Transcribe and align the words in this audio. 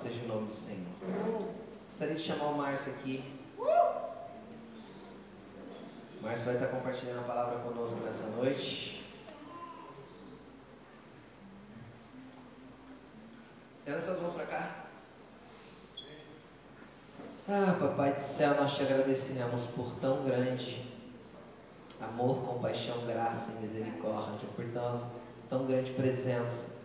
seja 0.00 0.24
o 0.24 0.28
nome 0.28 0.46
do 0.46 0.50
Senhor. 0.50 0.86
Gostaria 1.84 2.14
de 2.14 2.22
chamar 2.22 2.46
o 2.46 2.56
Márcio 2.56 2.94
aqui. 2.94 3.22
O 3.58 3.66
Márcio 6.22 6.46
vai 6.46 6.54
estar 6.54 6.68
compartilhando 6.68 7.20
a 7.20 7.24
palavra 7.24 7.58
conosco 7.58 8.00
nessa 8.00 8.28
noite. 8.28 9.04
Estenda 13.76 14.00
suas 14.00 14.20
mãos 14.20 14.32
para 14.32 14.46
cá. 14.46 14.86
Ah, 17.46 17.76
Papai 17.78 18.14
do 18.14 18.20
céu, 18.20 18.54
nós 18.54 18.74
te 18.74 18.82
agradecemos 18.82 19.66
por 19.66 19.96
tão 19.96 20.24
grande 20.24 20.88
amor, 22.00 22.42
compaixão, 22.46 23.04
graça 23.04 23.58
e 23.58 23.62
misericórdia, 23.62 24.48
por 24.56 24.64
tão, 24.66 25.10
tão 25.46 25.66
grande 25.66 25.92
presença. 25.92 26.79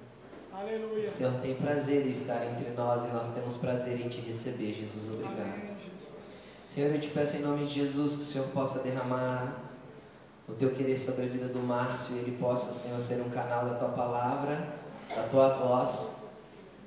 Aleluia. 0.58 1.04
O 1.04 1.06
Senhor 1.06 1.34
tem 1.42 1.54
prazer 1.56 2.08
em 2.08 2.12
estar 2.12 2.46
entre 2.46 2.70
nós 2.70 3.04
e 3.04 3.08
nós 3.08 3.34
temos 3.34 3.58
prazer 3.58 4.00
em 4.00 4.08
te 4.08 4.22
receber, 4.22 4.74
Jesus. 4.74 5.06
Obrigado. 5.08 5.42
Amém, 5.42 5.76
Senhor, 6.66 6.94
eu 6.94 7.02
te 7.02 7.10
peço 7.10 7.36
em 7.36 7.42
nome 7.42 7.66
de 7.66 7.74
Jesus 7.74 8.16
que 8.16 8.22
o 8.22 8.26
Senhor 8.26 8.48
possa 8.48 8.80
derramar 8.80 9.54
o 10.48 10.54
teu 10.54 10.72
querer 10.72 10.98
sobre 10.98 11.26
a 11.26 11.28
vida 11.28 11.48
do 11.48 11.60
Márcio 11.60 12.16
e 12.16 12.20
ele 12.20 12.38
possa, 12.38 12.72
Senhor, 12.72 13.00
ser 13.02 13.22
um 13.22 13.30
canal 13.30 13.66
da 13.66 13.76
tua 13.76 13.90
palavra, 13.90 14.66
da 15.14 15.24
tua 15.24 15.50
voz, 15.50 16.26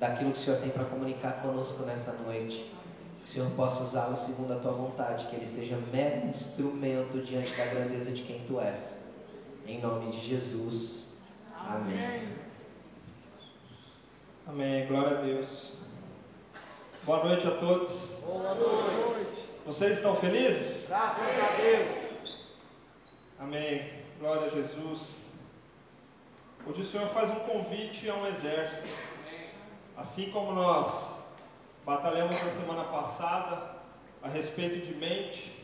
daquilo 0.00 0.32
que 0.32 0.38
o 0.38 0.40
Senhor 0.40 0.60
tem 0.60 0.70
para 0.70 0.84
comunicar 0.86 1.42
conosco 1.42 1.82
nessa 1.82 2.12
noite. 2.24 2.72
Que 3.18 3.24
o 3.24 3.26
Senhor 3.26 3.50
possa 3.50 3.82
usá-lo 3.82 4.16
segundo 4.16 4.52
a 4.54 4.56
tua 4.56 4.72
vontade, 4.72 5.26
que 5.26 5.36
ele 5.36 5.46
seja 5.46 5.78
mero 5.92 6.26
instrumento 6.26 7.20
diante 7.20 7.54
da 7.54 7.66
grandeza 7.66 8.12
de 8.12 8.22
quem 8.22 8.40
tu 8.46 8.58
és. 8.58 9.08
Em 9.66 9.78
nome 9.80 10.10
de 10.10 10.26
Jesus. 10.26 11.08
Amém. 11.54 11.98
Amém. 11.98 12.37
Glória 14.48 15.18
a 15.18 15.20
Deus. 15.20 15.74
Boa 17.02 17.22
noite 17.22 17.46
a 17.46 17.50
todos. 17.50 18.22
Boa 18.24 18.54
noite. 18.54 19.46
Vocês 19.66 19.98
estão 19.98 20.16
felizes? 20.16 20.88
Graças 20.88 21.22
a 21.22 21.56
Deus. 21.56 22.46
Amém. 23.38 23.92
Glória 24.18 24.46
a 24.46 24.48
Jesus. 24.48 25.34
Hoje 26.66 26.80
o 26.80 26.84
Senhor 26.84 27.06
faz 27.08 27.28
um 27.28 27.40
convite 27.40 28.08
a 28.08 28.14
um 28.14 28.26
exército. 28.26 28.88
Assim 29.94 30.30
como 30.30 30.52
nós 30.52 31.28
batalhamos 31.84 32.42
na 32.42 32.48
semana 32.48 32.84
passada 32.84 33.76
a 34.22 34.28
respeito 34.28 34.78
de 34.78 34.94
mente, 34.94 35.62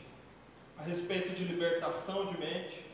a 0.77 0.83
respeito 0.83 1.33
de 1.33 1.43
libertação 1.45 2.27
de 2.27 2.39
mente, 2.39 2.85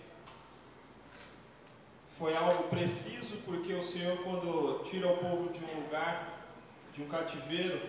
foi 2.21 2.37
algo 2.37 2.65
preciso 2.65 3.39
porque 3.47 3.73
o 3.73 3.83
Senhor, 3.83 4.19
quando 4.19 4.83
tira 4.85 5.09
o 5.09 5.17
povo 5.17 5.49
de 5.49 5.65
um 5.65 5.85
lugar, 5.85 6.47
de 6.93 7.03
um 7.03 7.09
cativeiro, 7.09 7.81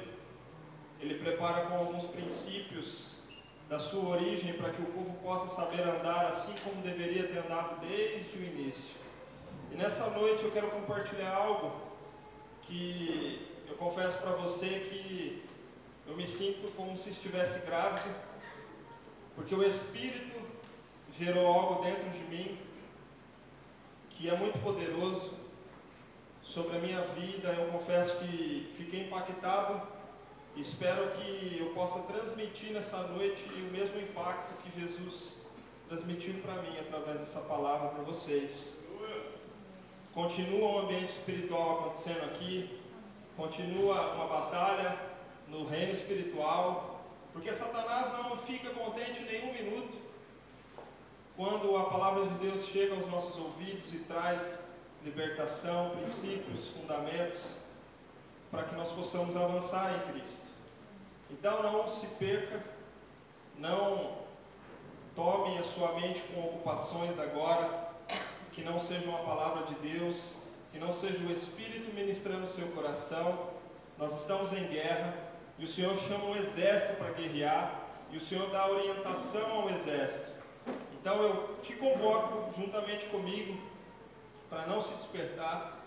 ele 1.02 1.16
prepara 1.16 1.66
com 1.66 1.76
alguns 1.76 2.06
princípios 2.06 3.24
da 3.68 3.78
sua 3.78 4.12
origem 4.12 4.54
para 4.54 4.70
que 4.70 4.82
o 4.82 4.86
povo 4.86 5.14
possa 5.22 5.50
saber 5.50 5.82
andar 5.82 6.28
assim 6.28 6.56
como 6.64 6.82
deveria 6.82 7.28
ter 7.28 7.40
andado 7.40 7.82
desde 7.86 8.38
o 8.38 8.42
início. 8.42 9.02
E 9.70 9.76
nessa 9.76 10.10
noite 10.12 10.46
eu 10.46 10.52
quero 10.52 10.72
compartilhar 10.72 11.36
algo 11.36 11.74
que 12.62 13.50
eu 13.68 13.76
confesso 13.76 14.18
para 14.20 14.32
você 14.32 14.68
que 14.90 15.44
eu 16.08 16.16
me 16.16 16.26
sinto 16.26 16.74
como 16.78 16.96
se 16.96 17.10
estivesse 17.10 17.66
grávido, 17.66 18.16
porque 19.36 19.54
o 19.54 19.62
Espírito 19.62 20.40
gerou 21.12 21.46
algo 21.48 21.84
dentro 21.84 22.10
de 22.10 22.20
mim 22.20 22.71
que 24.16 24.30
é 24.30 24.36
muito 24.36 24.60
poderoso 24.60 25.34
sobre 26.42 26.78
a 26.78 26.80
minha 26.80 27.02
vida. 27.02 27.50
Eu 27.50 27.72
confesso 27.72 28.18
que 28.20 28.70
fiquei 28.76 29.08
impactado 29.08 29.82
espero 30.56 31.10
que 31.10 31.58
eu 31.60 31.68
possa 31.74 32.02
transmitir 32.04 32.72
nessa 32.74 33.04
noite 33.08 33.44
o 33.46 33.72
mesmo 33.72 34.00
impacto 34.00 34.54
que 34.62 34.80
Jesus 34.80 35.46
transmitiu 35.88 36.36
para 36.42 36.62
mim 36.62 36.78
através 36.80 37.20
dessa 37.20 37.42
palavra 37.42 37.90
para 37.90 38.04
vocês. 38.04 38.80
Continua 40.14 40.68
um 40.68 40.80
ambiente 40.80 41.10
espiritual 41.10 41.80
acontecendo 41.80 42.26
aqui, 42.26 42.80
continua 43.38 44.14
uma 44.14 44.28
batalha 44.28 44.98
no 45.48 45.64
reino 45.64 45.92
espiritual, 45.92 47.02
porque 47.32 47.54
Satanás 47.54 48.12
não 48.12 48.36
fica 48.36 48.72
contente 48.72 49.22
nenhum 49.22 49.54
minuto 49.54 49.98
quando 51.36 51.76
a 51.78 51.86
palavra 51.86 52.26
de 52.26 52.34
Deus 52.36 52.66
chega 52.66 52.96
aos 52.96 53.08
nossos 53.08 53.38
ouvidos 53.38 53.94
e 53.94 54.00
traz 54.00 54.68
libertação, 55.04 55.92
princípios, 55.92 56.68
fundamentos, 56.68 57.58
para 58.52 58.64
que 58.64 58.76
nós 58.76 58.92
possamos 58.92 59.36
avançar 59.36 59.96
em 59.96 60.12
Cristo. 60.12 60.46
Então 61.30 61.64
não 61.64 61.88
se 61.88 62.06
perca, 62.08 62.62
não 63.58 64.18
tome 65.16 65.58
a 65.58 65.64
sua 65.64 65.94
mente 65.94 66.22
com 66.24 66.42
ocupações 66.42 67.18
agora, 67.18 67.90
que 68.52 68.64
não 68.64 68.78
seja 68.78 69.08
uma 69.08 69.20
palavra 69.20 69.64
de 69.64 69.76
Deus, 69.76 70.44
que 70.72 70.78
não 70.78 70.92
seja 70.92 71.24
o 71.24 71.32
Espírito 71.32 71.94
ministrando 71.94 72.44
o 72.44 72.48
seu 72.48 72.68
coração. 72.70 73.52
Nós 73.98 74.14
estamos 74.20 74.52
em 74.52 74.68
guerra 74.68 75.16
e 75.58 75.64
o 75.64 75.68
Senhor 75.68 75.96
chama 75.96 76.26
um 76.26 76.36
exército 76.36 76.96
para 76.96 77.12
guerrear 77.12 77.86
e 78.12 78.18
o 78.18 78.20
Senhor 78.20 78.50
dá 78.50 78.70
orientação 78.70 79.62
ao 79.62 79.70
exército. 79.70 80.41
Então 81.02 81.20
eu 81.24 81.58
te 81.64 81.74
convoco 81.74 82.54
juntamente 82.56 83.08
comigo 83.08 83.60
para 84.48 84.68
não 84.68 84.80
se 84.80 84.94
despertar. 84.94 85.80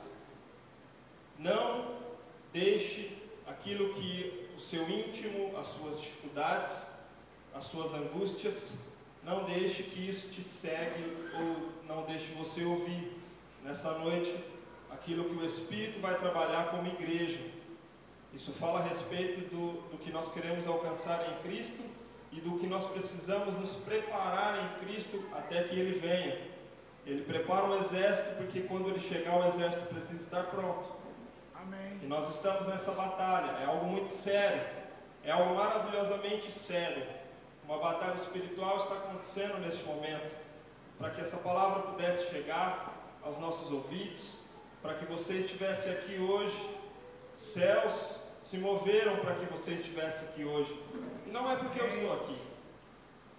Não 1.38 1.94
deixe 2.52 3.16
aquilo 3.46 3.94
que 3.94 4.50
o 4.56 4.60
seu 4.60 4.90
íntimo, 4.90 5.56
as 5.56 5.68
suas 5.68 6.00
dificuldades, 6.00 6.90
as 7.54 7.64
suas 7.64 7.94
angústias, 7.94 8.86
não 9.22 9.44
deixe 9.44 9.84
que 9.84 10.00
isso 10.08 10.32
te 10.32 10.42
segue 10.42 11.16
ou 11.32 11.72
não 11.86 12.04
deixe 12.06 12.32
você 12.34 12.64
ouvir 12.64 13.16
nessa 13.62 13.96
noite 13.98 14.36
aquilo 14.90 15.26
que 15.26 15.36
o 15.36 15.44
Espírito 15.44 16.00
vai 16.00 16.18
trabalhar 16.18 16.72
como 16.72 16.88
igreja. 16.88 17.40
Isso 18.32 18.52
fala 18.52 18.80
a 18.80 18.82
respeito 18.82 19.48
do, 19.48 19.80
do 19.92 19.98
que 19.98 20.10
nós 20.10 20.32
queremos 20.32 20.66
alcançar 20.66 21.30
em 21.30 21.42
Cristo 21.42 21.84
e 22.36 22.40
do 22.40 22.58
que 22.58 22.66
nós 22.66 22.84
precisamos 22.84 23.56
nos 23.56 23.72
preparar 23.72 24.58
em 24.58 24.84
Cristo 24.84 25.24
até 25.32 25.62
que 25.62 25.78
Ele 25.78 25.96
venha. 25.96 26.36
Ele 27.06 27.22
prepara 27.22 27.64
um 27.64 27.78
exército 27.78 28.34
porque 28.36 28.62
quando 28.62 28.88
ele 28.88 28.98
chegar 28.98 29.38
o 29.38 29.46
exército 29.46 29.84
precisa 29.86 30.20
estar 30.20 30.44
pronto. 30.44 30.90
Amém. 31.54 32.00
E 32.02 32.06
nós 32.06 32.28
estamos 32.28 32.66
nessa 32.66 32.92
batalha, 32.92 33.58
é 33.62 33.66
algo 33.66 33.86
muito 33.86 34.08
sério, 34.08 34.62
é 35.22 35.30
algo 35.30 35.54
maravilhosamente 35.54 36.50
sério. 36.50 37.06
Uma 37.64 37.78
batalha 37.78 38.14
espiritual 38.14 38.76
está 38.78 38.94
acontecendo 38.94 39.58
neste 39.60 39.84
momento, 39.84 40.34
para 40.98 41.10
que 41.10 41.20
essa 41.20 41.36
palavra 41.36 41.82
pudesse 41.82 42.30
chegar 42.30 43.18
aos 43.22 43.38
nossos 43.38 43.70
ouvidos, 43.70 44.38
para 44.82 44.94
que 44.94 45.04
você 45.04 45.34
estivesse 45.34 45.88
aqui 45.90 46.18
hoje. 46.18 46.82
Céus 47.34 48.23
se 48.44 48.58
moveram 48.58 49.16
para 49.16 49.34
que 49.36 49.46
você 49.46 49.72
estivesse 49.72 50.26
aqui 50.26 50.44
hoje. 50.44 50.78
Não 51.32 51.50
é 51.50 51.56
porque 51.56 51.80
eu 51.80 51.88
estou 51.88 52.12
aqui. 52.12 52.36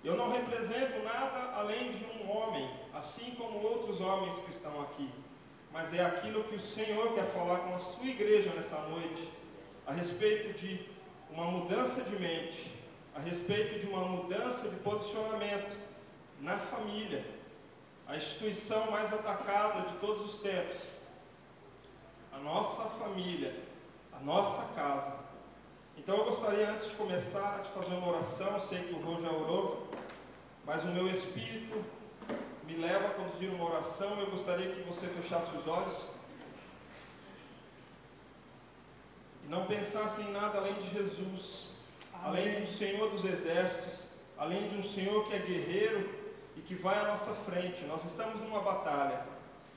Eu 0.03 0.17
não 0.17 0.31
represento 0.31 0.97
nada 1.03 1.51
além 1.53 1.91
de 1.91 2.03
um 2.05 2.27
homem, 2.27 2.67
assim 2.91 3.35
como 3.35 3.61
outros 3.61 4.01
homens 4.01 4.39
que 4.39 4.49
estão 4.49 4.81
aqui. 4.81 5.07
Mas 5.71 5.93
é 5.93 6.03
aquilo 6.03 6.43
que 6.45 6.55
o 6.55 6.59
Senhor 6.59 7.13
quer 7.13 7.25
falar 7.25 7.59
com 7.59 7.75
a 7.75 7.77
sua 7.77 8.07
igreja 8.07 8.51
nessa 8.55 8.79
noite, 8.89 9.29
a 9.85 9.93
respeito 9.93 10.53
de 10.53 10.89
uma 11.29 11.45
mudança 11.45 12.01
de 12.09 12.19
mente, 12.19 12.71
a 13.13 13.19
respeito 13.19 13.77
de 13.77 13.85
uma 13.85 14.05
mudança 14.05 14.69
de 14.69 14.77
posicionamento 14.77 15.77
na 16.41 16.57
família, 16.57 17.23
a 18.07 18.15
instituição 18.15 18.89
mais 18.89 19.13
atacada 19.13 19.87
de 19.87 19.97
todos 19.97 20.23
os 20.23 20.37
tempos. 20.41 20.81
A 22.31 22.39
nossa 22.39 22.89
família, 22.89 23.55
a 24.15 24.23
nossa 24.23 24.73
casa. 24.73 25.13
Então 25.97 26.17
eu 26.17 26.25
gostaria, 26.25 26.69
antes 26.69 26.89
de 26.89 26.95
começar, 26.95 27.61
de 27.61 27.69
fazer 27.69 27.95
uma 27.95 28.09
oração. 28.09 28.59
Sei 28.59 28.79
que 28.83 28.93
o 28.93 29.01
Rô 29.01 29.17
já 29.17 29.31
orou, 29.31 29.87
mas 30.65 30.83
o 30.83 30.87
meu 30.87 31.07
espírito 31.07 31.83
me 32.65 32.75
leva 32.75 33.07
a 33.07 33.11
conduzir 33.11 33.49
uma 33.49 33.65
oração. 33.65 34.19
Eu 34.19 34.29
gostaria 34.31 34.71
que 34.71 34.81
você 34.81 35.07
fechasse 35.07 35.55
os 35.55 35.67
olhos 35.67 36.09
e 39.45 39.47
não 39.47 39.65
pensasse 39.65 40.21
em 40.21 40.31
nada 40.31 40.57
além 40.57 40.73
de 40.75 40.89
Jesus, 40.89 41.71
além 42.23 42.49
de 42.49 42.61
um 42.61 42.65
Senhor 42.65 43.09
dos 43.09 43.23
exércitos, 43.23 44.07
além 44.37 44.67
de 44.67 44.75
um 44.75 44.83
Senhor 44.83 45.25
que 45.25 45.33
é 45.33 45.39
guerreiro 45.39 46.09
e 46.57 46.61
que 46.61 46.75
vai 46.75 46.99
à 46.99 47.05
nossa 47.05 47.33
frente. 47.33 47.83
Nós 47.85 48.03
estamos 48.03 48.41
numa 48.41 48.59
batalha. 48.59 49.25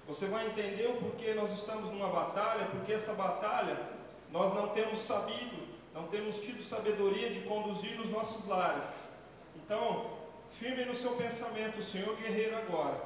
Você 0.06 0.26
vai 0.26 0.46
entender 0.46 0.86
o 0.88 0.96
porquê 0.96 1.34
nós 1.34 1.52
estamos 1.52 1.90
numa 1.90 2.08
batalha, 2.08 2.66
porque 2.66 2.92
essa 2.94 3.12
batalha 3.12 3.97
nós 4.30 4.52
não 4.52 4.68
temos 4.68 5.00
sabido, 5.00 5.68
não 5.94 6.06
temos 6.06 6.38
tido 6.38 6.62
sabedoria 6.62 7.30
de 7.30 7.40
conduzir 7.40 7.96
nos 7.98 8.10
nossos 8.10 8.46
lares. 8.46 9.08
Então, 9.56 10.18
firme 10.50 10.84
no 10.84 10.94
seu 10.94 11.12
pensamento, 11.12 11.82
Senhor 11.82 12.16
guerreiro 12.16 12.56
agora. 12.56 13.02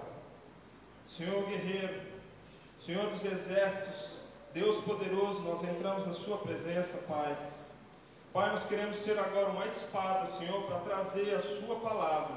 Senhor 1.07 1.45
guerreiro, 1.47 2.01
Senhor 2.81 3.09
dos 3.11 3.25
exércitos, 3.25 4.19
Deus 4.53 4.79
poderoso, 4.79 5.43
nós 5.43 5.63
entramos 5.65 6.07
na 6.07 6.13
Sua 6.13 6.39
presença, 6.39 7.07
Pai. 7.09 7.37
Pai, 8.33 8.51
nós 8.51 8.65
queremos 8.65 8.97
ser 8.97 9.19
agora 9.19 9.51
uma 9.51 9.67
espada, 9.67 10.27
Senhor, 10.27 10.63
para 10.65 10.79
trazer 10.81 11.35
a 11.35 11.41
Sua 11.41 11.77
palavra. 11.77 12.37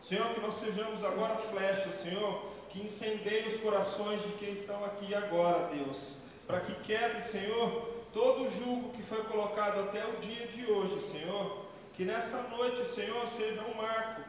Senhor, 0.00 0.34
que 0.34 0.40
nós 0.40 0.54
sejamos 0.54 1.02
agora 1.02 1.36
flechas, 1.36 1.94
Senhor, 1.94 2.44
que 2.68 2.82
incendeiem 2.82 3.46
os 3.46 3.56
corações 3.56 4.22
de 4.22 4.32
quem 4.32 4.52
estão 4.52 4.84
aqui 4.84 5.14
agora, 5.14 5.68
Deus. 5.74 6.16
Para 6.46 6.60
que 6.60 6.74
quebre, 6.82 7.20
Senhor, 7.20 7.93
todo 8.14 8.44
o 8.44 8.48
jugo 8.48 8.90
que 8.90 9.02
foi 9.02 9.24
colocado 9.24 9.80
até 9.80 10.06
o 10.06 10.16
dia 10.18 10.46
de 10.46 10.64
hoje, 10.70 11.00
Senhor. 11.00 11.64
Que 11.94 12.04
nessa 12.04 12.44
noite, 12.44 12.86
Senhor, 12.86 13.26
seja 13.26 13.60
um 13.62 13.74
marco. 13.74 14.22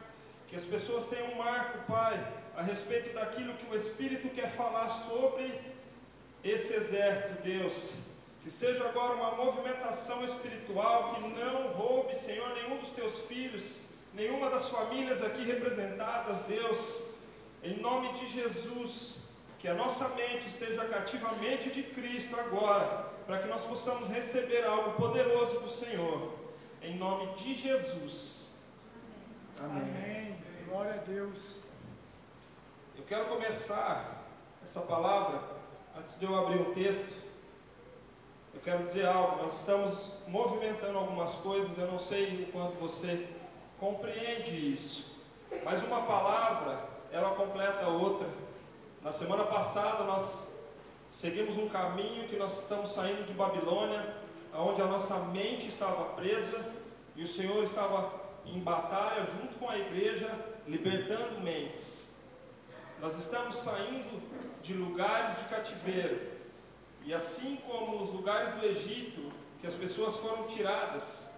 Que 0.48 0.56
as 0.56 0.64
pessoas 0.64 1.06
tenham 1.06 1.28
um 1.28 1.36
marco, 1.36 1.86
Pai, 1.90 2.14
a 2.56 2.62
respeito 2.62 3.14
daquilo 3.14 3.54
que 3.54 3.66
o 3.70 3.76
Espírito 3.76 4.28
quer 4.30 4.50
falar 4.50 4.88
sobre 4.88 5.60
esse 6.42 6.74
exército, 6.74 7.42
Deus. 7.42 7.94
Que 8.42 8.50
seja 8.50 8.84
agora 8.88 9.14
uma 9.14 9.32
movimentação 9.32 10.24
espiritual 10.24 11.14
que 11.14 11.20
não 11.20 11.68
roube, 11.68 12.16
Senhor, 12.16 12.48
nenhum 12.54 12.78
dos 12.78 12.90
teus 12.90 13.20
filhos, 13.20 13.80
nenhuma 14.14 14.50
das 14.50 14.68
famílias 14.68 15.22
aqui 15.22 15.44
representadas, 15.44 16.42
Deus. 16.42 17.02
Em 17.62 17.78
nome 17.80 18.12
de 18.14 18.26
Jesus, 18.26 19.18
que 19.58 19.68
a 19.68 19.74
nossa 19.74 20.08
mente 20.10 20.46
esteja 20.46 20.84
cativamente 20.84 21.70
de 21.70 21.82
Cristo 21.82 22.38
agora, 22.38 23.15
para 23.26 23.38
que 23.38 23.48
nós 23.48 23.62
possamos 23.62 24.08
receber 24.08 24.64
algo 24.64 24.92
poderoso 24.92 25.58
do 25.58 25.68
Senhor. 25.68 26.32
Em 26.80 26.96
nome 26.96 27.34
de 27.34 27.54
Jesus. 27.54 28.54
Amém. 29.58 29.82
Amém. 29.82 30.36
Glória 30.68 30.94
a 30.94 30.98
Deus. 30.98 31.56
Eu 32.96 33.04
quero 33.04 33.26
começar 33.26 34.24
essa 34.64 34.80
palavra, 34.82 35.42
antes 35.98 36.18
de 36.18 36.24
eu 36.24 36.36
abrir 36.36 36.60
um 36.60 36.72
texto, 36.72 37.16
eu 38.54 38.60
quero 38.60 38.84
dizer 38.84 39.06
algo. 39.06 39.42
Nós 39.42 39.58
estamos 39.58 40.12
movimentando 40.28 40.96
algumas 40.96 41.34
coisas, 41.34 41.76
eu 41.78 41.90
não 41.90 41.98
sei 41.98 42.44
o 42.44 42.52
quanto 42.52 42.76
você 42.76 43.28
compreende 43.78 44.72
isso, 44.72 45.16
mas 45.64 45.82
uma 45.82 46.02
palavra, 46.02 46.78
ela 47.10 47.34
completa 47.34 47.86
a 47.86 47.88
outra. 47.88 48.28
Na 49.02 49.10
semana 49.10 49.44
passada 49.44 50.04
nós 50.04 50.55
seguimos 51.08 51.56
um 51.56 51.68
caminho 51.68 52.28
que 52.28 52.36
nós 52.36 52.62
estamos 52.62 52.92
saindo 52.92 53.24
de 53.26 53.32
Babilônia, 53.32 54.16
onde 54.52 54.80
a 54.80 54.86
nossa 54.86 55.18
mente 55.26 55.68
estava 55.68 56.14
presa 56.14 56.72
e 57.14 57.22
o 57.22 57.26
Senhor 57.26 57.62
estava 57.62 58.12
em 58.44 58.60
batalha 58.60 59.26
junto 59.26 59.56
com 59.58 59.68
a 59.68 59.78
igreja, 59.78 60.30
libertando 60.66 61.40
mentes. 61.40 62.14
Nós 63.00 63.16
estamos 63.16 63.56
saindo 63.56 64.22
de 64.62 64.72
lugares 64.74 65.36
de 65.38 65.44
cativeiro. 65.44 66.36
E 67.04 67.14
assim 67.14 67.56
como 67.66 68.02
os 68.02 68.08
lugares 68.10 68.50
do 68.52 68.66
Egito, 68.66 69.32
que 69.60 69.66
as 69.66 69.74
pessoas 69.74 70.16
foram 70.16 70.44
tiradas, 70.44 71.30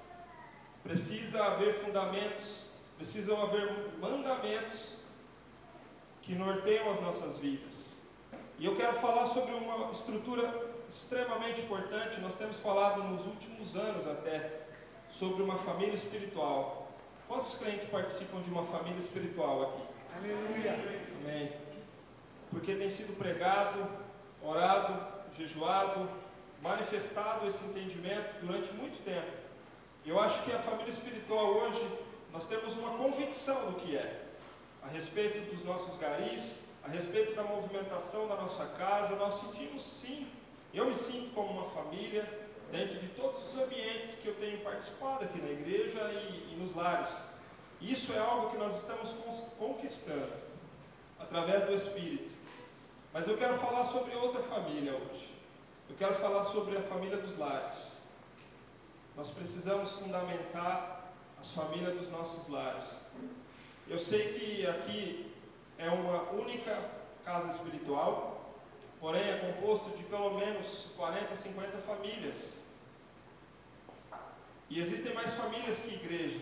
precisa 0.82 1.44
haver 1.44 1.74
fundamentos, 1.74 2.70
precisam 2.96 3.42
haver 3.42 3.94
mandamentos 4.00 4.96
que 6.22 6.34
norteiam 6.34 6.90
as 6.90 7.00
nossas 7.00 7.36
vidas. 7.36 7.97
E 8.58 8.66
eu 8.66 8.74
quero 8.74 8.92
falar 8.94 9.24
sobre 9.26 9.52
uma 9.52 9.88
estrutura 9.90 10.52
extremamente 10.88 11.60
importante. 11.60 12.20
Nós 12.20 12.34
temos 12.34 12.58
falado 12.58 13.04
nos 13.04 13.24
últimos 13.24 13.76
anos 13.76 14.04
até 14.04 14.62
sobre 15.08 15.44
uma 15.44 15.56
família 15.56 15.94
espiritual. 15.94 16.90
Quantos 17.28 17.54
creem 17.54 17.78
que 17.78 17.86
participam 17.86 18.40
de 18.40 18.50
uma 18.50 18.64
família 18.64 18.98
espiritual 18.98 19.62
aqui? 19.62 19.82
Aleluia. 20.16 20.74
Amém. 21.22 21.52
Porque 22.50 22.74
tem 22.74 22.88
sido 22.88 23.16
pregado, 23.16 23.86
orado, 24.42 25.06
jejuado, 25.36 26.10
manifestado 26.60 27.46
esse 27.46 27.64
entendimento 27.64 28.44
durante 28.44 28.72
muito 28.72 29.04
tempo. 29.04 29.30
Eu 30.04 30.18
acho 30.18 30.42
que 30.42 30.52
a 30.52 30.58
família 30.58 30.90
espiritual 30.90 31.46
hoje, 31.52 31.86
nós 32.32 32.46
temos 32.46 32.74
uma 32.76 32.96
convicção 32.98 33.70
do 33.70 33.78
que 33.78 33.96
é, 33.96 34.24
a 34.82 34.88
respeito 34.88 35.48
dos 35.54 35.62
nossos 35.62 35.96
garis, 35.96 36.67
a 36.88 36.90
respeito 36.90 37.34
da 37.34 37.42
movimentação 37.42 38.26
da 38.28 38.36
nossa 38.36 38.64
casa, 38.78 39.14
nós 39.16 39.34
sentimos 39.34 39.82
sim, 39.82 40.26
eu 40.72 40.86
me 40.86 40.94
sinto 40.94 41.34
como 41.34 41.52
uma 41.52 41.66
família, 41.66 42.26
dentro 42.72 42.98
de 42.98 43.08
todos 43.08 43.46
os 43.46 43.58
ambientes 43.58 44.14
que 44.14 44.26
eu 44.26 44.34
tenho 44.36 44.58
participado 44.60 45.24
aqui 45.24 45.38
na 45.38 45.50
igreja 45.50 46.00
e, 46.10 46.54
e 46.54 46.56
nos 46.56 46.74
lares. 46.74 47.24
Isso 47.78 48.14
é 48.14 48.18
algo 48.18 48.50
que 48.50 48.56
nós 48.56 48.80
estamos 48.80 49.10
conquistando 49.58 50.32
através 51.18 51.64
do 51.64 51.74
Espírito. 51.74 52.34
Mas 53.12 53.28
eu 53.28 53.36
quero 53.36 53.54
falar 53.54 53.84
sobre 53.84 54.14
outra 54.14 54.42
família 54.42 54.94
hoje. 54.94 55.34
Eu 55.90 55.96
quero 55.96 56.14
falar 56.14 56.42
sobre 56.42 56.78
a 56.78 56.82
família 56.82 57.18
dos 57.18 57.36
lares. 57.36 57.98
Nós 59.14 59.30
precisamos 59.30 59.92
fundamentar 59.92 61.12
as 61.38 61.50
famílias 61.50 61.98
dos 61.98 62.10
nossos 62.10 62.48
lares. 62.48 62.96
Eu 63.86 63.98
sei 63.98 64.32
que 64.32 64.66
aqui 64.66 65.27
é 65.78 65.88
uma 65.88 66.30
única 66.32 66.76
casa 67.24 67.48
espiritual, 67.48 68.52
porém 69.00 69.22
é 69.22 69.38
composto 69.38 69.96
de 69.96 70.02
pelo 70.02 70.36
menos 70.38 70.88
40, 70.96 71.34
50 71.34 71.78
famílias. 71.78 72.64
E 74.68 74.80
existem 74.80 75.14
mais 75.14 75.32
famílias 75.34 75.80
que 75.80 75.94
igreja. 75.94 76.40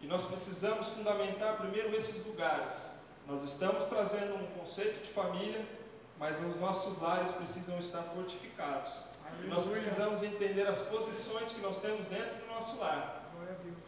E 0.00 0.06
nós 0.06 0.24
precisamos 0.24 0.88
fundamentar 0.90 1.56
primeiro 1.56 1.96
esses 1.96 2.24
lugares. 2.24 2.92
Nós 3.26 3.42
estamos 3.42 3.86
trazendo 3.86 4.36
um 4.36 4.46
conceito 4.58 5.02
de 5.02 5.08
família, 5.08 5.66
mas 6.18 6.40
os 6.40 6.56
nossos 6.56 7.00
lares 7.00 7.32
precisam 7.32 7.78
estar 7.78 8.02
fortificados. 8.02 9.04
E 9.42 9.46
nós 9.46 9.64
precisamos 9.64 10.22
entender 10.22 10.66
as 10.66 10.80
posições 10.80 11.50
que 11.52 11.60
nós 11.60 11.78
temos 11.78 12.06
dentro 12.06 12.36
do 12.36 12.46
nosso 12.46 12.76
lar. 12.78 13.30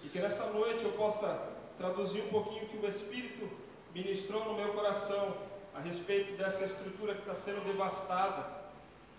E 0.02 0.08
que 0.08 0.18
nessa 0.18 0.46
noite 0.46 0.84
eu 0.84 0.92
possa 0.92 1.48
traduzir 1.78 2.22
um 2.22 2.28
pouquinho 2.28 2.64
o 2.64 2.68
que 2.68 2.76
o 2.76 2.88
Espírito 2.88 3.48
ministrou 3.94 4.44
no 4.44 4.54
meu 4.54 4.72
coração 4.72 5.36
a 5.74 5.80
respeito 5.80 6.36
dessa 6.36 6.64
estrutura 6.64 7.14
que 7.14 7.20
está 7.20 7.34
sendo 7.34 7.64
devastada, 7.64 8.46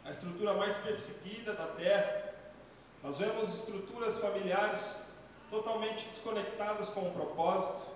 a 0.03 0.09
estrutura 0.09 0.53
mais 0.53 0.75
perseguida 0.77 1.53
da 1.53 1.67
terra. 1.67 2.33
Nós 3.03 3.19
vemos 3.19 3.53
estruturas 3.53 4.17
familiares 4.19 4.99
totalmente 5.49 6.07
desconectadas 6.07 6.89
com 6.89 7.01
o 7.01 7.11
propósito. 7.11 7.87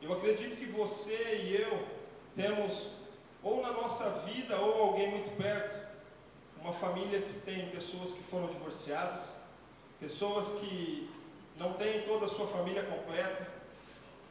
Eu 0.00 0.12
acredito 0.12 0.56
que 0.56 0.66
você 0.66 1.42
e 1.42 1.60
eu 1.60 1.86
temos, 2.34 2.90
ou 3.42 3.62
na 3.62 3.72
nossa 3.72 4.08
vida, 4.20 4.56
ou 4.58 4.82
alguém 4.82 5.10
muito 5.10 5.36
perto, 5.36 5.76
uma 6.60 6.72
família 6.72 7.20
que 7.20 7.34
tem 7.40 7.70
pessoas 7.70 8.12
que 8.12 8.22
foram 8.22 8.46
divorciadas, 8.46 9.40
pessoas 9.98 10.52
que 10.52 11.10
não 11.58 11.74
têm 11.74 12.02
toda 12.02 12.24
a 12.24 12.28
sua 12.28 12.46
família 12.46 12.84
completa. 12.84 13.48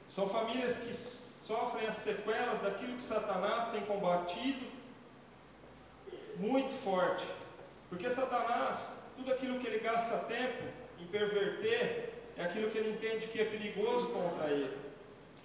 São 0.08 0.28
famílias 0.28 0.78
que 0.78 0.94
sofrem 1.48 1.88
as 1.88 1.96
sequelas 1.96 2.62
daquilo 2.62 2.96
que 2.96 3.02
Satanás 3.02 3.66
tem 3.72 3.82
combatido 3.82 4.64
muito 6.38 6.72
forte. 6.72 7.26
Porque 7.90 8.10
Satanás, 8.10 8.92
tudo 9.16 9.34
aquilo 9.34 9.60
que 9.60 9.68
ele 9.68 9.80
gasta 9.80 10.18
tempo 10.20 10.64
em 11.00 11.08
perverter, 11.08 12.14
é 12.38 12.44
aquilo 12.44 12.70
que 12.70 12.78
ele 12.78 12.92
entende 12.92 13.28
que 13.28 13.42
é 13.42 13.46
perigoso 13.46 14.10
contra 14.10 14.50
ele. 14.50 14.78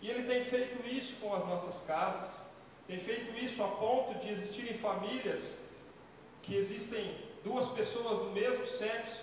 E 0.03 0.11
ele 0.11 0.25
tem 0.25 0.43
feito 0.43 0.87
isso 0.87 1.15
com 1.17 1.35
as 1.35 1.45
nossas 1.47 1.81
casas, 1.87 2.51
tem 2.87 2.99
feito 2.99 3.35
isso 3.43 3.65
a 3.65 3.69
ponto 3.69 4.19
de 4.19 4.31
existirem 4.31 4.75
famílias 4.75 5.59
que 6.43 6.55
existem 6.55 7.19
duas 7.43 7.69
pessoas 7.69 8.19
do 8.19 8.31
mesmo 8.33 8.67
sexo 8.67 9.23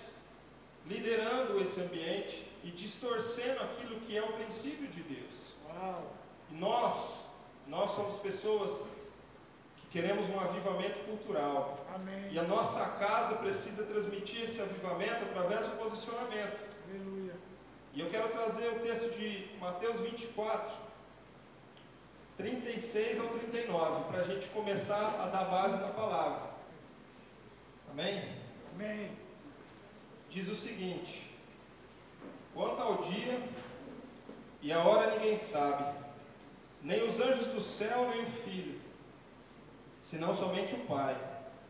liderando 0.86 1.60
esse 1.62 1.80
ambiente 1.80 2.44
e 2.64 2.70
distorcendo 2.70 3.60
aquilo 3.62 4.00
que 4.00 4.16
é 4.16 4.22
o 4.22 4.32
princípio 4.32 4.88
de 4.88 5.02
Deus. 5.02 5.54
Uau. 5.66 6.23
E 6.50 6.54
nós, 6.54 7.30
nós 7.66 7.90
somos 7.90 8.16
pessoas 8.16 8.90
que 9.76 9.86
queremos 9.88 10.28
um 10.28 10.40
avivamento 10.40 11.00
cultural. 11.00 11.76
Amém. 11.94 12.32
E 12.32 12.38
a 12.38 12.42
nossa 12.42 12.84
casa 12.98 13.36
precisa 13.36 13.84
transmitir 13.84 14.42
esse 14.42 14.60
avivamento 14.60 15.24
através 15.24 15.66
do 15.66 15.76
posicionamento. 15.76 16.60
Aleluia. 16.88 17.34
E 17.92 18.00
eu 18.00 18.10
quero 18.10 18.28
trazer 18.28 18.68
o 18.68 18.80
texto 18.80 19.16
de 19.16 19.56
Mateus 19.60 20.00
24, 20.00 20.72
36 22.36 23.20
ao 23.20 23.28
39, 23.28 24.04
para 24.04 24.18
a 24.18 24.22
gente 24.24 24.48
começar 24.48 25.20
a 25.20 25.26
dar 25.26 25.44
base 25.44 25.76
na 25.78 25.88
palavra. 25.88 26.54
Amém? 27.90 28.36
Amém. 28.74 29.12
Diz 30.28 30.48
o 30.48 30.56
seguinte: 30.56 31.30
Quanto 32.52 32.82
ao 32.82 32.96
dia 32.98 33.40
e 34.60 34.72
a 34.72 34.82
hora 34.82 35.14
ninguém 35.14 35.36
sabe, 35.36 35.84
nem 36.84 37.02
os 37.02 37.18
anjos 37.18 37.46
do 37.46 37.62
céu, 37.62 38.10
nem 38.10 38.22
o 38.22 38.26
filho, 38.26 38.78
senão 39.98 40.34
somente 40.34 40.74
o 40.74 40.80
Pai. 40.80 41.18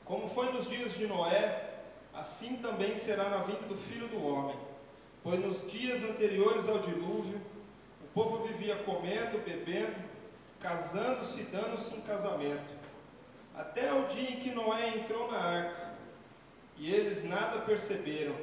Como 0.04 0.26
foi 0.26 0.52
nos 0.52 0.68
dias 0.68 0.92
de 0.92 1.06
Noé, 1.06 1.70
assim 2.12 2.56
também 2.56 2.96
será 2.96 3.30
na 3.30 3.38
vinda 3.38 3.62
do 3.68 3.76
filho 3.76 4.08
do 4.08 4.22
homem. 4.26 4.56
Pois 5.22 5.40
nos 5.40 5.70
dias 5.70 6.02
anteriores 6.02 6.68
ao 6.68 6.80
dilúvio, 6.80 7.40
o 8.02 8.06
povo 8.12 8.44
vivia 8.44 8.76
comendo, 8.76 9.38
bebendo, 9.44 9.94
casando-se 10.60 11.42
e 11.42 11.44
dando-se 11.44 11.94
em 11.94 12.00
casamento, 12.00 12.72
até 13.54 13.92
o 13.92 14.06
dia 14.08 14.30
em 14.30 14.40
que 14.40 14.50
Noé 14.50 14.98
entrou 14.98 15.30
na 15.30 15.38
arca, 15.38 15.94
e 16.76 16.92
eles 16.92 17.22
nada 17.22 17.60
perceberam, 17.60 18.34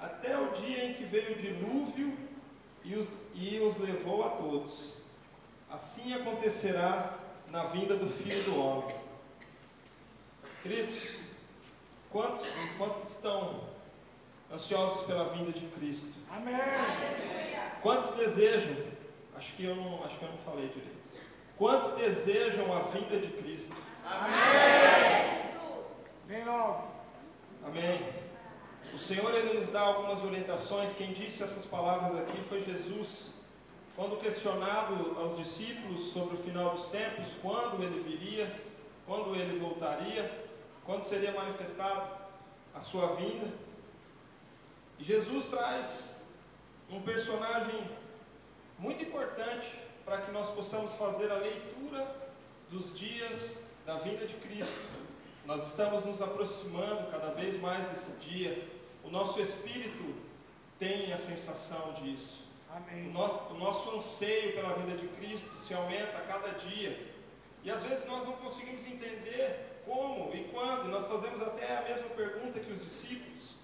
até 0.00 0.36
o 0.36 0.50
dia 0.50 0.84
em 0.84 0.94
que 0.94 1.04
veio 1.04 1.32
o 1.32 1.38
dilúvio 1.38 2.18
e 2.82 2.96
os, 2.96 3.08
e 3.34 3.60
os 3.60 3.76
levou 3.78 4.24
a 4.24 4.30
todos. 4.30 5.01
Assim 5.72 6.12
acontecerá 6.12 7.14
na 7.48 7.64
vinda 7.64 7.96
do 7.96 8.06
Filho 8.06 8.44
do 8.44 8.60
Homem. 8.60 8.94
Queridos, 10.62 11.18
quantos, 12.10 12.46
quantos 12.76 13.10
estão 13.10 13.68
ansiosos 14.52 15.06
pela 15.06 15.30
vinda 15.30 15.50
de 15.50 15.66
Cristo? 15.68 16.12
Amém. 16.30 16.54
Quantos 17.80 18.10
desejam? 18.10 18.76
Acho 19.34 19.54
que 19.54 19.64
eu 19.64 19.74
não, 19.74 20.04
acho 20.04 20.18
que 20.18 20.22
eu 20.22 20.30
não 20.30 20.36
falei 20.36 20.68
direito. 20.68 21.22
Quantos 21.56 21.92
desejam 21.92 22.70
a 22.76 22.80
vinda 22.80 23.18
de 23.18 23.28
Cristo? 23.28 23.74
Vem 26.26 26.44
logo. 26.44 26.86
Amém. 27.64 28.12
O 28.92 28.98
Senhor 28.98 29.34
ele 29.34 29.58
nos 29.58 29.70
dá 29.70 29.80
algumas 29.80 30.22
orientações. 30.22 30.92
Quem 30.92 31.14
disse 31.14 31.42
essas 31.42 31.64
palavras 31.64 32.14
aqui 32.18 32.42
foi 32.42 32.60
Jesus. 32.60 33.41
Quando 33.94 34.20
questionado 34.20 35.16
aos 35.18 35.36
discípulos 35.36 36.08
sobre 36.08 36.34
o 36.34 36.38
final 36.38 36.70
dos 36.70 36.86
tempos, 36.86 37.28
quando 37.42 37.82
ele 37.82 38.00
viria, 38.00 38.60
quando 39.06 39.34
ele 39.34 39.58
voltaria, 39.58 40.42
quando 40.84 41.02
seria 41.02 41.32
manifestado 41.32 42.22
a 42.74 42.80
sua 42.80 43.14
vinda. 43.14 43.48
Jesus 44.98 45.46
traz 45.46 46.22
um 46.90 47.02
personagem 47.02 47.90
muito 48.78 49.02
importante 49.02 49.68
para 50.04 50.18
que 50.22 50.30
nós 50.30 50.50
possamos 50.50 50.94
fazer 50.94 51.30
a 51.30 51.36
leitura 51.36 52.16
dos 52.70 52.92
dias 52.98 53.64
da 53.84 53.96
vinda 53.96 54.26
de 54.26 54.34
Cristo. 54.34 54.80
Nós 55.44 55.66
estamos 55.66 56.04
nos 56.04 56.22
aproximando 56.22 57.10
cada 57.10 57.30
vez 57.32 57.60
mais 57.60 57.88
desse 57.88 58.20
dia. 58.20 58.68
O 59.04 59.10
nosso 59.10 59.40
espírito 59.40 60.14
tem 60.78 61.12
a 61.12 61.16
sensação 61.16 61.92
disso. 61.94 62.51
O, 62.72 62.76
Amém. 62.76 63.08
o 63.50 63.54
nosso 63.58 63.94
anseio 63.94 64.54
pela 64.54 64.72
vinda 64.74 64.96
de 64.96 65.06
Cristo 65.08 65.58
se 65.58 65.74
aumenta 65.74 66.16
a 66.16 66.22
cada 66.22 66.48
dia. 66.52 67.12
E 67.62 67.70
às 67.70 67.82
vezes 67.82 68.06
nós 68.06 68.24
não 68.24 68.32
conseguimos 68.32 68.86
entender 68.86 69.82
como 69.84 70.34
e 70.34 70.44
quando. 70.44 70.88
Nós 70.88 71.06
fazemos 71.06 71.42
até 71.42 71.76
a 71.76 71.82
mesma 71.82 72.08
pergunta 72.10 72.58
que 72.58 72.72
os 72.72 72.82
discípulos. 72.82 73.56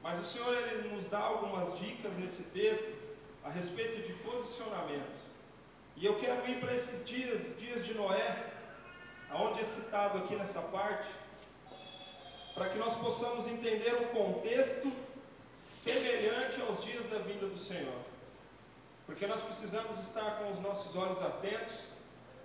Mas 0.00 0.20
o 0.20 0.24
Senhor 0.24 0.56
ele 0.56 0.94
nos 0.94 1.06
dá 1.06 1.18
algumas 1.18 1.78
dicas 1.78 2.12
nesse 2.14 2.44
texto 2.44 2.96
a 3.42 3.50
respeito 3.50 4.06
de 4.06 4.12
posicionamento. 4.14 5.20
E 5.96 6.06
eu 6.06 6.16
quero 6.18 6.48
ir 6.48 6.60
para 6.60 6.74
esses 6.74 7.04
dias, 7.04 7.58
dias 7.58 7.84
de 7.84 7.94
Noé, 7.94 8.52
aonde 9.30 9.60
é 9.60 9.64
citado 9.64 10.18
aqui 10.18 10.36
nessa 10.36 10.60
parte, 10.62 11.08
para 12.54 12.68
que 12.68 12.78
nós 12.78 12.94
possamos 12.96 13.46
entender 13.46 13.94
o 13.94 14.08
contexto 14.08 14.92
semelhante 15.54 16.60
aos 16.62 16.84
dias 16.84 17.08
da 17.10 17.18
vinda 17.18 17.46
do 17.46 17.58
Senhor. 17.58 18.13
Porque 19.06 19.26
nós 19.26 19.40
precisamos 19.40 19.98
estar 19.98 20.38
com 20.38 20.50
os 20.50 20.58
nossos 20.58 20.96
olhos 20.96 21.20
atentos, 21.20 21.74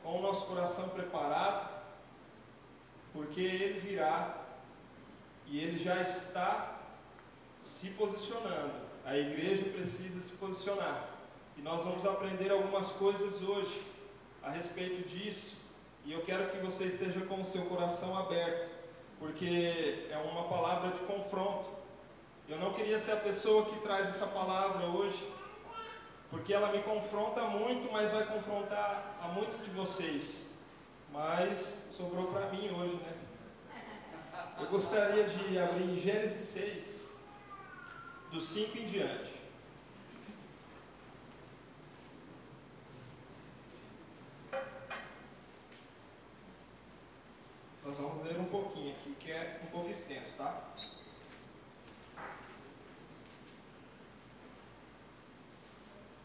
com 0.03 0.19
o 0.19 0.21
nosso 0.21 0.45
coração 0.47 0.89
preparado, 0.89 1.69
porque 3.13 3.41
Ele 3.41 3.79
virá 3.79 4.37
e 5.45 5.59
Ele 5.59 5.77
já 5.77 6.01
está 6.01 6.79
se 7.59 7.91
posicionando. 7.91 8.73
A 9.05 9.17
igreja 9.17 9.65
precisa 9.69 10.21
se 10.21 10.33
posicionar. 10.33 11.09
E 11.57 11.61
nós 11.61 11.83
vamos 11.83 12.05
aprender 12.05 12.51
algumas 12.51 12.87
coisas 12.87 13.41
hoje 13.41 13.81
a 14.43 14.49
respeito 14.49 15.07
disso. 15.07 15.57
E 16.05 16.13
eu 16.13 16.21
quero 16.21 16.49
que 16.49 16.57
você 16.57 16.85
esteja 16.85 17.21
com 17.21 17.41
o 17.41 17.45
seu 17.45 17.63
coração 17.63 18.17
aberto, 18.17 18.69
porque 19.19 20.07
é 20.09 20.17
uma 20.17 20.47
palavra 20.47 20.91
de 20.91 20.99
confronto. 21.01 21.69
Eu 22.47 22.57
não 22.57 22.73
queria 22.73 22.97
ser 22.97 23.11
a 23.11 23.17
pessoa 23.17 23.65
que 23.65 23.79
traz 23.81 24.07
essa 24.07 24.27
palavra 24.27 24.87
hoje, 24.87 25.27
porque 26.29 26.53
ela 26.53 26.71
me 26.71 26.81
confronta 26.83 27.43
muito, 27.43 27.91
mas 27.91 28.11
vai 28.11 28.25
confrontar 28.25 29.17
a 29.21 29.27
muitos 29.29 29.63
de 29.63 29.69
vocês. 29.71 30.47
Mas 31.11 31.87
sobrou 31.89 32.27
para 32.27 32.49
mim 32.49 32.69
hoje, 32.69 32.95
né? 32.95 33.13
Eu 34.59 34.67
gostaria 34.67 35.23
de 35.23 35.57
abrir 35.57 35.85
em 35.85 35.95
Gênesis 35.95 36.41
6, 36.49 37.17
do 38.31 38.39
5 38.39 38.77
em 38.77 38.85
diante. 38.85 39.41
Nós 47.83 47.97
vamos 47.97 48.23
ler 48.23 48.39
um 48.39 48.45
pouquinho 48.45 48.91
aqui, 48.91 49.15
que 49.19 49.31
é 49.31 49.61
um 49.63 49.67
pouco 49.67 49.89
extenso, 49.89 50.33
tá? 50.37 50.61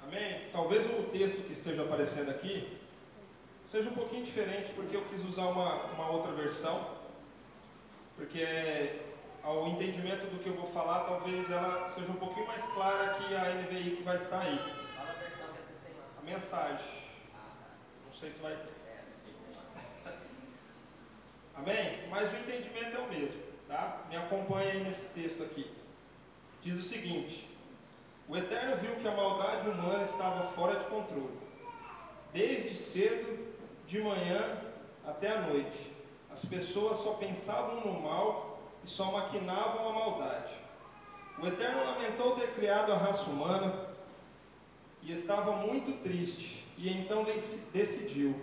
Amém? 0.06 0.48
Talvez 0.52 0.86
o 0.86 1.04
texto 1.04 1.42
que 1.46 1.52
esteja 1.52 1.82
aparecendo 1.82 2.30
aqui 2.30 2.78
seja 3.64 3.88
um 3.88 3.94
pouquinho 3.94 4.22
diferente, 4.22 4.70
porque 4.72 4.94
eu 4.94 5.04
quis 5.06 5.24
usar 5.24 5.46
uma, 5.46 5.84
uma 5.92 6.10
outra 6.10 6.32
versão, 6.32 6.90
porque 8.14 9.00
ao 9.42 9.66
entendimento 9.68 10.26
do 10.26 10.38
que 10.38 10.48
eu 10.48 10.54
vou 10.54 10.66
falar, 10.66 11.00
talvez 11.00 11.50
ela 11.50 11.88
seja 11.88 12.10
um 12.12 12.16
pouquinho 12.16 12.46
mais 12.46 12.66
clara 12.66 13.14
que 13.14 13.34
a 13.34 13.54
NVI 13.54 13.96
que 13.96 14.02
vai 14.02 14.16
estar 14.16 14.40
aí. 14.40 14.58
Fala 14.94 15.10
a 15.10 15.14
versão 15.14 15.46
que 15.46 15.62
vocês 15.62 15.78
têm 15.84 15.94
lá. 15.96 16.06
A 16.18 16.22
mensagem. 16.22 16.86
Não 18.04 18.12
sei 18.12 18.30
se 18.30 18.40
vai 18.40 18.54
ter. 18.54 18.74
Amém? 21.56 22.08
Mas 22.10 22.30
o 22.30 22.36
entendimento 22.36 22.96
é 22.96 23.00
o 23.00 23.08
mesmo, 23.08 23.40
tá? 23.66 24.04
Me 24.10 24.16
acompanha 24.16 24.72
aí 24.72 24.84
nesse 24.84 25.14
texto 25.14 25.42
aqui. 25.42 25.70
Diz 26.60 26.76
o 26.78 26.82
seguinte: 26.82 27.53
O 28.28 28.36
Eterno 28.36 28.76
viu 28.76 28.96
que 28.96 29.06
a 29.06 29.10
maldade 29.10 29.68
humana 29.68 30.02
estava 30.02 30.44
fora 30.48 30.76
de 30.76 30.86
controle. 30.86 31.38
Desde 32.32 32.74
cedo, 32.74 33.54
de 33.86 34.00
manhã 34.00 34.58
até 35.06 35.28
a 35.30 35.40
noite, 35.42 35.92
as 36.30 36.44
pessoas 36.44 36.96
só 36.96 37.12
pensavam 37.14 37.80
no 37.82 38.00
mal 38.00 38.58
e 38.82 38.88
só 38.88 39.12
maquinavam 39.12 39.88
a 39.88 39.92
maldade. 39.92 40.52
O 41.38 41.46
Eterno 41.46 41.84
lamentou 41.84 42.34
ter 42.34 42.54
criado 42.54 42.92
a 42.92 42.96
raça 42.96 43.24
humana 43.30 43.88
e 45.02 45.12
estava 45.12 45.52
muito 45.52 46.00
triste, 46.02 46.64
e 46.78 46.88
então 46.90 47.24
dec- 47.24 47.68
decidiu: 47.72 48.34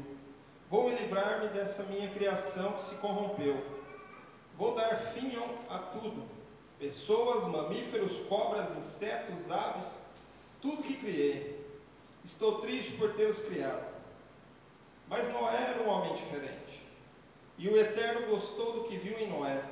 Vou 0.70 0.90
me 0.90 0.96
livrar-me 0.96 1.48
dessa 1.48 1.84
minha 1.84 2.10
criação 2.12 2.74
que 2.74 2.82
se 2.84 2.96
corrompeu. 2.96 3.66
Vou 4.58 4.76
dar 4.76 4.96
fim 4.96 5.34
a 5.70 5.78
tudo: 5.80 6.24
pessoas, 6.82 7.46
mamíferos, 7.46 8.18
cobras, 8.28 8.76
insetos, 8.76 9.52
aves, 9.52 10.02
tudo 10.60 10.82
que 10.82 10.96
criei. 10.96 11.64
Estou 12.24 12.60
triste 12.60 12.94
por 12.94 13.14
tê-los 13.14 13.38
criado. 13.38 13.94
Mas 15.08 15.32
Noé 15.32 15.70
era 15.70 15.84
um 15.84 15.90
homem 15.90 16.16
diferente. 16.16 16.84
E 17.56 17.70
o 17.70 17.78
Eterno 17.78 18.28
gostou 18.28 18.74
do 18.74 18.84
que 18.86 18.98
viu 18.98 19.16
em 19.20 19.30
Noé. 19.30 19.64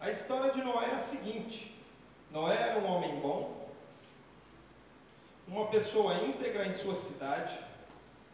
A 0.00 0.08
história 0.08 0.50
de 0.50 0.62
Noé 0.62 0.86
é 0.86 0.94
a 0.94 0.98
seguinte: 0.98 1.78
Noé 2.30 2.56
era 2.56 2.80
um 2.80 2.86
homem 2.86 3.20
bom, 3.20 3.68
uma 5.46 5.66
pessoa 5.66 6.14
íntegra 6.14 6.66
em 6.66 6.72
sua 6.72 6.94
cidade. 6.94 7.58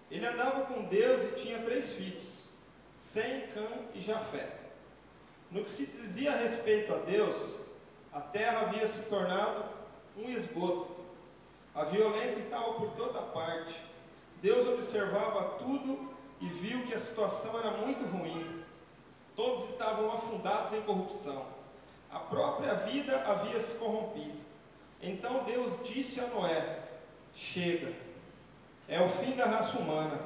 Ele 0.08 0.26
andava 0.26 0.66
com 0.66 0.84
Deus 0.84 1.24
e 1.24 1.32
tinha 1.32 1.62
três 1.62 1.90
filhos, 1.90 2.44
Sem, 2.94 3.48
Cã 3.48 3.66
e 3.94 4.00
Jafé. 4.00 4.58
No 5.50 5.64
que 5.64 5.70
se 5.70 5.86
dizia 5.86 6.32
a 6.32 6.36
respeito 6.36 6.92
a 6.92 6.98
Deus, 6.98 7.69
a 8.12 8.20
terra 8.20 8.62
havia 8.62 8.86
se 8.86 9.08
tornado 9.08 9.64
um 10.16 10.28
esgoto. 10.30 10.96
A 11.74 11.84
violência 11.84 12.40
estava 12.40 12.72
por 12.74 12.90
toda 12.92 13.22
parte. 13.22 13.80
Deus 14.42 14.66
observava 14.66 15.58
tudo 15.58 16.10
e 16.40 16.48
viu 16.48 16.84
que 16.86 16.94
a 16.94 16.98
situação 16.98 17.58
era 17.58 17.70
muito 17.70 18.04
ruim. 18.04 18.64
Todos 19.36 19.64
estavam 19.64 20.10
afundados 20.12 20.72
em 20.72 20.82
corrupção. 20.82 21.46
A 22.10 22.18
própria 22.18 22.74
vida 22.74 23.22
havia 23.24 23.60
se 23.60 23.74
corrompido. 23.74 24.40
Então 25.00 25.44
Deus 25.44 25.78
disse 25.84 26.18
a 26.18 26.26
Noé: 26.26 26.80
Chega, 27.32 27.94
é 28.88 29.00
o 29.00 29.06
fim 29.06 29.36
da 29.36 29.46
raça 29.46 29.78
humana. 29.78 30.20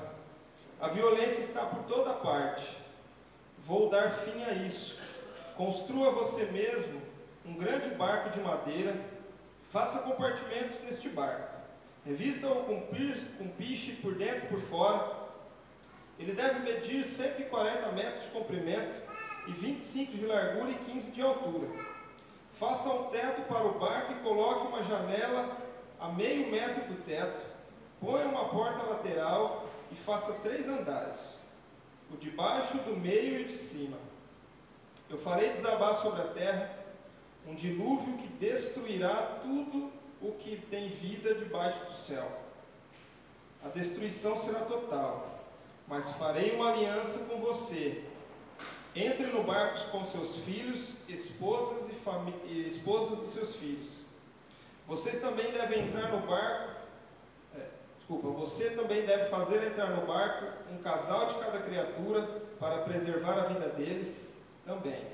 A 0.81 0.89
violência 0.89 1.43
está 1.43 1.67
por 1.67 1.85
toda 1.85 2.15
parte. 2.15 2.77
Vou 3.59 3.91
dar 3.91 4.11
fim 4.11 4.43
a 4.43 4.55
isso. 4.55 4.99
Construa 5.57 6.11
você 6.11 6.47
mesmo 6.47 7.04
um 7.45 7.55
grande 7.55 7.91
barco 7.91 8.31
de 8.31 8.41
madeira. 8.41 8.97
Faça 9.63 10.01
compartimentos 10.01 10.83
neste 10.83 11.09
barco. 11.09 11.55
Revista-o 12.05 12.65
com 12.65 12.83
com 13.39 13.49
piche 13.57 13.93
por 13.93 14.15
dentro 14.15 14.45
e 14.45 14.49
por 14.49 14.61
fora. 14.61 15.25
Ele 16.19 16.33
deve 16.33 16.61
medir 16.61 17.03
140 17.03 17.93
metros 17.93 18.23
de 18.23 18.29
comprimento 18.29 18.99
e 19.49 19.53
25 19.53 20.13
de 20.13 20.27
largura 20.27 20.71
e 20.71 20.75
15 20.75 21.13
de 21.13 21.23
altura. 21.23 21.67
Faça 22.53 22.89
um 22.89 23.05
teto 23.05 23.43
para 23.43 23.67
o 23.67 23.79
barco 23.79 24.13
e 24.13 24.23
coloque 24.23 24.69
uma 24.69 24.83
janela 24.83 25.57
a 25.99 26.09
meio 26.09 26.51
metro 26.51 26.85
do 26.85 27.03
teto. 27.03 27.43
Ponha 28.01 28.27
uma 28.27 28.49
porta 28.49 28.83
lateral 28.85 29.69
e 29.91 29.97
faça 29.97 30.35
três 30.35 30.69
andares: 30.69 31.41
o 32.13 32.17
de 32.17 32.31
baixo, 32.31 32.77
do 32.79 32.97
meio 32.97 33.41
e 33.41 33.45
de 33.45 33.57
cima. 33.57 33.97
Eu 35.11 35.19
farei 35.19 35.51
desabar 35.51 35.95
sobre 35.95 36.21
a 36.23 36.29
terra 36.29 36.84
um 37.47 37.55
dilúvio 37.55 38.17
que 38.17 38.29
destruirá 38.29 39.41
tudo 39.43 39.93
o 40.21 40.33
que 40.33 40.57
tem 40.71 40.89
vida 40.89 41.35
debaixo 41.35 41.85
do 41.85 41.93
céu. 41.93 42.27
A 43.65 43.69
destruição 43.69 44.37
será 44.37 44.61
total, 44.61 45.41
mas 45.87 46.13
farei 46.13 46.53
uma 46.53 46.71
aliança 46.71 47.21
com 47.21 47.39
você. 47.41 48.03
Entre 48.97 49.27
no 49.27 49.43
barco 49.43 49.91
com 49.91 50.05
seus 50.05 50.45
filhos, 50.45 50.99
esposas 51.09 51.91
e, 52.47 52.67
esposas 52.67 53.21
de 53.21 53.27
seus 53.27 53.57
filhos. 53.57 54.03
Vocês 54.87 55.21
também 55.21 55.51
devem 55.51 55.89
entrar 55.89 56.13
no 56.13 56.27
barco. 56.27 56.75
É, 57.57 57.67
desculpa, 57.97 58.29
você 58.29 58.71
também 58.71 59.05
deve 59.05 59.25
fazer 59.25 59.67
entrar 59.67 59.89
no 59.91 60.07
barco 60.07 60.47
um 60.71 60.79
casal 60.79 61.27
de 61.27 61.35
cada 61.35 61.59
criatura 61.59 62.23
para 62.61 62.83
preservar 62.83 63.39
a 63.39 63.45
vida 63.45 63.69
deles 63.71 64.43
também. 64.65 65.14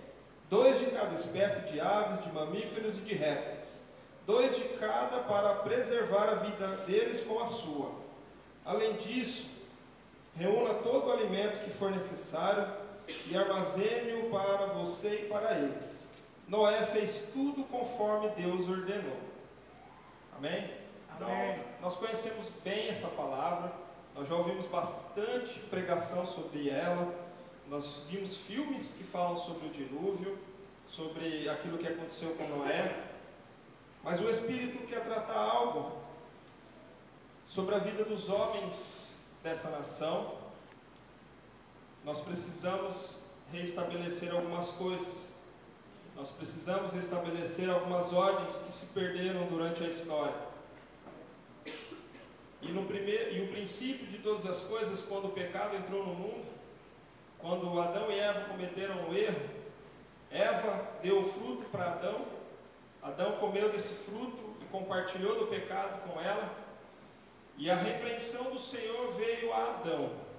Dois 0.51 0.81
de 0.81 0.87
cada 0.87 1.15
espécie 1.15 1.61
de 1.71 1.81
aves, 1.81 2.21
de 2.23 2.33
mamíferos 2.33 2.97
e 2.97 3.03
de 3.03 3.15
répteis. 3.15 3.83
Dois 4.27 4.57
de 4.57 4.65
cada 4.81 5.21
para 5.21 5.55
preservar 5.55 6.29
a 6.29 6.35
vida 6.35 6.67
deles 6.89 7.21
com 7.21 7.39
a 7.39 7.47
sua. 7.47 7.93
Além 8.65 8.95
disso, 8.95 9.49
reúna 10.35 10.75
todo 10.75 11.07
o 11.07 11.13
alimento 11.13 11.61
que 11.65 11.71
for 11.71 11.93
necessário 11.93 12.67
e 13.27 13.37
armazene-o 13.37 14.29
para 14.29 14.67
você 14.67 15.23
e 15.23 15.29
para 15.29 15.55
eles. 15.55 16.11
Noé 16.49 16.83
fez 16.85 17.31
tudo 17.33 17.63
conforme 17.65 18.29
Deus 18.31 18.69
ordenou. 18.69 19.19
Amém? 20.37 20.69
Então, 21.15 21.31
Amém. 21.31 21.61
nós 21.81 21.95
conhecemos 21.95 22.47
bem 22.65 22.89
essa 22.89 23.07
palavra, 23.09 23.73
nós 24.17 24.27
já 24.27 24.35
ouvimos 24.35 24.67
bastante 24.67 25.61
pregação 25.61 26.27
sobre 26.27 26.69
ela, 26.69 27.15
nós 27.71 28.05
vimos 28.11 28.37
filmes 28.37 28.97
que 28.99 29.05
falam 29.05 29.37
sobre 29.37 29.69
o 29.69 29.71
dilúvio, 29.71 30.39
sobre 30.87 31.49
aquilo 31.49 31.79
que 31.79 31.87
aconteceu 31.87 32.35
com 32.35 32.47
Noé, 32.49 33.13
mas 34.03 34.21
o 34.21 34.29
Espírito 34.29 34.87
quer 34.87 35.03
tratar 35.03 35.39
algo 35.39 35.99
sobre 37.47 37.75
a 37.75 37.79
vida 37.79 38.05
dos 38.05 38.29
homens 38.29 39.15
dessa 39.43 39.71
nação 39.71 40.41
nós 42.05 42.21
precisamos 42.21 43.25
reestabelecer 43.53 44.33
algumas 44.33 44.71
coisas. 44.71 45.37
Nós 46.17 46.31
precisamos 46.31 46.93
restabelecer 46.93 47.69
algumas 47.69 48.13
ordens 48.13 48.57
que 48.59 48.73
se 48.73 48.87
perderam 48.87 49.47
durante 49.47 49.83
a 49.85 49.87
história. 49.87 50.35
E, 52.63 52.73
no 52.73 52.85
primeiro, 52.85 53.35
e 53.35 53.45
o 53.45 53.49
princípio 53.49 54.07
de 54.07 54.19
todas 54.19 54.45
as 54.45 54.61
coisas, 54.61 55.01
quando 55.01 55.29
o 55.29 55.33
pecado 55.33 55.77
entrou 55.77 56.07
no 56.07 56.15
mundo, 56.15 56.50
quando 57.41 57.81
Adão 57.81 58.11
e 58.11 58.19
Eva 58.19 58.49
cometeram 58.49 59.09
o 59.09 59.15
erro, 59.15 59.49
Eva 60.31 60.89
deu 61.03 61.21
o 61.21 61.25
fruto 61.25 61.65
para 61.65 61.93
Adão, 61.93 62.25
Adão 63.03 63.33
comeu 63.39 63.71
desse 63.71 63.95
fruto 64.05 64.57
e 64.61 64.65
compartilhou 64.67 65.39
do 65.39 65.47
pecado 65.47 66.03
com 66.03 66.21
ela, 66.21 66.51
e 67.57 67.71
a 67.71 67.77
repreensão 67.77 68.51
do 68.51 68.59
Senhor 68.59 69.13
veio 69.13 69.53
a 69.53 69.71
Adão 69.71 70.31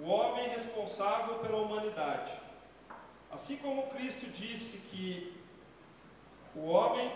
o 0.00 0.08
homem 0.08 0.48
responsável 0.48 1.36
pela 1.38 1.58
humanidade. 1.58 2.32
Assim 3.30 3.56
como 3.56 3.88
Cristo 3.88 4.26
disse 4.30 4.78
que 4.88 5.36
o 6.54 6.66
homem 6.68 7.12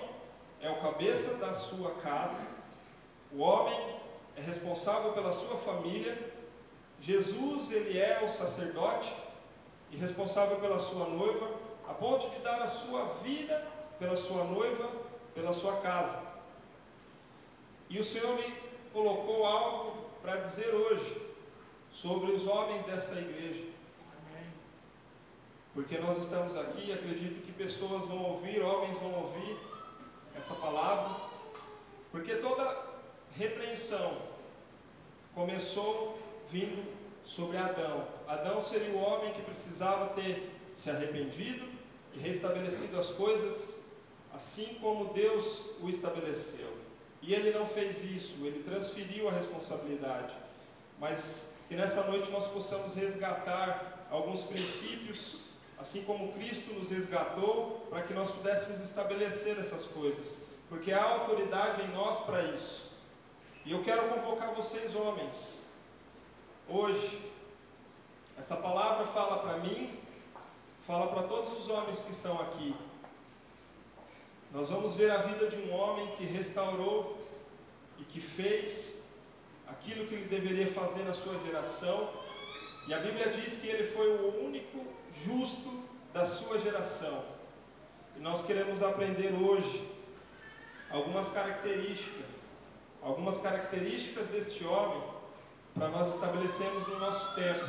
é 0.60 0.70
o 0.70 0.80
cabeça 0.80 1.36
da 1.36 1.54
sua 1.54 1.92
casa, 1.96 2.40
o 3.32 3.40
homem 3.40 3.96
é 4.36 4.40
responsável 4.40 5.12
pela 5.12 5.32
sua 5.32 5.56
família, 5.56 6.31
Jesus 7.02 7.72
ele 7.72 7.98
é 7.98 8.22
o 8.24 8.28
sacerdote 8.28 9.12
e 9.90 9.96
responsável 9.96 10.58
pela 10.60 10.78
sua 10.78 11.04
noiva, 11.08 11.50
a 11.88 11.92
ponto 11.92 12.30
de 12.30 12.38
dar 12.38 12.62
a 12.62 12.68
sua 12.68 13.06
vida 13.24 13.60
pela 13.98 14.14
sua 14.14 14.44
noiva, 14.44 14.88
pela 15.34 15.52
sua 15.52 15.78
casa. 15.78 16.22
E 17.90 17.98
o 17.98 18.04
Senhor 18.04 18.36
me 18.36 18.54
colocou 18.92 19.44
algo 19.44 20.10
para 20.22 20.36
dizer 20.36 20.72
hoje 20.72 21.20
sobre 21.90 22.30
os 22.30 22.46
homens 22.46 22.84
dessa 22.84 23.18
igreja. 23.18 23.66
Porque 25.74 25.98
nós 25.98 26.16
estamos 26.18 26.56
aqui 26.56 26.92
acredito 26.92 27.42
que 27.42 27.50
pessoas 27.50 28.04
vão 28.04 28.22
ouvir, 28.26 28.62
homens 28.62 28.96
vão 28.98 29.12
ouvir 29.14 29.58
essa 30.36 30.54
palavra, 30.54 31.16
porque 32.12 32.36
toda 32.36 32.76
repreensão 33.32 34.18
começou 35.34 36.21
vindo 36.48 36.84
sobre 37.24 37.56
Adão. 37.56 38.06
Adão 38.26 38.60
seria 38.60 38.90
o 38.90 38.98
homem 38.98 39.32
que 39.32 39.42
precisava 39.42 40.08
ter 40.14 40.50
se 40.74 40.90
arrependido 40.90 41.66
e 42.14 42.18
restabelecido 42.18 42.98
as 42.98 43.10
coisas 43.10 43.82
assim 44.34 44.78
como 44.80 45.12
Deus 45.12 45.62
o 45.80 45.88
estabeleceu. 45.88 46.72
E 47.20 47.34
ele 47.34 47.52
não 47.52 47.66
fez 47.66 48.02
isso, 48.02 48.34
ele 48.44 48.62
transferiu 48.64 49.28
a 49.28 49.32
responsabilidade. 49.32 50.34
Mas 50.98 51.56
que 51.68 51.76
nessa 51.76 52.04
noite 52.04 52.30
nós 52.30 52.46
possamos 52.48 52.94
resgatar 52.94 54.06
alguns 54.10 54.42
princípios, 54.42 55.38
assim 55.78 56.04
como 56.04 56.32
Cristo 56.32 56.72
nos 56.74 56.90
resgatou, 56.90 57.86
para 57.88 58.02
que 58.02 58.12
nós 58.12 58.30
pudéssemos 58.30 58.80
estabelecer 58.80 59.58
essas 59.58 59.84
coisas, 59.84 60.46
porque 60.68 60.92
há 60.92 61.02
autoridade 61.02 61.82
em 61.82 61.88
nós 61.88 62.18
para 62.20 62.42
isso. 62.44 62.90
E 63.64 63.72
eu 63.72 63.82
quero 63.82 64.08
convocar 64.08 64.52
vocês, 64.54 64.94
homens, 64.94 65.66
hoje, 66.68 67.30
essa 68.36 68.56
palavra 68.56 69.06
fala 69.06 69.38
para 69.38 69.58
mim, 69.58 69.98
fala 70.86 71.08
para 71.08 71.22
todos 71.24 71.52
os 71.52 71.68
homens 71.68 72.00
que 72.00 72.10
estão 72.10 72.40
aqui. 72.40 72.74
Nós 74.52 74.68
vamos 74.68 74.94
ver 74.94 75.10
a 75.10 75.18
vida 75.18 75.48
de 75.48 75.56
um 75.56 75.72
homem 75.74 76.08
que 76.08 76.24
restaurou 76.24 77.18
e 77.98 78.04
que 78.04 78.20
fez 78.20 79.02
aquilo 79.66 80.06
que 80.06 80.14
ele 80.14 80.24
deveria 80.24 80.66
fazer 80.66 81.04
na 81.04 81.14
sua 81.14 81.38
geração. 81.38 82.10
E 82.86 82.92
a 82.92 82.98
Bíblia 82.98 83.28
diz 83.28 83.56
que 83.56 83.68
ele 83.68 83.84
foi 83.84 84.08
o 84.08 84.44
único 84.44 84.84
justo 85.24 85.82
da 86.12 86.24
sua 86.24 86.58
geração. 86.58 87.24
E 88.16 88.20
nós 88.20 88.44
queremos 88.44 88.82
aprender 88.82 89.32
hoje 89.32 89.88
algumas 90.90 91.28
características, 91.30 92.26
algumas 93.00 93.38
características 93.38 94.26
deste 94.28 94.64
homem 94.64 95.11
para 95.74 95.88
nós 95.88 96.14
estabelecermos 96.14 96.86
no 96.88 96.98
nosso 96.98 97.34
tempo. 97.34 97.64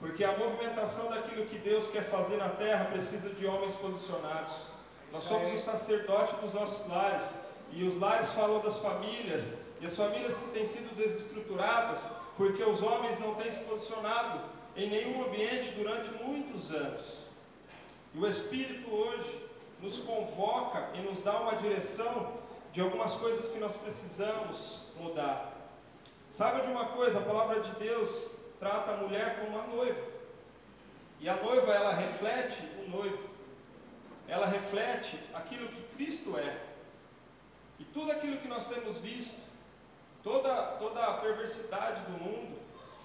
Porque 0.00 0.24
a 0.24 0.36
movimentação 0.36 1.10
daquilo 1.10 1.46
que 1.46 1.58
Deus 1.58 1.86
quer 1.86 2.02
fazer 2.02 2.36
na 2.36 2.48
terra 2.48 2.86
precisa 2.86 3.30
de 3.30 3.46
homens 3.46 3.74
posicionados. 3.74 4.66
Nós 5.12 5.24
somos 5.24 5.52
o 5.52 5.58
sacerdote 5.58 6.34
dos 6.36 6.52
nossos 6.52 6.88
lares. 6.88 7.34
E 7.70 7.84
os 7.84 7.98
lares 7.98 8.32
falam 8.32 8.60
das 8.60 8.78
famílias, 8.78 9.60
e 9.80 9.86
as 9.86 9.96
famílias 9.96 10.36
que 10.36 10.48
têm 10.50 10.64
sido 10.64 10.94
desestruturadas 10.94 12.08
porque 12.36 12.62
os 12.62 12.82
homens 12.82 13.18
não 13.18 13.34
têm 13.34 13.50
se 13.50 13.60
posicionado 13.60 14.40
em 14.76 14.88
nenhum 14.88 15.24
ambiente 15.24 15.70
durante 15.72 16.10
muitos 16.22 16.70
anos. 16.70 17.26
E 18.14 18.18
o 18.18 18.26
Espírito 18.26 18.90
hoje 18.90 19.42
nos 19.80 19.96
convoca 19.98 20.90
e 20.94 21.00
nos 21.00 21.22
dá 21.22 21.40
uma 21.40 21.54
direção 21.54 22.32
de 22.72 22.80
algumas 22.80 23.14
coisas 23.14 23.48
que 23.48 23.58
nós 23.58 23.76
precisamos 23.76 24.82
mudar. 24.98 25.51
Saiba 26.32 26.62
de 26.62 26.68
uma 26.68 26.86
coisa, 26.86 27.18
a 27.18 27.22
palavra 27.22 27.60
de 27.60 27.70
Deus 27.72 28.38
trata 28.58 28.92
a 28.92 28.96
mulher 28.96 29.38
como 29.38 29.48
uma 29.48 29.66
noiva. 29.66 30.02
E 31.20 31.28
a 31.28 31.36
noiva, 31.36 31.74
ela 31.74 31.92
reflete 31.92 32.62
o 32.78 32.88
noivo. 32.88 33.28
Ela 34.26 34.46
reflete 34.46 35.20
aquilo 35.34 35.68
que 35.68 35.82
Cristo 35.94 36.38
é. 36.38 36.58
E 37.78 37.84
tudo 37.84 38.12
aquilo 38.12 38.38
que 38.38 38.48
nós 38.48 38.64
temos 38.64 38.96
visto 38.96 39.38
toda, 40.22 40.68
toda 40.78 41.04
a 41.04 41.18
perversidade 41.18 42.00
do 42.10 42.12
mundo, 42.12 42.58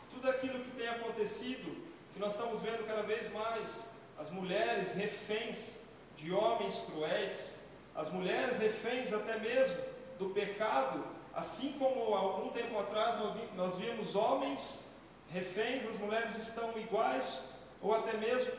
tudo 0.10 0.30
aquilo 0.30 0.64
que 0.64 0.72
tem 0.72 0.88
acontecido, 0.88 1.86
que 2.14 2.20
nós 2.20 2.32
estamos 2.32 2.62
vendo 2.62 2.88
cada 2.88 3.02
vez 3.02 3.30
mais, 3.34 3.88
as 4.18 4.30
mulheres 4.30 4.94
reféns 4.94 5.82
de 6.16 6.32
homens 6.32 6.80
cruéis, 6.80 7.60
as 7.94 8.10
mulheres 8.10 8.58
reféns 8.58 9.12
até 9.12 9.38
mesmo 9.38 9.76
do 10.18 10.30
pecado, 10.30 11.17
assim 11.38 11.74
como 11.74 12.16
algum 12.16 12.50
tempo 12.50 12.80
atrás 12.80 13.20
nós, 13.20 13.34
nós 13.56 13.76
vimos 13.76 14.16
homens 14.16 14.84
reféns, 15.30 15.88
as 15.88 15.98
mulheres 16.00 16.36
estão 16.36 16.76
iguais 16.80 17.44
ou 17.80 17.94
até 17.94 18.18
mesmo 18.18 18.52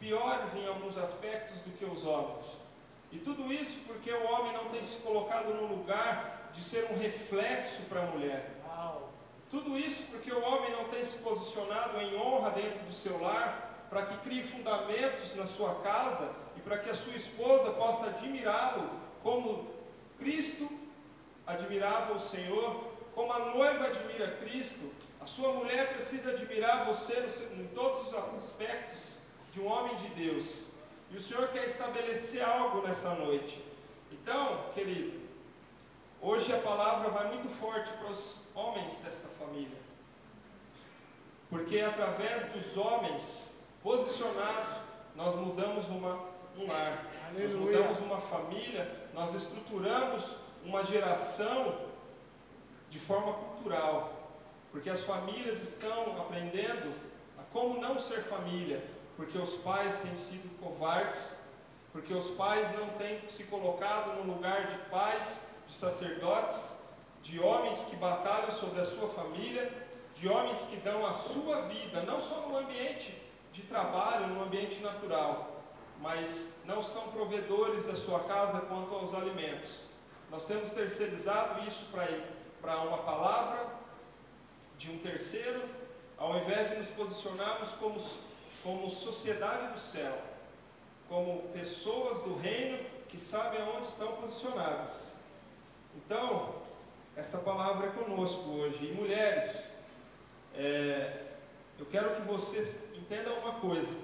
piores 0.00 0.56
em 0.56 0.66
alguns 0.66 0.98
aspectos 0.98 1.60
do 1.60 1.70
que 1.70 1.84
os 1.84 2.04
homens. 2.04 2.60
E 3.12 3.18
tudo 3.18 3.52
isso 3.52 3.78
porque 3.86 4.10
o 4.10 4.26
homem 4.32 4.52
não 4.52 4.70
tem 4.70 4.82
se 4.82 5.02
colocado 5.02 5.54
no 5.54 5.68
lugar 5.68 6.50
de 6.52 6.64
ser 6.64 6.90
um 6.90 6.98
reflexo 6.98 7.82
para 7.82 8.02
a 8.02 8.06
mulher. 8.06 8.56
Tudo 9.48 9.78
isso 9.78 10.02
porque 10.10 10.32
o 10.32 10.42
homem 10.42 10.72
não 10.72 10.88
tem 10.88 11.04
se 11.04 11.18
posicionado 11.18 12.00
em 12.00 12.16
honra 12.16 12.50
dentro 12.50 12.80
do 12.80 12.92
seu 12.92 13.22
lar, 13.22 13.86
para 13.88 14.04
que 14.04 14.16
crie 14.18 14.42
fundamentos 14.42 15.36
na 15.36 15.46
sua 15.46 15.76
casa 15.76 16.34
e 16.56 16.60
para 16.60 16.78
que 16.78 16.90
a 16.90 16.94
sua 16.94 17.14
esposa 17.14 17.70
possa 17.70 18.06
admirá-lo 18.06 18.90
como 19.22 19.70
Cristo 20.18 20.68
admirava 21.46 22.14
o 22.14 22.20
Senhor, 22.20 22.84
como 23.14 23.32
a 23.32 23.38
noiva 23.54 23.86
admira 23.86 24.32
Cristo. 24.32 24.92
A 25.20 25.26
sua 25.26 25.52
mulher 25.52 25.92
precisa 25.92 26.30
admirar 26.30 26.84
você 26.84 27.14
em 27.56 27.66
todos 27.68 28.08
os 28.08 28.14
aspectos 28.36 29.20
de 29.52 29.60
um 29.60 29.66
homem 29.66 29.96
de 29.96 30.08
Deus. 30.08 30.74
E 31.10 31.16
o 31.16 31.20
Senhor 31.20 31.48
quer 31.48 31.64
estabelecer 31.64 32.42
algo 32.44 32.86
nessa 32.86 33.14
noite. 33.14 33.62
Então, 34.10 34.66
querido, 34.74 35.20
hoje 36.20 36.52
a 36.52 36.58
palavra 36.58 37.10
vai 37.10 37.28
muito 37.28 37.48
forte 37.48 37.90
para 37.92 38.10
os 38.10 38.42
homens 38.54 38.98
dessa 38.98 39.28
família. 39.28 39.78
Porque 41.48 41.80
através 41.80 42.44
dos 42.52 42.76
homens 42.76 43.52
posicionados, 43.82 44.74
nós 45.14 45.34
mudamos 45.34 45.86
uma, 45.86 46.18
um 46.58 46.66
lar, 46.66 47.06
nós 47.32 47.52
Aleluia. 47.52 47.78
mudamos 47.78 48.00
uma 48.00 48.20
família, 48.20 48.90
nós 49.14 49.32
estruturamos 49.32 50.36
uma 50.66 50.84
geração 50.84 51.78
de 52.90 52.98
forma 52.98 53.32
cultural. 53.32 54.12
Porque 54.70 54.90
as 54.90 55.00
famílias 55.00 55.60
estão 55.62 56.20
aprendendo 56.20 56.92
a 57.38 57.42
como 57.52 57.80
não 57.80 57.98
ser 57.98 58.22
família, 58.22 58.84
porque 59.16 59.38
os 59.38 59.54
pais 59.54 59.96
têm 59.98 60.14
sido 60.14 60.58
covardes, 60.58 61.38
porque 61.92 62.12
os 62.12 62.28
pais 62.30 62.68
não 62.78 62.90
têm 62.90 63.26
se 63.28 63.44
colocado 63.44 64.16
no 64.16 64.34
lugar 64.34 64.66
de 64.66 64.76
pais, 64.90 65.46
de 65.66 65.72
sacerdotes, 65.72 66.76
de 67.22 67.40
homens 67.40 67.82
que 67.82 67.96
batalham 67.96 68.50
sobre 68.50 68.80
a 68.80 68.84
sua 68.84 69.08
família, 69.08 69.72
de 70.14 70.28
homens 70.28 70.62
que 70.62 70.76
dão 70.76 71.06
a 71.06 71.12
sua 71.12 71.62
vida, 71.62 72.02
não 72.02 72.20
só 72.20 72.48
no 72.48 72.58
ambiente 72.58 73.22
de 73.52 73.62
trabalho, 73.62 74.26
no 74.28 74.42
ambiente 74.42 74.80
natural, 74.80 75.62
mas 76.00 76.54
não 76.64 76.82
são 76.82 77.08
provedores 77.08 77.84
da 77.84 77.94
sua 77.94 78.20
casa 78.20 78.60
quanto 78.60 78.94
aos 78.94 79.14
alimentos. 79.14 79.86
Nós 80.30 80.44
temos 80.44 80.70
terceirizado 80.70 81.66
isso 81.66 81.86
para 82.60 82.82
uma 82.82 82.98
palavra 82.98 83.66
de 84.76 84.90
um 84.90 84.98
terceiro, 84.98 85.62
ao 86.18 86.36
invés 86.36 86.70
de 86.70 86.76
nos 86.76 86.88
posicionarmos 86.88 87.70
como, 87.72 88.00
como 88.62 88.90
sociedade 88.90 89.72
do 89.72 89.78
céu, 89.78 90.18
como 91.08 91.48
pessoas 91.50 92.20
do 92.20 92.34
reino 92.34 92.84
que 93.08 93.18
sabem 93.18 93.60
aonde 93.62 93.86
estão 93.86 94.16
posicionadas. 94.16 95.16
Então, 95.94 96.56
essa 97.16 97.38
palavra 97.38 97.86
é 97.86 97.90
conosco 97.90 98.50
hoje. 98.50 98.86
E 98.86 98.92
mulheres, 98.92 99.70
é, 100.54 101.22
eu 101.78 101.86
quero 101.86 102.14
que 102.16 102.22
vocês 102.22 102.82
entendam 102.94 103.38
uma 103.38 103.60
coisa. 103.60 103.96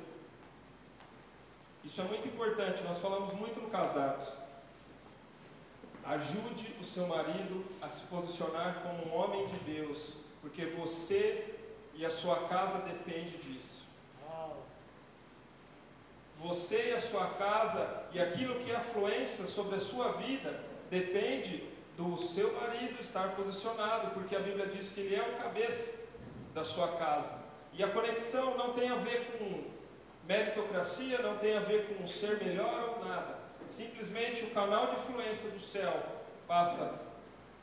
Isso 1.84 2.00
é 2.00 2.04
muito 2.04 2.28
importante, 2.28 2.82
nós 2.84 2.98
falamos 2.98 3.32
muito 3.34 3.60
no 3.60 3.68
casados. 3.68 4.32
Ajude 6.04 6.74
o 6.80 6.84
seu 6.84 7.06
marido 7.06 7.64
a 7.80 7.88
se 7.88 8.06
posicionar 8.06 8.82
como 8.82 9.06
um 9.06 9.16
homem 9.16 9.46
de 9.46 9.56
Deus, 9.60 10.14
porque 10.40 10.66
você 10.66 11.54
e 11.94 12.04
a 12.04 12.10
sua 12.10 12.48
casa 12.48 12.78
depende 12.78 13.36
disso. 13.38 13.82
Você 16.36 16.90
e 16.90 16.94
a 16.94 17.00
sua 17.00 17.26
casa 17.34 18.04
e 18.12 18.20
aquilo 18.20 18.56
que 18.56 18.70
é 18.72 18.76
afluência 18.76 19.46
sobre 19.46 19.76
a 19.76 19.80
sua 19.80 20.12
vida 20.12 20.58
depende 20.90 21.68
do 21.96 22.16
seu 22.16 22.52
marido 22.54 23.00
estar 23.00 23.36
posicionado, 23.36 24.10
porque 24.10 24.34
a 24.34 24.40
Bíblia 24.40 24.66
diz 24.66 24.88
que 24.88 25.00
ele 25.00 25.14
é 25.14 25.22
o 25.22 25.40
cabeça 25.40 26.08
da 26.52 26.64
sua 26.64 26.96
casa. 26.96 27.38
E 27.72 27.82
a 27.82 27.88
conexão 27.88 28.56
não 28.56 28.72
tem 28.72 28.88
a 28.88 28.96
ver 28.96 29.38
com 29.38 29.64
meritocracia, 30.26 31.18
não 31.20 31.38
tem 31.38 31.56
a 31.56 31.60
ver 31.60 31.94
com 31.94 32.06
ser 32.06 32.42
melhor 32.42 32.96
ou 32.96 33.04
nada. 33.04 33.38
Simplesmente 33.72 34.44
o 34.44 34.50
canal 34.50 34.88
de 34.88 35.00
influência 35.00 35.48
do 35.48 35.58
céu 35.58 35.94
passa 36.46 37.06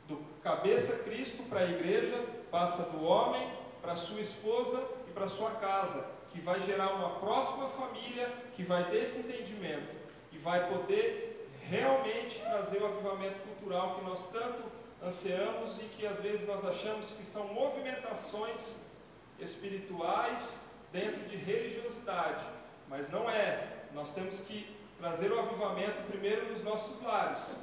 do 0.08 0.16
cabeça 0.42 1.04
Cristo 1.04 1.44
para 1.44 1.60
a 1.60 1.70
igreja, 1.70 2.16
passa 2.50 2.82
do 2.90 3.04
homem 3.04 3.48
para 3.80 3.94
sua 3.94 4.20
esposa 4.20 4.84
e 5.06 5.12
para 5.12 5.28
sua 5.28 5.52
casa, 5.52 6.04
que 6.30 6.40
vai 6.40 6.60
gerar 6.62 6.94
uma 6.94 7.20
próxima 7.20 7.68
família 7.68 8.28
que 8.54 8.64
vai 8.64 8.90
ter 8.90 9.04
esse 9.04 9.20
entendimento 9.20 9.94
e 10.32 10.38
vai 10.38 10.68
poder 10.68 11.48
realmente 11.68 12.40
trazer 12.40 12.82
o 12.82 12.86
avivamento 12.86 13.38
cultural 13.42 13.94
que 13.94 14.04
nós 14.04 14.32
tanto 14.32 14.64
ansiamos 15.00 15.78
e 15.78 15.84
que 15.84 16.08
às 16.08 16.18
vezes 16.18 16.44
nós 16.44 16.64
achamos 16.64 17.12
que 17.12 17.24
são 17.24 17.54
movimentações 17.54 18.78
espirituais 19.38 20.58
dentro 20.90 21.22
de 21.26 21.36
religiosidade, 21.36 22.44
mas 22.88 23.08
não 23.08 23.30
é. 23.30 23.84
Nós 23.94 24.10
temos 24.12 24.40
que 24.40 24.79
trazer 25.00 25.32
o 25.32 25.40
avivamento 25.40 26.02
primeiro 26.02 26.50
nos 26.50 26.62
nossos 26.62 27.02
lares. 27.02 27.58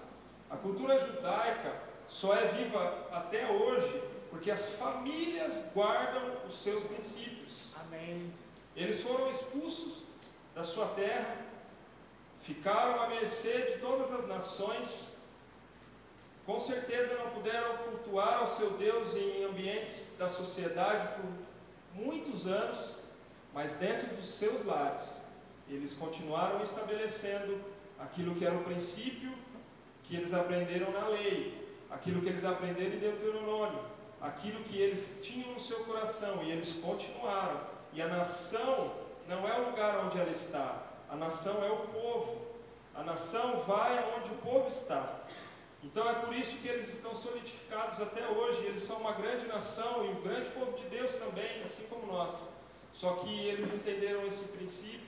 A 0.49 0.57
cultura 0.57 0.97
judaica 0.97 1.71
só 2.07 2.33
é 2.33 2.47
viva 2.47 3.07
até 3.11 3.47
hoje 3.51 4.01
porque 4.31 4.49
as 4.49 4.71
famílias 4.71 5.65
guardam 5.73 6.37
os 6.47 6.57
seus 6.57 6.83
princípios. 6.83 7.73
Amém. 7.79 8.33
Eles 8.75 9.01
foram 9.01 9.29
expulsos 9.29 10.03
da 10.55 10.63
sua 10.63 10.87
terra, 10.87 11.37
ficaram 12.41 13.01
à 13.01 13.07
mercê 13.07 13.73
de 13.73 13.79
todas 13.79 14.11
as 14.11 14.27
nações, 14.27 15.17
com 16.43 16.59
certeza 16.59 17.17
não 17.17 17.29
puderam 17.31 17.77
cultuar 17.77 18.39
ao 18.39 18.47
seu 18.47 18.71
Deus 18.71 19.15
em 19.15 19.43
ambientes 19.43 20.15
da 20.17 20.27
sociedade 20.27 21.15
por 21.15 22.03
muitos 22.03 22.47
anos, 22.47 22.95
mas 23.53 23.73
dentro 23.73 24.07
dos 24.15 24.25
seus 24.25 24.63
lares, 24.63 25.26
eles 25.69 25.93
continuaram 25.93 26.61
estabelecendo 26.61 27.59
aquilo 27.99 28.35
que 28.35 28.45
era 28.45 28.55
o 28.55 28.63
princípio 28.63 29.33
que 30.03 30.15
eles 30.15 30.33
aprenderam 30.33 30.91
na 30.91 31.07
lei, 31.07 31.67
aquilo 31.89 32.21
que 32.21 32.29
eles 32.29 32.45
aprenderam 32.45 32.95
em 32.95 32.99
Deuteronômio, 32.99 33.79
aquilo 34.21 34.63
que 34.63 34.77
eles 34.77 35.19
tinham 35.21 35.51
no 35.51 35.59
seu 35.59 35.83
coração 35.83 36.43
e 36.43 36.51
eles 36.51 36.71
continuaram. 36.73 37.59
E 37.91 38.01
a 38.01 38.07
nação 38.07 38.93
não 39.27 39.47
é 39.47 39.59
o 39.59 39.69
lugar 39.69 40.05
onde 40.05 40.17
ela 40.17 40.29
está, 40.29 40.83
a 41.09 41.15
nação 41.15 41.63
é 41.63 41.71
o 41.71 41.77
povo. 41.87 42.47
A 42.93 43.03
nação 43.03 43.59
vai 43.59 43.97
aonde 43.99 44.31
o 44.31 44.35
povo 44.35 44.67
está. 44.67 45.19
Então 45.83 46.09
é 46.09 46.15
por 46.15 46.33
isso 46.33 46.57
que 46.57 46.67
eles 46.67 46.87
estão 46.87 47.13
solidificados 47.13 48.01
até 48.01 48.27
hoje. 48.27 48.63
Eles 48.65 48.83
são 48.83 48.97
uma 48.97 49.13
grande 49.13 49.45
nação 49.45 50.03
e 50.03 50.09
um 50.09 50.21
grande 50.21 50.49
povo 50.49 50.75
de 50.75 50.83
Deus 50.89 51.13
também, 51.13 51.61
assim 51.63 51.83
como 51.87 52.11
nós. 52.11 52.47
Só 52.91 53.13
que 53.13 53.45
eles 53.45 53.71
entenderam 53.71 54.25
esse 54.25 54.45
princípio 54.49 55.06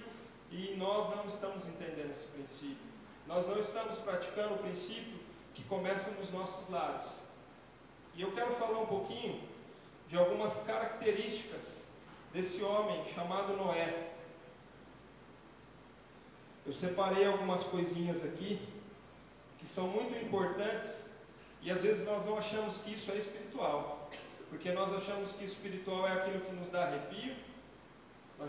e 0.51 0.75
nós 0.77 1.15
não 1.15 1.25
estamos 1.25 1.65
entendendo 1.67 2.11
esse 2.11 2.27
princípio. 2.27 2.89
Nós 3.27 3.47
não 3.47 3.59
estamos 3.59 3.97
praticando 3.97 4.55
o 4.55 4.57
princípio 4.57 5.19
que 5.53 5.63
começa 5.63 6.09
nos 6.11 6.31
nossos 6.31 6.69
lares. 6.69 7.23
E 8.15 8.21
eu 8.21 8.31
quero 8.31 8.51
falar 8.51 8.79
um 8.79 8.87
pouquinho 8.87 9.41
de 10.07 10.17
algumas 10.17 10.61
características 10.61 11.87
desse 12.33 12.61
homem 12.63 13.05
chamado 13.05 13.55
Noé. 13.55 14.11
Eu 16.65 16.73
separei 16.73 17.25
algumas 17.25 17.63
coisinhas 17.63 18.23
aqui 18.23 18.59
que 19.57 19.67
são 19.67 19.87
muito 19.87 20.15
importantes 20.23 21.15
e 21.61 21.69
às 21.69 21.83
vezes 21.83 22.05
nós 22.05 22.25
não 22.25 22.37
achamos 22.37 22.77
que 22.77 22.93
isso 22.93 23.11
é 23.11 23.17
espiritual, 23.17 24.09
porque 24.49 24.71
nós 24.71 24.93
achamos 24.93 25.31
que 25.31 25.43
espiritual 25.43 26.07
é 26.07 26.13
aquilo 26.13 26.41
que 26.41 26.51
nos 26.53 26.69
dá 26.69 26.85
arrepio, 26.85 27.35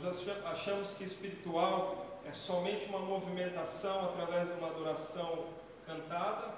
nós 0.03 0.27
achamos 0.45 0.91
que 0.91 1.05
espiritual 1.05 2.07
é 2.25 2.33
somente 2.33 2.87
uma 2.87 3.01
movimentação 3.01 4.07
através 4.07 4.49
de 4.49 4.55
uma 4.55 4.69
adoração 4.69 5.47
cantada, 5.87 6.55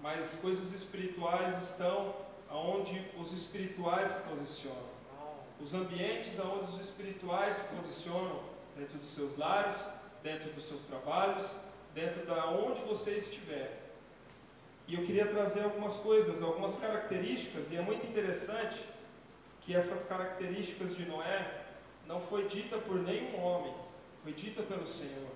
mas 0.00 0.36
coisas 0.36 0.72
espirituais 0.72 1.56
estão 1.62 2.14
aonde 2.48 3.10
os 3.18 3.32
espirituais 3.32 4.10
se 4.10 4.28
posicionam. 4.28 4.90
Os 5.60 5.74
ambientes 5.74 6.38
aonde 6.40 6.70
os 6.70 6.80
espirituais 6.80 7.56
se 7.56 7.74
posicionam 7.74 8.42
dentro 8.76 8.98
dos 8.98 9.10
seus 9.10 9.36
lares, 9.36 10.00
dentro 10.22 10.50
dos 10.50 10.64
seus 10.64 10.82
trabalhos, 10.82 11.58
dentro 11.94 12.24
da 12.26 12.46
onde 12.46 12.80
você 12.82 13.12
estiver. 13.12 13.90
E 14.86 14.94
eu 14.94 15.04
queria 15.04 15.26
trazer 15.26 15.62
algumas 15.62 15.94
coisas, 15.96 16.42
algumas 16.42 16.76
características, 16.76 17.70
e 17.70 17.76
é 17.76 17.80
muito 17.80 18.06
interessante 18.06 18.84
que 19.60 19.74
essas 19.74 20.04
características 20.04 20.96
de 20.96 21.04
Noé 21.04 21.59
não 22.10 22.20
foi 22.20 22.48
dita 22.48 22.76
por 22.76 22.96
nenhum 22.96 23.40
homem, 23.40 23.72
foi 24.24 24.32
dita 24.32 24.62
pelo 24.64 24.84
Senhor. 24.84 25.30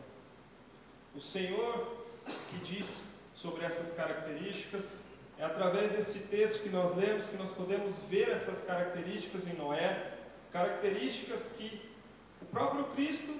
O 1.14 1.20
Senhor 1.20 2.04
que 2.50 2.58
diz 2.58 3.04
sobre 3.32 3.64
essas 3.64 3.92
características, 3.92 5.08
é 5.38 5.44
através 5.44 5.92
desse 5.92 6.20
texto 6.20 6.64
que 6.64 6.68
nós 6.68 6.96
lemos 6.96 7.26
que 7.26 7.37
nós 7.37 7.52
podemos 7.52 7.94
ver 8.08 8.28
essas 8.28 8.62
características 8.62 9.46
em 9.46 9.54
Noé, 9.54 10.14
características 10.50 11.48
que 11.56 11.80
o 12.42 12.46
próprio 12.46 12.84
Cristo 12.87 13.32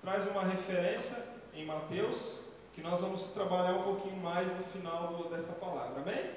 traz 0.00 0.24
uma 0.28 0.42
referência 0.42 1.16
em 1.54 1.64
Mateus, 1.64 2.52
que 2.72 2.80
nós 2.80 3.00
vamos 3.00 3.26
trabalhar 3.28 3.72
um 3.72 3.82
pouquinho 3.82 4.16
mais 4.16 4.48
no 4.54 4.62
final 4.62 5.24
dessa 5.28 5.54
palavra. 5.54 6.02
Amém? 6.02 6.30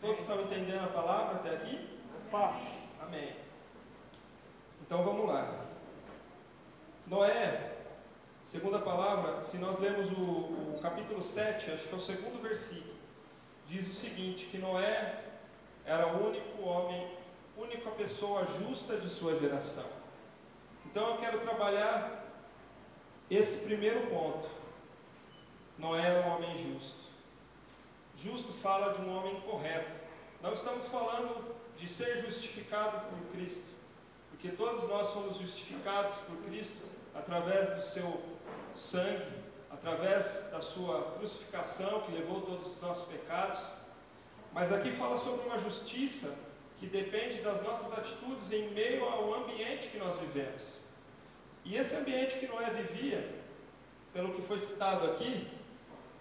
Todos 0.00 0.20
estão 0.20 0.40
entendendo 0.42 0.84
a 0.84 0.88
palavra 0.88 1.36
até 1.36 1.50
aqui? 1.50 1.88
Opa. 2.28 2.54
Amém. 3.00 3.34
Então 4.82 5.02
vamos 5.02 5.26
lá. 5.26 5.69
Noé, 7.10 7.72
segunda 8.44 8.78
palavra, 8.78 9.42
se 9.42 9.58
nós 9.58 9.80
lermos 9.80 10.12
o, 10.12 10.14
o 10.14 10.78
capítulo 10.80 11.20
7, 11.20 11.72
acho 11.72 11.88
que 11.88 11.92
é 11.92 11.96
o 11.96 12.00
segundo 12.00 12.40
versículo, 12.40 12.94
diz 13.66 13.88
o 13.88 13.92
seguinte: 13.92 14.46
que 14.46 14.56
Noé 14.56 15.24
era 15.84 16.06
o 16.06 16.28
único 16.28 16.62
homem, 16.62 17.10
única 17.56 17.90
pessoa 17.90 18.46
justa 18.46 18.96
de 18.96 19.10
sua 19.10 19.36
geração. 19.36 19.86
Então 20.86 21.08
eu 21.08 21.16
quero 21.16 21.40
trabalhar 21.40 22.28
esse 23.28 23.64
primeiro 23.64 24.06
ponto. 24.06 24.48
Noé 25.78 26.02
era 26.02 26.28
um 26.28 26.36
homem 26.36 26.54
justo. 26.54 27.10
Justo 28.14 28.52
fala 28.52 28.92
de 28.92 29.00
um 29.00 29.18
homem 29.18 29.40
correto. 29.40 29.98
Não 30.40 30.52
estamos 30.52 30.86
falando 30.86 31.56
de 31.76 31.88
ser 31.88 32.20
justificado 32.20 33.00
por 33.08 33.32
Cristo, 33.32 33.66
porque 34.30 34.50
todos 34.50 34.84
nós 34.84 35.08
somos 35.08 35.38
justificados 35.38 36.18
por 36.18 36.36
Cristo 36.44 36.89
através 37.14 37.70
do 37.70 37.80
seu 37.80 38.22
sangue, 38.74 39.26
através 39.70 40.48
da 40.50 40.60
sua 40.60 41.12
crucificação 41.12 42.02
que 42.02 42.12
levou 42.12 42.42
todos 42.42 42.66
os 42.66 42.80
nossos 42.80 43.06
pecados. 43.08 43.66
Mas 44.52 44.72
aqui 44.72 44.90
fala 44.90 45.16
sobre 45.16 45.46
uma 45.46 45.58
justiça 45.58 46.36
que 46.78 46.86
depende 46.86 47.40
das 47.40 47.62
nossas 47.62 47.96
atitudes 47.96 48.50
em 48.52 48.70
meio 48.70 49.04
ao 49.04 49.34
ambiente 49.34 49.88
que 49.88 49.98
nós 49.98 50.18
vivemos. 50.18 50.78
E 51.64 51.76
esse 51.76 51.94
ambiente 51.94 52.38
que 52.38 52.46
Noé 52.46 52.70
vivia, 52.70 53.34
pelo 54.12 54.32
que 54.34 54.42
foi 54.42 54.58
citado 54.58 55.10
aqui, 55.10 55.48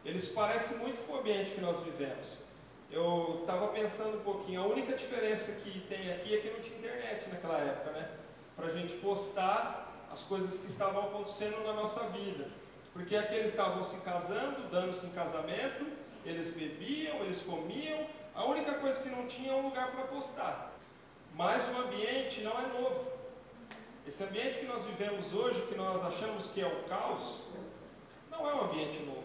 ele 0.04 0.20
se 0.20 0.32
parece 0.32 0.76
muito 0.76 1.06
com 1.06 1.14
o 1.14 1.20
ambiente 1.20 1.52
que 1.52 1.62
nós 1.62 1.80
vivemos. 1.80 2.50
Eu 2.92 3.40
estava 3.42 3.68
pensando 3.70 4.18
um 4.18 4.24
pouquinho, 4.24 4.62
a 4.62 4.68
única 4.68 4.96
diferença 4.96 5.62
que 5.62 5.80
tem 5.82 6.12
aqui 6.12 6.36
é 6.36 6.40
que 6.40 6.50
não 6.50 6.60
tinha 6.60 6.78
internet 6.78 7.30
naquela 7.30 7.60
época, 7.60 7.92
né? 7.92 8.10
Para 8.56 8.66
a 8.66 8.70
gente 8.70 8.96
postar 8.96 9.89
as 10.12 10.24
coisas 10.24 10.60
que 10.60 10.68
estavam 10.68 11.04
acontecendo 11.04 11.64
na 11.64 11.74
nossa 11.74 12.10
vida. 12.10 12.48
Porque 12.94 13.16
aqui 13.16 13.36
eles 13.36 13.52
estavam 13.52 13.84
se 13.84 13.98
casando, 14.02 14.70
dando-se 14.70 15.06
em 15.06 15.12
casamento, 15.12 15.86
eles 16.26 16.50
bebiam, 16.54 17.18
eles 17.18 17.42
comiam, 17.42 18.08
a 18.34 18.46
única 18.46 18.74
coisa 18.76 19.02
que 19.02 19.10
não 19.10 19.26
tinha 19.28 19.52
é 19.52 19.56
um 19.56 19.64
lugar 19.64 19.92
para 19.92 20.04
postar. 20.04 20.74
Mas 21.36 21.68
o 21.68 21.82
ambiente 21.82 22.42
não 22.42 22.52
é 22.60 22.68
novo. 22.68 23.12
Esse 24.08 24.24
ambiente 24.24 24.58
que 24.58 24.66
nós 24.66 24.86
vivemos 24.86 25.34
hoje, 25.34 25.62
que 25.64 25.76
nós 25.76 26.04
achamos 26.04 26.48
que 26.48 26.62
é 26.62 26.66
o 26.66 26.84
caos, 26.90 27.42
não 28.32 28.50
é 28.50 28.54
um 28.54 28.62
ambiente 28.62 29.00
novo. 29.04 29.24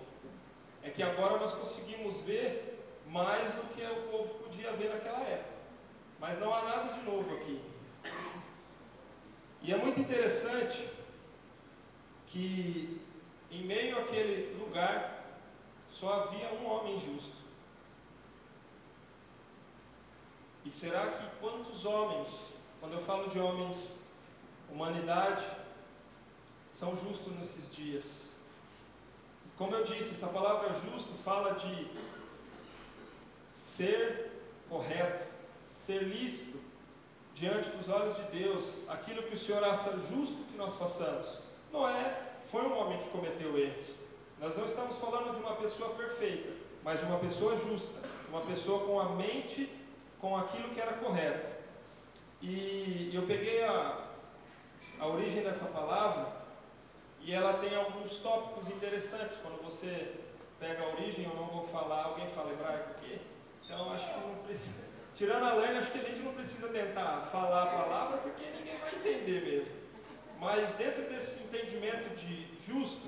É 0.83 0.91
que 0.91 1.03
agora 1.03 1.39
nós 1.39 1.53
conseguimos 1.53 2.21
ver 2.21 2.75
mais 3.07 3.53
do 3.53 3.63
que 3.75 3.83
o 3.83 4.11
povo 4.11 4.35
podia 4.35 4.73
ver 4.73 4.91
naquela 4.91 5.21
época. 5.21 5.55
Mas 6.21 6.39
não 6.39 6.55
há 6.55 6.63
nada 6.63 6.93
de 6.93 7.01
novo 7.03 7.35
aqui. 7.37 7.61
E 9.65 9.73
é 9.73 9.79
muito 9.79 9.99
interessante 9.99 10.91
que 12.27 13.01
em 13.51 13.65
meio 13.65 13.99
àquele 13.99 14.55
lugar 14.63 15.25
só 15.89 16.13
havia 16.13 16.53
um 16.53 16.67
homem 16.67 16.99
justo. 16.99 17.39
E 20.67 20.71
será 20.71 21.07
que 21.13 21.37
quantos 21.41 21.87
homens, 21.87 22.61
quando 22.79 22.93
eu 22.93 23.01
falo 23.01 23.27
de 23.27 23.39
homens, 23.39 24.05
humanidade, 24.71 25.47
são 26.71 26.95
justos 26.95 27.33
nesses 27.33 27.75
dias? 27.75 28.35
Como 29.57 29.75
eu 29.75 29.83
disse, 29.83 30.13
essa 30.13 30.29
palavra 30.29 30.75
justo 30.75 31.15
fala 31.15 31.55
de 31.55 31.91
ser 33.47 34.31
correto, 34.69 35.25
ser 35.67 36.03
lícito 36.03 36.64
diante 37.35 37.69
dos 37.71 37.89
olhos 37.89 38.15
de 38.15 38.23
Deus, 38.39 38.89
aquilo 38.89 39.25
que 39.25 39.35
o 39.35 39.37
Senhor 39.37 39.63
acha 39.65 39.91
justo 39.99 40.45
que 40.51 40.57
nós 40.57 40.77
façamos. 40.77 41.41
Noé 41.73 42.23
foi 42.45 42.63
um 42.63 42.79
homem 42.79 42.99
que 42.99 43.09
cometeu 43.11 43.59
erros. 43.59 43.97
Nós 44.41 44.57
não 44.57 44.67
estamos 44.67 44.97
falando 44.97 45.33
de 45.33 45.41
uma 45.41 45.57
pessoa 45.57 45.91
perfeita, 45.91 46.53
mas 46.83 47.01
de 47.01 47.07
uma 47.07 47.19
pessoa 47.19 47.57
justa, 47.57 48.01
uma 48.29 48.43
pessoa 48.43 48.87
com 48.87 49.01
a 49.01 49.11
mente 49.11 49.69
com 50.21 50.37
aquilo 50.37 50.71
que 50.71 50.81
era 50.81 50.95
correto. 50.95 51.51
E 52.41 53.11
eu 53.13 53.27
peguei 53.27 53.65
a, 53.65 54.07
a 55.01 55.07
origem 55.07 55.43
dessa 55.43 55.67
palavra 55.67 56.29
e 57.21 57.33
ela 57.33 57.55
tem 57.55 57.75
alguns 57.75 58.17
tópicos 58.17 58.69
interessantes. 58.69 59.37
Quando 59.39 59.63
você 59.63 60.15
pega 60.61 60.85
a 60.85 60.89
origem, 60.91 61.25
eu 61.25 61.35
não 61.35 61.47
vou 61.47 61.65
falar, 61.65 62.05
alguém 62.05 62.27
fala 62.29 62.53
hebraico 62.53 62.91
aqui? 62.91 63.21
Então 63.65 63.93
acho 63.93 64.13
que 64.13 64.21
não 64.21 64.35
precisa. 64.45 64.94
Tirando 65.15 65.45
a 65.45 65.55
Lane, 65.55 65.79
acho 65.79 65.93
que 65.93 65.99
a 66.01 66.03
gente 66.03 66.21
não 66.23 66.35
precisa 66.35 66.69
tentar 66.71 67.21
falar 67.31 67.63
a 67.63 67.67
palavra 67.67 68.19
porque 68.19 68.51
ninguém 68.51 68.77
vai 68.81 68.97
entender 68.97 69.45
mesmo. 69.45 69.73
Mas 70.41 70.73
dentro 70.75 71.05
desse 71.05 71.45
entendimento 71.45 72.13
de 72.17 72.49
justo, 72.59 73.07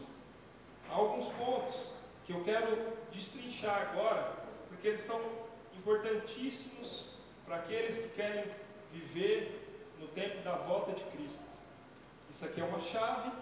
há 0.88 0.94
alguns 0.94 1.26
pontos 1.30 1.94
que 2.24 2.32
eu 2.32 2.44
quero 2.44 2.96
destrinchar 3.10 3.90
agora, 3.90 4.36
porque 4.68 4.86
eles 4.86 5.00
são 5.00 5.20
importantíssimos 5.76 7.10
para 7.44 7.56
aqueles 7.56 7.98
que 7.98 8.08
querem 8.10 8.52
viver 8.92 9.84
no 9.98 10.06
tempo 10.06 10.42
da 10.44 10.54
volta 10.54 10.92
de 10.92 11.02
Cristo. 11.04 11.50
Isso 12.30 12.44
aqui 12.44 12.60
é 12.60 12.64
uma 12.64 12.78
chave 12.78 13.32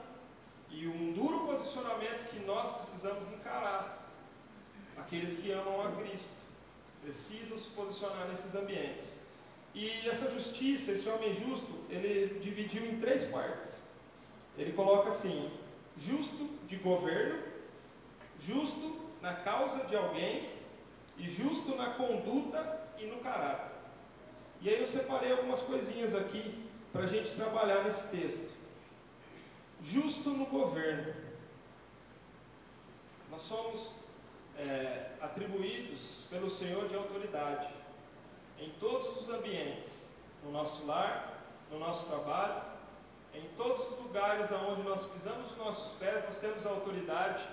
e 0.71 0.89
um 0.89 1.13
duro 1.13 1.47
posicionamento 1.47 2.31
que 2.31 2.39
nós 2.41 2.71
precisamos 2.71 3.29
encarar. 3.29 4.09
Aqueles 4.97 5.35
que 5.35 5.53
amam 5.53 5.87
a 5.87 5.93
Cristo 5.93 6.45
precisam 7.05 7.59
se 7.59 7.69
posicionar 7.69 8.27
nesses 8.29 8.55
ambientes. 8.55 9.21
E 9.75 10.09
essa 10.09 10.31
justiça, 10.31 10.93
esse 10.93 11.09
homem 11.09 11.35
justo, 11.35 11.73
ele 11.91 12.39
dividiu 12.41 12.87
em 12.87 12.99
três 12.99 13.25
partes. 13.25 13.83
Ele 14.57 14.73
coloca 14.73 15.09
assim: 15.09 15.51
justo 15.97 16.49
de 16.67 16.77
governo, 16.77 17.43
justo 18.41 18.97
na 19.21 19.35
causa 19.35 19.85
de 19.85 19.95
alguém 19.95 20.51
e 21.19 21.29
justo 21.29 21.77
na 21.77 21.91
conduta 21.91 22.89
e 22.99 23.07
no 23.07 23.19
caráter. 23.19 23.73
E 24.61 24.69
aí 24.69 24.81
eu 24.81 24.87
separei 24.87 25.33
algumas 25.33 25.61
coisinhas 25.61 26.15
aqui 26.15 26.65
para 26.93 27.03
a 27.03 27.07
gente 27.07 27.35
trabalhar 27.35 27.85
nesse 27.85 28.09
texto. 28.09 28.49
Justo 29.83 30.31
no 30.31 30.47
governo. 30.47 31.13
Nós 33.31 33.43
somos 33.43 33.91
é, 34.57 35.11
atribuídos 35.21 36.27
pelo 36.31 36.49
Senhor 36.49 36.87
de 36.87 36.95
autoridade 36.95 37.69
em 38.59 38.71
todos 38.79 39.21
os 39.21 39.29
ambientes, 39.29 40.17
no 40.43 40.51
nosso 40.51 40.87
lar, 40.87 41.43
no 41.71 41.79
nosso 41.79 42.07
trabalho, 42.07 42.63
em 43.35 43.49
todos 43.57 43.81
os 43.91 43.99
lugares 43.99 44.53
aonde 44.53 44.83
nós 44.83 45.05
pisamos 45.07 45.51
os 45.51 45.57
nossos 45.57 45.99
pés, 45.99 46.25
nós 46.25 46.37
temos 46.37 46.65
a 46.65 46.71
autoridade 46.71 47.45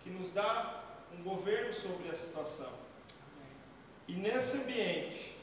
que 0.00 0.10
nos 0.10 0.30
dá 0.30 0.82
um 1.12 1.22
governo 1.22 1.72
sobre 1.72 2.10
a 2.10 2.14
situação. 2.14 2.70
E 4.06 4.14
nesse 4.14 4.58
ambiente, 4.58 5.36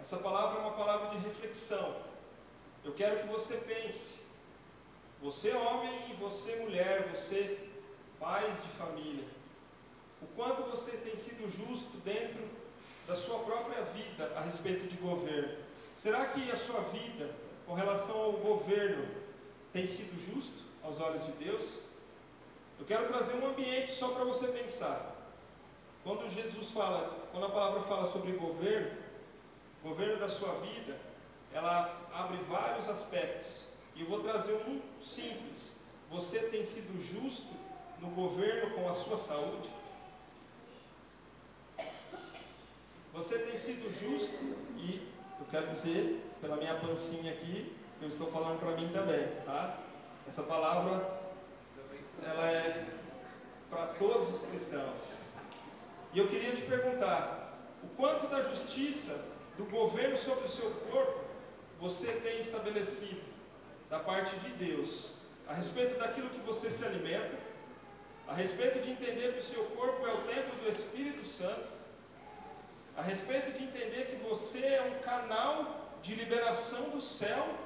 essa 0.00 0.18
palavra 0.18 0.60
é 0.60 0.62
uma 0.62 0.76
palavra 0.76 1.08
de 1.08 1.24
reflexão. 1.24 1.96
Eu 2.84 2.92
quero 2.92 3.20
que 3.22 3.26
você 3.26 3.56
pense, 3.58 4.20
você 5.20 5.52
homem 5.52 6.10
e 6.10 6.14
você 6.14 6.56
mulher, 6.56 7.08
você 7.08 7.68
pais 8.20 8.62
de 8.62 8.68
família, 8.68 9.24
o 10.22 10.26
quanto 10.28 10.62
você 10.62 10.96
tem 10.98 11.16
sido 11.16 11.48
justo 11.48 11.96
dentro 11.98 12.42
da 13.06 13.14
sua 13.14 13.38
própria 13.40 13.82
vida 13.82 14.32
a 14.36 14.40
respeito 14.40 14.86
de 14.86 14.96
governo. 14.96 15.56
Será 15.96 16.26
que 16.26 16.50
a 16.50 16.56
sua 16.56 16.80
vida 16.80 17.34
com 17.66 17.74
relação 17.74 18.20
ao 18.20 18.32
governo 18.32 19.08
tem 19.72 19.86
sido 19.86 20.20
justo 20.20 20.62
aos 20.82 21.00
olhos 21.00 21.24
de 21.24 21.32
Deus? 21.32 21.78
Eu 22.78 22.86
quero 22.86 23.08
trazer 23.08 23.34
um 23.34 23.48
ambiente 23.48 23.90
só 23.90 24.08
para 24.08 24.24
você 24.24 24.48
pensar. 24.48 25.16
Quando 26.04 26.28
Jesus 26.28 26.70
fala 26.70 27.28
quando 27.30 27.46
a 27.46 27.50
palavra 27.50 27.80
fala 27.82 28.10
sobre 28.10 28.32
governo, 28.32 28.96
governo 29.82 30.18
da 30.18 30.28
sua 30.28 30.52
vida, 30.54 30.98
ela 31.52 32.08
abre 32.12 32.36
vários 32.48 32.88
aspectos. 32.88 33.66
E 33.94 34.00
eu 34.00 34.06
vou 34.06 34.20
trazer 34.20 34.54
um 34.66 34.80
simples. 35.02 35.80
Você 36.10 36.40
tem 36.48 36.62
sido 36.62 37.00
justo 37.00 37.52
no 38.00 38.08
governo 38.10 38.74
com 38.74 38.88
a 38.88 38.94
sua 38.94 39.16
saúde? 39.16 39.70
Você 43.12 43.38
tem 43.38 43.56
sido 43.56 43.90
justo 43.90 44.36
e 44.76 45.08
eu 45.40 45.46
quero 45.50 45.66
dizer, 45.66 46.24
pela 46.40 46.56
minha 46.56 46.74
pancinha 46.74 47.32
aqui, 47.32 47.72
que 47.98 48.04
eu 48.04 48.08
estou 48.08 48.30
falando 48.30 48.60
para 48.60 48.76
mim 48.76 48.88
também, 48.92 49.26
tá? 49.44 49.78
Essa 50.26 50.42
palavra 50.42 51.18
ela 52.22 52.50
é 52.50 52.86
para 53.70 53.86
todos 53.86 54.30
os 54.30 54.42
cristãos. 54.48 55.22
E 56.12 56.18
eu 56.18 56.28
queria 56.28 56.52
te 56.52 56.62
perguntar: 56.62 57.58
o 57.82 57.88
quanto 57.96 58.26
da 58.28 58.40
justiça 58.42 59.24
do 59.56 59.64
governo 59.64 60.16
sobre 60.16 60.44
o 60.44 60.48
seu 60.48 60.70
corpo 60.90 61.24
você 61.80 62.12
tem 62.20 62.38
estabelecido 62.38 63.20
da 63.88 63.98
parte 63.98 64.36
de 64.36 64.50
Deus 64.50 65.14
a 65.46 65.54
respeito 65.54 65.98
daquilo 65.98 66.28
que 66.28 66.40
você 66.40 66.70
se 66.70 66.84
alimenta, 66.84 67.38
a 68.26 68.34
respeito 68.34 68.80
de 68.80 68.90
entender 68.90 69.32
que 69.32 69.38
o 69.38 69.42
seu 69.42 69.64
corpo 69.64 70.06
é 70.06 70.12
o 70.12 70.22
templo 70.22 70.56
do 70.62 70.68
Espírito 70.68 71.24
Santo, 71.24 71.72
a 72.98 73.02
respeito 73.02 73.52
de 73.52 73.62
entender 73.62 74.06
que 74.06 74.16
você 74.16 74.58
é 74.58 74.82
um 74.82 75.00
canal 75.00 75.88
de 76.02 76.16
liberação 76.16 76.90
do 76.90 77.00
céu 77.00 77.56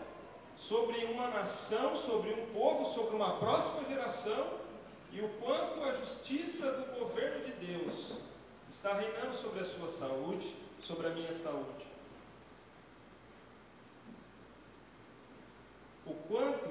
sobre 0.59 1.07
uma 1.07 1.29
nação, 1.29 1.97
sobre 1.97 2.35
um 2.35 2.53
povo, 2.53 2.85
sobre 2.85 3.17
uma 3.17 3.39
próxima 3.39 3.83
geração, 3.89 4.61
e 5.11 5.23
o 5.23 5.29
quanto 5.41 5.83
a 5.85 5.93
justiça 5.93 6.71
do 6.73 7.01
governo 7.01 7.43
de 7.47 7.67
Deus 7.67 8.19
está 8.69 8.93
reinando 8.93 9.35
sobre 9.35 9.61
a 9.61 9.65
sua 9.65 9.89
saúde, 9.89 10.55
sobre 10.79 11.07
a 11.07 11.11
minha 11.11 11.33
saúde. 11.33 11.87
O 16.05 16.13
quanto 16.29 16.69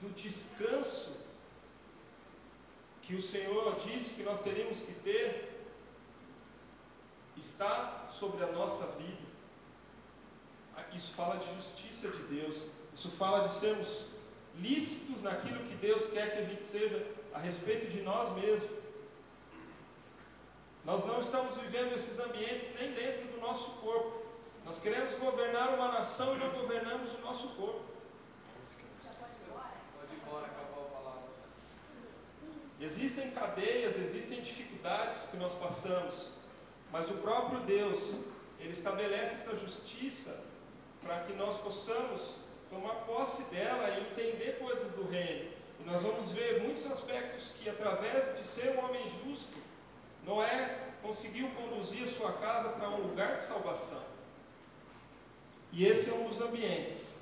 do 0.00 0.14
descanso 0.14 1.16
que 3.02 3.16
o 3.16 3.22
Senhor 3.22 3.74
disse 3.74 4.14
que 4.14 4.22
nós 4.22 4.38
teríamos 4.38 4.78
que 4.80 4.92
ter 4.92 5.45
está 7.36 8.06
sobre 8.10 8.42
a 8.44 8.52
nossa 8.52 8.86
vida. 8.98 9.26
Isso 10.92 11.12
fala 11.12 11.36
de 11.36 11.54
justiça 11.54 12.08
de 12.08 12.22
Deus, 12.24 12.70
isso 12.92 13.10
fala 13.10 13.46
de 13.46 13.52
sermos 13.52 14.06
lícitos 14.58 15.20
naquilo 15.22 15.64
que 15.64 15.74
Deus 15.74 16.06
quer 16.06 16.32
que 16.32 16.38
a 16.38 16.42
gente 16.42 16.64
seja 16.64 17.06
a 17.34 17.38
respeito 17.38 17.86
de 17.86 18.00
nós 18.00 18.34
mesmos. 18.34 18.70
Nós 20.84 21.04
não 21.04 21.20
estamos 21.20 21.54
vivendo 21.56 21.94
esses 21.94 22.18
ambientes 22.18 22.72
nem 22.78 22.92
dentro 22.92 23.26
do 23.26 23.40
nosso 23.40 23.70
corpo. 23.72 24.24
Nós 24.64 24.78
queremos 24.78 25.14
governar 25.14 25.74
uma 25.74 25.88
nação 25.88 26.34
e 26.34 26.38
não 26.38 26.50
governamos 26.50 27.12
o 27.12 27.18
nosso 27.18 27.48
corpo. 27.48 27.84
Existem 32.80 33.30
cadeias, 33.30 33.96
existem 33.96 34.40
dificuldades 34.42 35.26
que 35.26 35.36
nós 35.36 35.54
passamos, 35.54 36.30
mas 36.92 37.10
o 37.10 37.14
próprio 37.14 37.60
Deus, 37.60 38.20
Ele 38.58 38.72
estabelece 38.72 39.34
essa 39.34 39.54
justiça 39.54 40.44
para 41.02 41.20
que 41.20 41.32
nós 41.32 41.56
possamos 41.56 42.36
tomar 42.70 42.94
posse 43.06 43.54
dela 43.54 43.88
e 43.90 44.10
entender 44.10 44.58
coisas 44.58 44.92
do 44.92 45.06
reino. 45.06 45.50
E 45.80 45.84
nós 45.84 46.02
vamos 46.02 46.30
ver 46.30 46.62
muitos 46.62 46.86
aspectos 46.86 47.52
que, 47.58 47.68
através 47.68 48.36
de 48.36 48.46
ser 48.46 48.76
um 48.76 48.84
homem 48.84 49.06
justo, 49.06 49.56
Noé 50.24 50.86
conseguiu 51.02 51.48
conduzir 51.50 52.02
a 52.02 52.06
sua 52.06 52.32
casa 52.32 52.70
para 52.70 52.88
um 52.90 53.02
lugar 53.02 53.36
de 53.36 53.44
salvação. 53.44 54.04
E 55.72 55.86
esse 55.86 56.10
é 56.10 56.12
um 56.12 56.28
dos 56.28 56.40
ambientes. 56.40 57.20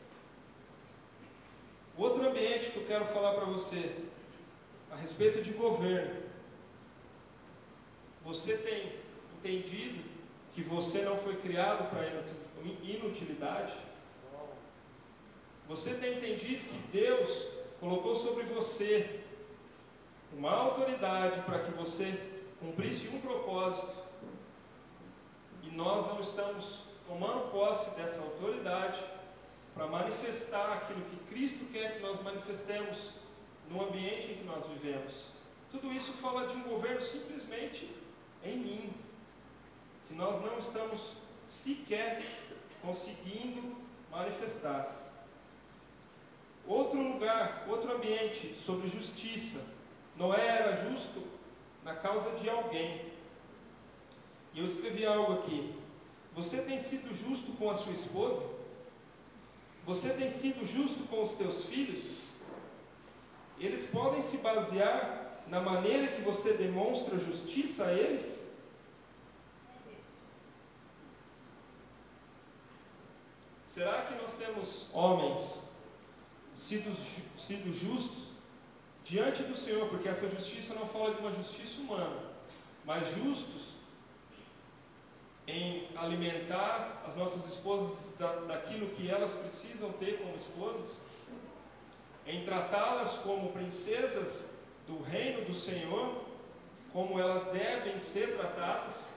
Outro 1.96 2.26
ambiente 2.26 2.70
que 2.70 2.78
eu 2.78 2.86
quero 2.86 3.04
falar 3.04 3.34
para 3.34 3.44
você, 3.44 3.96
a 4.90 4.96
respeito 4.96 5.42
de 5.42 5.52
governo. 5.52 6.22
Você 8.24 8.56
tem 8.56 9.03
entendido 9.44 10.02
que 10.52 10.62
você 10.62 11.02
não 11.02 11.16
foi 11.18 11.36
criado 11.36 11.90
para 11.90 12.06
inutilidade? 12.82 13.74
Você 15.68 15.94
tem 15.94 16.16
entendido 16.16 16.64
que 16.64 16.78
Deus 16.90 17.48
colocou 17.78 18.16
sobre 18.16 18.44
você 18.44 19.20
uma 20.32 20.50
autoridade 20.50 21.40
para 21.42 21.58
que 21.60 21.70
você 21.72 22.18
cumprisse 22.58 23.14
um 23.14 23.20
propósito 23.20 24.02
e 25.62 25.70
nós 25.70 26.06
não 26.06 26.20
estamos 26.20 26.84
tomando 27.06 27.50
posse 27.50 27.94
dessa 27.96 28.22
autoridade 28.22 29.00
para 29.74 29.86
manifestar 29.86 30.72
aquilo 30.72 31.02
que 31.02 31.16
Cristo 31.34 31.66
quer 31.70 31.96
que 31.96 32.02
nós 32.02 32.22
manifestemos 32.22 33.14
no 33.68 33.82
ambiente 33.84 34.30
em 34.30 34.36
que 34.36 34.44
nós 34.44 34.66
vivemos. 34.66 35.30
Tudo 35.70 35.92
isso 35.92 36.12
fala 36.12 36.46
de 36.46 36.54
um 36.54 36.62
governo 36.62 37.00
simplesmente 37.00 37.90
em 38.42 38.58
mim, 38.58 38.94
que 40.06 40.14
nós 40.14 40.40
não 40.40 40.58
estamos 40.58 41.16
sequer 41.46 42.22
conseguindo 42.82 43.76
manifestar. 44.10 44.94
Outro 46.66 47.00
lugar, 47.00 47.66
outro 47.68 47.94
ambiente 47.94 48.54
sobre 48.54 48.88
justiça. 48.88 49.60
Noé 50.16 50.46
era 50.46 50.74
justo 50.74 51.22
na 51.82 51.94
causa 51.94 52.30
de 52.32 52.48
alguém. 52.48 53.12
E 54.54 54.60
eu 54.60 54.64
escrevi 54.64 55.04
algo 55.04 55.34
aqui. 55.34 55.74
Você 56.34 56.62
tem 56.62 56.78
sido 56.78 57.14
justo 57.14 57.52
com 57.52 57.68
a 57.68 57.74
sua 57.74 57.92
esposa? 57.92 58.48
Você 59.84 60.10
tem 60.10 60.28
sido 60.28 60.64
justo 60.64 61.04
com 61.04 61.22
os 61.22 61.32
teus 61.32 61.66
filhos? 61.66 62.28
Eles 63.58 63.84
podem 63.84 64.20
se 64.20 64.38
basear 64.38 65.42
na 65.46 65.60
maneira 65.60 66.08
que 66.08 66.22
você 66.22 66.54
demonstra 66.54 67.18
justiça 67.18 67.86
a 67.86 67.92
eles? 67.92 68.53
Será 73.74 74.02
que 74.02 74.14
nós 74.14 74.34
temos 74.34 74.86
homens 74.92 75.64
sido, 76.54 76.96
sido 77.36 77.72
justos 77.72 78.28
diante 79.02 79.42
do 79.42 79.56
Senhor, 79.56 79.88
porque 79.88 80.08
essa 80.08 80.30
justiça 80.30 80.74
não 80.74 80.86
fala 80.86 81.12
de 81.12 81.20
uma 81.20 81.32
justiça 81.32 81.80
humana, 81.80 82.20
mas 82.84 83.12
justos 83.12 83.72
em 85.48 85.88
alimentar 85.96 87.02
as 87.04 87.16
nossas 87.16 87.46
esposas 87.46 88.16
da, 88.16 88.36
daquilo 88.46 88.90
que 88.90 89.10
elas 89.10 89.32
precisam 89.32 89.90
ter 89.94 90.18
como 90.18 90.36
esposas, 90.36 91.00
em 92.28 92.44
tratá-las 92.44 93.16
como 93.16 93.50
princesas 93.50 94.56
do 94.86 95.02
reino 95.02 95.44
do 95.44 95.52
Senhor, 95.52 96.22
como 96.92 97.18
elas 97.18 97.42
devem 97.52 97.98
ser 97.98 98.36
tratadas, 98.36 99.10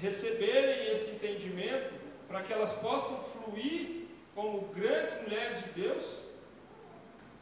receberem 0.00 0.90
esse 0.90 1.10
entendimento 1.12 1.94
para 2.26 2.42
que 2.42 2.52
elas 2.52 2.72
possam 2.72 3.16
fluir 3.24 4.06
como 4.34 4.62
grandes 4.68 5.20
mulheres 5.22 5.58
de 5.64 5.70
Deus 5.82 6.30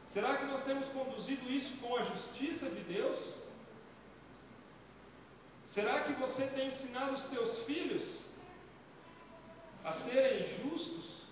Será 0.08 0.38
que 0.38 0.46
nós 0.46 0.62
temos 0.62 0.88
conduzido 0.88 1.50
isso 1.52 1.76
com 1.82 1.94
a 1.94 2.02
justiça 2.02 2.70
de 2.70 2.80
Deus? 2.80 3.34
Será 5.62 6.00
que 6.00 6.14
você 6.14 6.46
tem 6.46 6.68
ensinado 6.68 7.12
os 7.12 7.24
teus 7.24 7.58
filhos 7.64 8.24
a 9.84 9.92
serem 9.92 10.42
justos? 10.42 11.24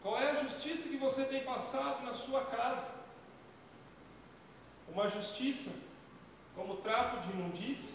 Qual 0.00 0.18
é 0.18 0.30
a 0.30 0.42
justiça 0.42 0.88
que 0.88 0.96
você 0.96 1.26
tem 1.26 1.44
passado 1.44 2.02
na 2.06 2.14
sua 2.14 2.46
casa? 2.46 3.04
Uma 4.88 5.08
justiça 5.08 5.74
como 6.54 6.78
trapo 6.78 7.20
de 7.20 7.28
imundícia? 7.32 7.94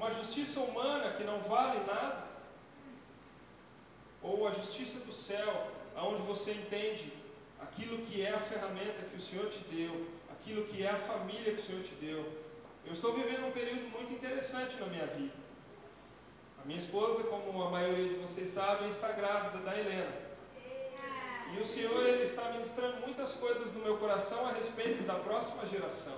Uma 0.00 0.10
justiça 0.10 0.60
humana 0.60 1.12
que 1.12 1.24
não 1.30 1.40
vale 1.40 1.80
nada? 1.86 2.30
ou 4.22 4.46
a 4.46 4.50
justiça 4.50 5.00
do 5.00 5.12
céu, 5.12 5.68
aonde 5.96 6.22
você 6.22 6.52
entende 6.52 7.12
aquilo 7.60 7.98
que 7.98 8.22
é 8.22 8.32
a 8.34 8.40
ferramenta 8.40 9.04
que 9.10 9.16
o 9.16 9.20
Senhor 9.20 9.48
te 9.48 9.60
deu, 9.64 10.08
aquilo 10.30 10.64
que 10.64 10.82
é 10.82 10.90
a 10.90 10.96
família 10.96 11.54
que 11.54 11.60
o 11.60 11.64
Senhor 11.64 11.82
te 11.82 11.94
deu. 11.94 12.20
Eu 12.84 12.92
estou 12.92 13.12
vivendo 13.12 13.46
um 13.46 13.52
período 13.52 13.88
muito 13.90 14.12
interessante 14.12 14.76
na 14.76 14.86
minha 14.86 15.06
vida. 15.06 15.34
A 16.62 16.66
minha 16.66 16.78
esposa, 16.78 17.22
como 17.24 17.62
a 17.62 17.70
maioria 17.70 18.08
de 18.08 18.14
vocês 18.14 18.50
sabem, 18.50 18.88
está 18.88 19.12
grávida 19.12 19.58
da 19.64 19.78
Helena. 19.78 20.12
E 21.54 21.58
o 21.58 21.64
Senhor 21.64 22.06
ele 22.06 22.22
está 22.22 22.50
ministrando 22.52 23.00
muitas 23.00 23.34
coisas 23.34 23.72
no 23.72 23.80
meu 23.80 23.96
coração 23.96 24.46
a 24.46 24.52
respeito 24.52 25.02
da 25.02 25.14
próxima 25.14 25.66
geração. 25.66 26.16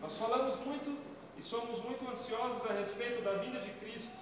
Nós 0.00 0.16
falamos 0.16 0.56
muito 0.56 0.96
e 1.38 1.42
somos 1.42 1.78
muito 1.78 2.06
ansiosos 2.08 2.68
a 2.68 2.72
respeito 2.72 3.22
da 3.22 3.34
vinda 3.34 3.60
de 3.60 3.70
Cristo. 3.70 4.16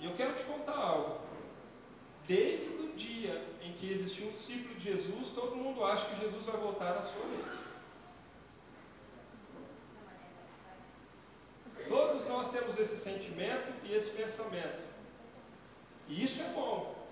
E 0.00 0.04
eu 0.04 0.14
quero 0.14 0.34
te 0.34 0.42
contar 0.42 0.76
algo. 0.76 1.20
Desde 2.26 2.74
o 2.74 2.92
dia 2.94 3.40
em 3.62 3.72
que 3.72 3.92
existiu 3.92 4.26
um 4.26 4.32
discípulo 4.32 4.74
de 4.74 4.82
Jesus, 4.82 5.30
todo 5.30 5.54
mundo 5.54 5.84
acha 5.84 6.06
que 6.06 6.20
Jesus 6.20 6.44
vai 6.44 6.56
voltar 6.56 6.94
na 6.94 7.02
sua 7.02 7.24
vez. 7.26 7.68
Todos 11.86 12.24
nós 12.26 12.50
temos 12.50 12.78
esse 12.78 12.96
sentimento 12.96 13.72
e 13.84 13.94
esse 13.94 14.10
pensamento. 14.10 14.88
E 16.08 16.24
isso 16.24 16.42
é 16.42 16.48
bom, 16.48 17.06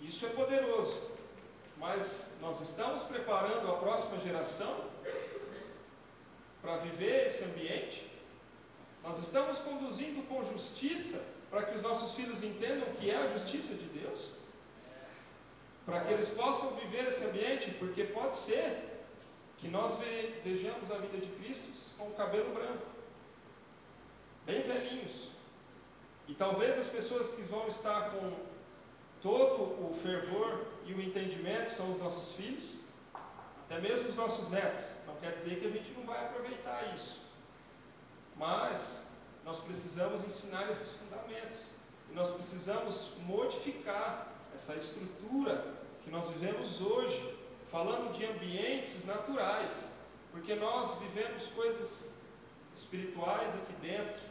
isso 0.00 0.26
é 0.26 0.30
poderoso. 0.30 1.12
Mas 1.76 2.36
nós 2.40 2.60
estamos 2.60 3.02
preparando 3.02 3.70
a 3.70 3.76
próxima 3.76 4.18
geração 4.18 4.90
para 6.60 6.76
viver 6.78 7.26
esse 7.26 7.44
ambiente? 7.44 8.11
Nós 9.02 9.18
estamos 9.18 9.58
conduzindo 9.58 10.26
com 10.28 10.44
justiça 10.44 11.34
para 11.50 11.64
que 11.64 11.74
os 11.74 11.82
nossos 11.82 12.14
filhos 12.14 12.42
entendam 12.42 12.88
o 12.88 12.92
que 12.92 13.10
é 13.10 13.16
a 13.16 13.26
justiça 13.26 13.74
de 13.74 13.84
Deus, 13.86 14.30
para 15.84 16.00
que 16.00 16.12
eles 16.12 16.28
possam 16.28 16.76
viver 16.76 17.08
esse 17.08 17.24
ambiente, 17.26 17.72
porque 17.72 18.04
pode 18.04 18.36
ser 18.36 19.04
que 19.58 19.68
nós 19.68 19.98
vejamos 20.42 20.90
a 20.90 20.98
vida 20.98 21.18
de 21.18 21.28
Cristo 21.28 21.96
com 21.98 22.08
o 22.08 22.14
cabelo 22.14 22.54
branco, 22.54 22.86
bem 24.46 24.62
velhinhos, 24.62 25.28
e 26.28 26.34
talvez 26.34 26.78
as 26.78 26.86
pessoas 26.86 27.28
que 27.28 27.42
vão 27.42 27.66
estar 27.66 28.10
com 28.12 28.32
todo 29.20 29.88
o 29.88 29.92
fervor 29.92 30.64
e 30.86 30.94
o 30.94 31.00
entendimento 31.00 31.70
são 31.70 31.90
os 31.90 31.98
nossos 31.98 32.34
filhos, 32.34 32.76
até 33.64 33.80
mesmo 33.80 34.08
os 34.08 34.14
nossos 34.14 34.48
netos. 34.48 34.96
Não 35.06 35.16
quer 35.16 35.34
dizer 35.34 35.58
que 35.58 35.66
a 35.66 35.70
gente 35.70 35.92
não 35.92 36.04
vai 36.04 36.24
aproveitar 36.24 36.92
isso, 36.94 37.22
mas 38.36 39.06
nós 39.44 39.58
precisamos 39.58 40.22
ensinar 40.22 40.68
esses 40.70 40.92
fundamentos. 40.96 41.72
E 42.10 42.14
nós 42.14 42.30
precisamos 42.30 43.14
modificar 43.26 44.32
essa 44.54 44.74
estrutura 44.74 45.74
que 46.02 46.10
nós 46.10 46.28
vivemos 46.28 46.80
hoje, 46.80 47.38
falando 47.66 48.12
de 48.12 48.24
ambientes 48.24 49.04
naturais, 49.04 49.98
porque 50.30 50.54
nós 50.54 50.98
vivemos 50.98 51.46
coisas 51.48 52.12
espirituais 52.74 53.54
aqui 53.54 53.72
dentro 53.74 54.22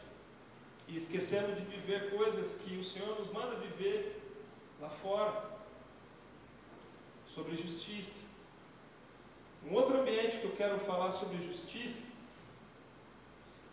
e 0.86 0.96
esquecendo 0.96 1.54
de 1.54 1.62
viver 1.62 2.10
coisas 2.10 2.54
que 2.54 2.76
o 2.76 2.84
Senhor 2.84 3.18
nos 3.18 3.30
manda 3.30 3.56
viver 3.56 4.20
lá 4.80 4.90
fora. 4.90 5.52
sobre 7.26 7.56
justiça. 7.56 8.26
Um 9.64 9.72
outro 9.72 9.98
ambiente 9.98 10.36
que 10.36 10.44
eu 10.44 10.52
quero 10.52 10.78
falar 10.78 11.12
sobre 11.12 11.40
justiça 11.40 12.11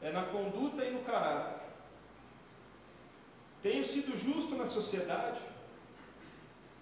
é 0.01 0.11
na 0.11 0.23
conduta 0.23 0.83
e 0.83 0.91
no 0.91 1.01
caráter. 1.01 1.59
Tenho 3.61 3.83
sido 3.83 4.15
justo 4.15 4.55
na 4.55 4.65
sociedade? 4.65 5.41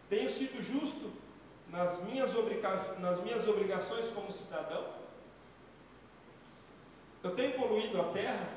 Tenho 0.10 0.30
sido 0.30 0.62
justo 0.62 1.12
nas 1.70 2.04
minhas, 2.04 2.32
nas 3.00 3.20
minhas 3.22 3.48
obrigações 3.48 4.10
como 4.10 4.32
cidadão? 4.32 4.94
Eu 7.24 7.32
tenho 7.36 7.54
poluído 7.54 8.00
a 8.00 8.06
terra 8.06 8.48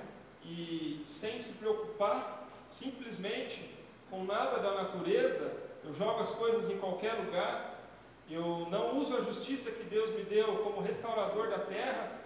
e, 0.44 1.00
sem 1.04 1.40
se 1.40 1.54
preocupar, 1.54 2.48
simplesmente 2.68 3.74
com 4.10 4.24
nada 4.24 4.58
da 4.58 4.82
natureza, 4.82 5.56
eu 5.84 5.92
jogo 5.92 6.20
as 6.20 6.30
coisas 6.30 6.68
em 6.70 6.78
qualquer 6.78 7.14
lugar, 7.14 7.80
eu 8.28 8.68
não 8.70 8.98
uso 8.98 9.16
a 9.16 9.20
justiça 9.20 9.72
que 9.72 9.84
Deus 9.84 10.10
me 10.10 10.22
deu 10.22 10.58
como 10.58 10.80
restaurador 10.80 11.48
da 11.48 11.58
terra. 11.58 12.19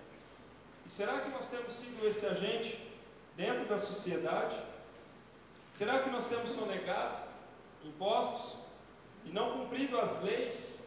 E 0.85 0.91
será 0.91 1.21
que 1.21 1.31
nós 1.31 1.47
temos 1.47 1.73
sido 1.73 2.07
esse 2.07 2.27
agente 2.27 2.79
dentro 3.37 3.65
da 3.67 3.79
sociedade? 3.79 4.57
Será 5.73 6.03
que 6.03 6.11
nós 6.11 6.25
temos 6.27 6.51
sonegado 6.51 7.19
impostos 7.83 8.59
e 9.25 9.31
não 9.31 9.59
cumprido 9.59 9.99
as 9.99 10.23
leis, 10.23 10.87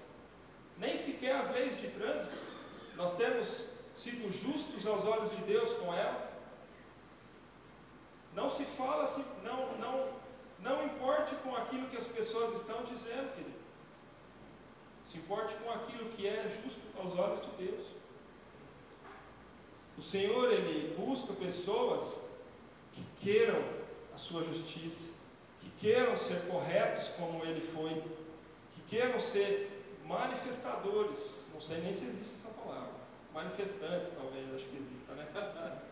nem 0.78 0.96
sequer 0.96 1.36
as 1.36 1.52
leis 1.52 1.80
de 1.80 1.88
trânsito? 1.90 2.38
Nós 2.96 3.16
temos 3.16 3.70
sido 3.96 4.32
justos 4.32 4.86
aos 4.86 5.04
olhos 5.04 5.32
de 5.32 5.38
Deus 5.38 5.74
com 5.74 5.94
ela? 5.94 6.28
Não 8.34 8.48
se 8.48 8.66
fala, 8.66 9.04
não, 9.44 9.78
não, 9.78 10.10
não 10.60 10.86
importe 10.86 11.36
com 11.38 11.56
aquilo 11.56 11.90
que 11.90 11.98
as 11.98 12.06
pessoas 12.06 12.54
estão 12.54 12.84
dizendo, 12.84 13.34
querido. 13.34 13.58
Se 15.04 15.18
importe 15.18 15.56
com 15.56 15.72
aquilo 15.72 16.10
que 16.10 16.28
é 16.28 16.48
justo 16.62 16.82
aos 17.00 17.16
olhos 17.16 17.42
de 17.42 17.66
Deus. 17.66 17.97
O 19.98 20.02
Senhor, 20.02 20.52
Ele 20.52 20.96
busca 20.96 21.34
pessoas 21.34 22.22
que 22.94 23.04
queiram 23.18 23.64
a 24.14 24.18
sua 24.18 24.44
justiça, 24.44 25.14
que 25.60 25.72
queiram 25.80 26.16
ser 26.16 26.48
corretos 26.48 27.08
como 27.18 27.44
Ele 27.44 27.60
foi, 27.60 28.04
que 28.72 28.82
queiram 28.88 29.20
ser 29.20 30.00
manifestadores, 30.06 31.46
não 31.52 31.60
sei 31.60 31.80
nem 31.80 31.94
se 31.94 32.06
existe 32.06 32.36
essa 32.36 32.50
palavra, 32.50 32.92
manifestantes 33.34 34.12
talvez, 34.12 34.54
acho 34.54 34.66
que 34.66 34.78
exista, 34.78 35.14
né? 35.14 35.28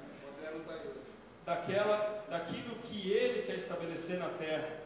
Daquela, 1.45 2.25
daquilo 2.27 2.75
que 2.77 3.11
Ele 3.11 3.43
quer 3.43 3.55
estabelecer 3.55 4.17
na 4.17 4.29
terra. 4.29 4.79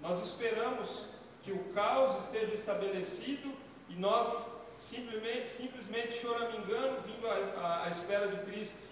Nós 0.00 0.20
esperamos 0.20 1.06
que 1.40 1.50
o 1.50 1.72
caos 1.72 2.14
esteja 2.24 2.52
estabelecido 2.52 3.50
e 3.88 3.94
nós 3.94 4.63
simplesmente, 4.84 5.50
simplesmente 5.50 6.12
choramingando, 6.20 7.00
vindo 7.00 7.26
à, 7.26 7.84
à 7.84 7.88
espera 7.88 8.28
de 8.28 8.36
Cristo. 8.44 8.88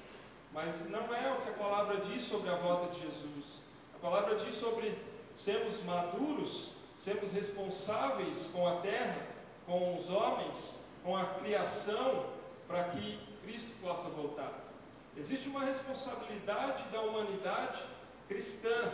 Mas 0.52 0.88
não 0.88 1.14
é 1.14 1.32
o 1.32 1.42
que 1.42 1.50
a 1.50 1.52
palavra 1.52 1.98
diz 1.98 2.22
sobre 2.22 2.50
a 2.50 2.56
volta 2.56 2.90
de 2.90 3.00
Jesus. 3.00 3.62
A 3.94 3.98
palavra 3.98 4.34
diz 4.34 4.54
sobre 4.54 4.98
sermos 5.34 5.82
maduros, 5.84 6.72
sermos 6.96 7.32
responsáveis 7.32 8.50
com 8.52 8.66
a 8.66 8.76
terra, 8.76 9.26
com 9.66 9.96
os 9.96 10.08
homens, 10.08 10.76
com 11.04 11.16
a 11.16 11.26
criação, 11.34 12.26
para 12.66 12.84
que 12.84 13.18
Cristo 13.42 13.70
possa 13.80 14.08
voltar. 14.08 14.52
Existe 15.16 15.48
uma 15.48 15.64
responsabilidade 15.64 16.84
da 16.84 17.02
humanidade 17.02 17.82
cristã 18.26 18.92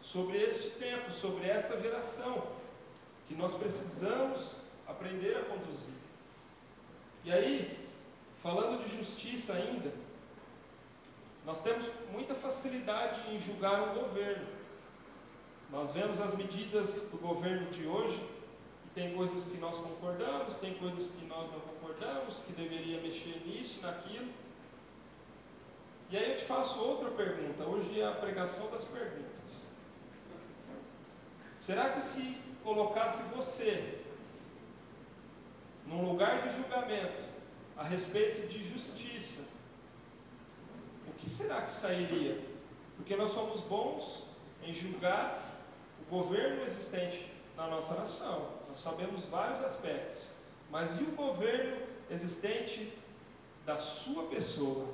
sobre 0.00 0.38
este 0.38 0.70
tempo, 0.70 1.10
sobre 1.10 1.48
esta 1.48 1.76
geração, 1.80 2.46
que 3.26 3.34
nós 3.34 3.52
precisamos 3.52 4.56
aprender 4.86 5.36
a 5.36 5.44
conduzir. 5.44 6.05
E 7.26 7.32
aí, 7.32 7.76
falando 8.36 8.78
de 8.78 8.88
justiça 8.88 9.54
ainda, 9.54 9.92
nós 11.44 11.60
temos 11.60 11.90
muita 12.12 12.36
facilidade 12.36 13.20
em 13.28 13.36
julgar 13.36 13.82
o 13.82 14.00
governo. 14.00 14.46
Nós 15.68 15.92
vemos 15.92 16.20
as 16.20 16.36
medidas 16.36 17.10
do 17.10 17.18
governo 17.18 17.68
de 17.68 17.84
hoje, 17.84 18.24
e 18.86 18.90
tem 18.94 19.12
coisas 19.12 19.46
que 19.46 19.58
nós 19.58 19.76
concordamos, 19.76 20.54
tem 20.54 20.74
coisas 20.74 21.08
que 21.08 21.24
nós 21.24 21.50
não 21.50 21.58
concordamos, 21.58 22.44
que 22.46 22.52
deveria 22.52 23.00
mexer 23.00 23.42
nisso, 23.44 23.80
naquilo. 23.82 24.32
E 26.08 26.16
aí 26.16 26.30
eu 26.30 26.36
te 26.36 26.44
faço 26.44 26.78
outra 26.78 27.10
pergunta. 27.10 27.64
Hoje 27.64 28.00
é 28.00 28.06
a 28.06 28.12
pregação 28.12 28.70
das 28.70 28.84
perguntas. 28.84 29.72
Será 31.58 31.88
que 31.88 32.00
se 32.00 32.38
colocasse 32.62 33.34
você 33.34 34.05
num 35.86 36.04
lugar 36.04 36.46
de 36.46 36.54
julgamento 36.54 37.24
a 37.76 37.82
respeito 37.84 38.46
de 38.48 38.62
justiça, 38.62 39.44
o 41.08 41.12
que 41.12 41.30
será 41.30 41.62
que 41.62 41.70
sairia? 41.70 42.40
Porque 42.96 43.14
nós 43.16 43.30
somos 43.30 43.60
bons 43.60 44.24
em 44.62 44.72
julgar 44.72 45.62
o 46.00 46.10
governo 46.10 46.62
existente 46.64 47.30
na 47.56 47.66
nossa 47.68 47.94
nação. 47.94 48.50
Nós 48.68 48.80
sabemos 48.80 49.24
vários 49.24 49.60
aspectos. 49.60 50.30
Mas 50.70 50.96
e 50.96 51.04
o 51.04 51.12
governo 51.12 51.86
existente 52.10 52.92
da 53.64 53.76
sua 53.76 54.24
pessoa? 54.24 54.88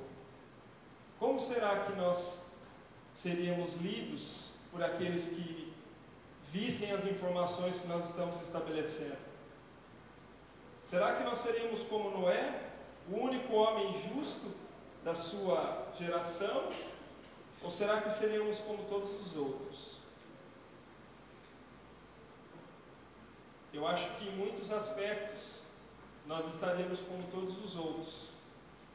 Como 1.19 1.39
será 1.39 1.81
que 1.81 1.93
nós 1.93 2.43
seríamos 3.13 3.75
lidos 3.75 4.53
por 4.71 4.83
aqueles 4.83 5.29
que 5.29 5.73
vissem 6.51 6.93
as 6.93 7.05
informações 7.07 7.79
que 7.79 7.87
nós 7.87 8.07
estamos 8.07 8.41
estabelecendo? 8.41 9.32
Será 10.85 11.15
que 11.15 11.23
nós 11.23 11.39
seríamos 11.39 11.83
como 11.85 12.11
Noé, 12.11 12.71
o 13.11 13.17
único 13.17 13.53
homem 13.55 13.93
justo 13.93 14.55
da 15.05 15.15
sua 15.15 15.89
geração? 15.95 16.73
Ou 17.63 17.71
será 17.71 18.01
que 18.01 18.11
seríamos 18.11 18.59
como 18.59 18.85
todos 18.85 19.11
os 19.11 19.37
outros? 19.37 19.99
Eu 23.73 23.87
acho 23.87 24.17
que 24.17 24.29
em 24.29 24.33
muitos 24.33 24.71
aspectos 24.71 25.63
nós 26.27 26.47
estaremos 26.47 27.01
como 27.01 27.27
todos 27.29 27.59
os 27.65 27.77
outros. 27.77 28.31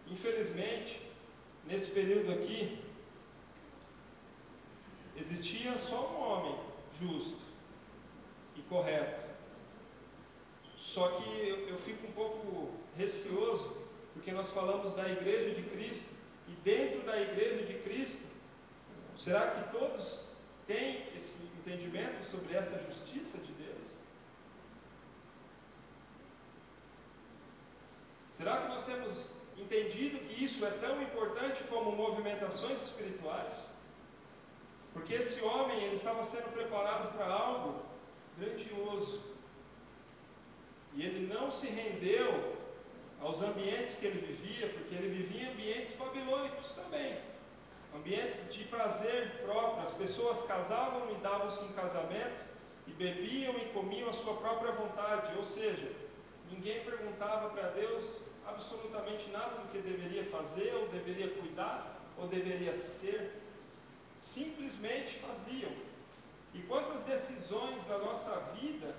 Infelizmente, 0.05 1.01
nesse 1.65 1.91
período 1.91 2.31
aqui, 2.31 2.83
existia 5.15 5.77
só 5.77 6.07
um 6.09 6.21
homem 6.21 6.59
justo 6.99 7.39
e 8.55 8.61
correto. 8.61 9.26
Só 10.77 11.07
que 11.09 11.27
eu, 11.49 11.67
eu 11.69 11.77
fico 11.77 12.07
um 12.07 12.11
pouco 12.11 12.71
receoso, 12.95 13.75
porque 14.13 14.31
nós 14.31 14.51
falamos 14.51 14.93
da 14.93 15.09
igreja 15.09 15.49
de 15.49 15.63
Cristo, 15.63 16.13
e 16.47 16.51
dentro 16.63 17.01
da 17.01 17.19
igreja 17.19 17.65
de 17.65 17.73
Cristo, 17.79 18.25
será 19.17 19.47
que 19.47 19.71
todos 19.71 20.29
têm 20.67 21.07
esse 21.15 21.47
entendimento 21.57 22.23
sobre 22.23 22.55
essa 22.55 22.77
justiça 22.79 23.39
de 23.39 23.51
Deus? 23.53 23.95
Será 28.31 28.61
que 28.61 28.67
nós 28.67 28.83
temos 28.83 29.31
entendido 29.57 30.19
que 30.19 30.43
isso 30.43 30.63
é 30.63 30.69
tão 30.69 31.01
importante 31.01 31.63
como 31.63 31.91
movimentações 31.91 32.79
espirituais? 32.83 33.67
Porque 34.93 35.15
esse 35.15 35.43
homem 35.43 35.83
ele 35.83 35.95
estava 35.95 36.23
sendo 36.23 36.53
preparado 36.53 37.17
para 37.17 37.25
algo 37.25 37.83
grandioso. 38.37 39.36
E 40.97 41.03
ele 41.05 41.31
não 41.31 41.51
se 41.51 41.67
rendeu 41.67 42.57
aos 43.21 43.43
ambientes 43.43 43.99
que 43.99 44.07
ele 44.07 44.19
vivia, 44.19 44.67
porque 44.69 44.95
ele 44.95 45.07
vivia 45.07 45.43
em 45.43 45.53
ambientes 45.53 45.93
babilônicos 45.93 46.71
também. 46.71 47.19
Ambientes 47.95 48.51
de 48.51 48.63
prazer 48.63 49.43
próprio. 49.43 49.83
As 49.83 49.91
pessoas 49.91 50.41
casavam 50.41 51.11
e 51.11 51.15
davam-se 51.21 51.65
em 51.65 51.73
casamento 51.73 52.43
e 52.87 52.91
bebiam 52.93 53.55
e 53.59 53.65
comiam 53.65 54.09
a 54.09 54.13
sua 54.13 54.33
própria 54.37 54.71
vontade. 54.71 55.37
Ou 55.37 55.43
seja, 55.43 55.87
ninguém 56.49 56.83
perguntava 56.83 57.51
para 57.51 57.69
Deus 57.69 58.31
absolutamente 58.47 59.29
nada 59.29 59.59
do 59.59 59.67
que 59.67 59.77
deveria 59.77 60.25
fazer, 60.25 60.73
ou 60.73 60.87
deveria 60.87 61.29
cuidar, 61.29 62.01
ou 62.17 62.27
deveria 62.27 62.73
ser. 62.73 63.39
Simplesmente 64.19 65.13
faziam. 65.19 65.71
E 66.55 66.61
quantas 66.63 67.03
decisões 67.03 67.87
na 67.87 67.99
nossa 67.99 68.35
vida 68.59 68.95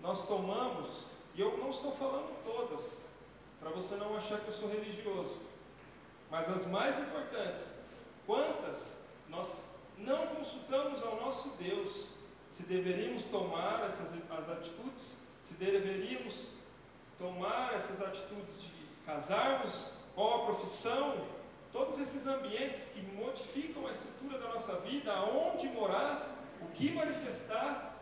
nós 0.00 0.28
tomamos 0.28 1.10
eu 1.40 1.56
não 1.58 1.70
estou 1.70 1.90
falando 1.90 2.42
todas, 2.44 3.04
para 3.58 3.70
você 3.70 3.96
não 3.96 4.16
achar 4.16 4.40
que 4.40 4.48
eu 4.48 4.52
sou 4.52 4.68
religioso, 4.68 5.38
mas 6.30 6.48
as 6.48 6.66
mais 6.66 6.98
importantes. 6.98 7.74
Quantas 8.26 8.98
nós 9.28 9.76
não 9.98 10.26
consultamos 10.28 11.02
ao 11.02 11.20
nosso 11.20 11.50
Deus 11.58 12.10
se 12.48 12.64
deveríamos 12.64 13.24
tomar 13.24 13.84
essas 13.84 14.14
as 14.30 14.48
atitudes, 14.50 15.22
se 15.42 15.54
deveríamos 15.54 16.50
tomar 17.18 17.74
essas 17.74 18.02
atitudes 18.02 18.62
de 18.62 18.72
casarmos, 19.06 19.88
qual 20.14 20.42
a 20.42 20.46
profissão, 20.46 21.26
todos 21.72 21.98
esses 21.98 22.26
ambientes 22.26 22.92
que 22.94 23.02
modificam 23.14 23.86
a 23.86 23.90
estrutura 23.90 24.38
da 24.38 24.48
nossa 24.48 24.76
vida, 24.80 25.12
aonde 25.12 25.68
morar, 25.68 26.36
o 26.60 26.66
que 26.72 26.92
manifestar, 26.92 27.96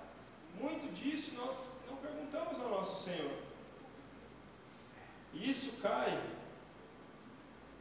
muito 0.60 0.92
disso 0.92 1.34
nós 1.34 1.77
perguntamos 2.28 2.60
ao 2.60 2.70
nosso 2.70 3.04
Senhor. 3.04 3.32
E 5.32 5.50
isso 5.50 5.80
cai 5.80 6.22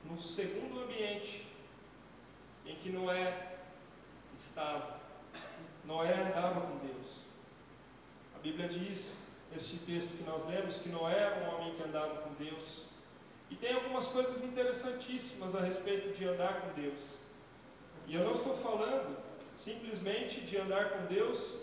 no 0.06 0.22
segundo 0.22 0.82
ambiente 0.84 1.46
em 2.66 2.76
que 2.76 2.90
Noé 2.90 3.58
estava. 4.36 5.00
Noé 5.84 6.14
andava 6.14 6.62
com 6.62 6.78
Deus. 6.78 7.28
A 8.36 8.40
Bíblia 8.40 8.68
diz, 8.68 9.18
neste 9.52 9.78
texto 9.80 10.18
que 10.18 10.24
nós 10.24 10.46
lemos, 10.46 10.78
que 10.78 10.90
Noé 10.90 11.18
era 11.18 11.46
um 11.46 11.56
homem 11.56 11.74
que 11.76 11.84
andava 11.84 12.22
com 12.22 12.34
Deus. 12.34 12.86
E 13.50 13.56
tem 13.56 13.74
algumas 13.74 14.08
coisas 14.08 14.44
interessantíssimas 14.44 15.56
a 15.56 15.62
respeito 15.62 16.14
de 16.14 16.26
andar 16.26 16.62
com 16.62 16.74
Deus. 16.74 17.20
E 18.06 18.16
eu 18.16 18.24
não 18.24 18.34
estou 18.34 18.56
falando 18.56 19.18
simplesmente 19.56 20.42
de 20.42 20.58
andar 20.58 20.92
com 20.92 21.06
Deus 21.06 21.58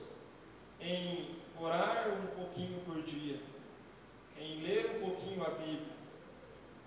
em 0.80 1.43
orar 1.59 2.09
um 2.09 2.26
pouquinho 2.36 2.80
por 2.80 3.02
dia, 3.02 3.40
em 4.38 4.62
ler 4.62 4.96
um 4.96 5.09
pouquinho 5.09 5.44
a 5.44 5.50
Bíblia. 5.50 5.94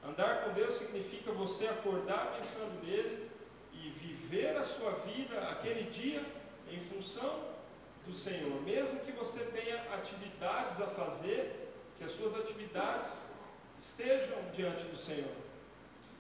Andar 0.04 0.44
com 0.44 0.54
Deus 0.54 0.74
significa 0.74 1.32
você 1.32 1.68
acordar 1.68 2.34
pensando 2.38 2.82
nele 2.86 3.30
e 3.74 3.90
viver 3.90 4.56
a 4.56 4.64
sua 4.64 4.92
vida 4.92 5.40
aquele 5.50 5.90
dia 5.90 6.24
em 6.72 6.80
função 6.80 7.58
do 8.06 8.14
Senhor. 8.14 8.62
Mesmo 8.62 9.02
que 9.02 9.12
você 9.12 9.44
tenha 9.46 9.82
atividades 9.94 10.82
a 10.82 10.88
fazer, 10.88 11.74
que 11.98 12.04
as 12.04 12.12
suas 12.12 12.36
atividades 12.36 13.34
estejam 13.78 14.38
diante 14.54 14.86
do 14.86 14.96
Senhor. 14.96 15.36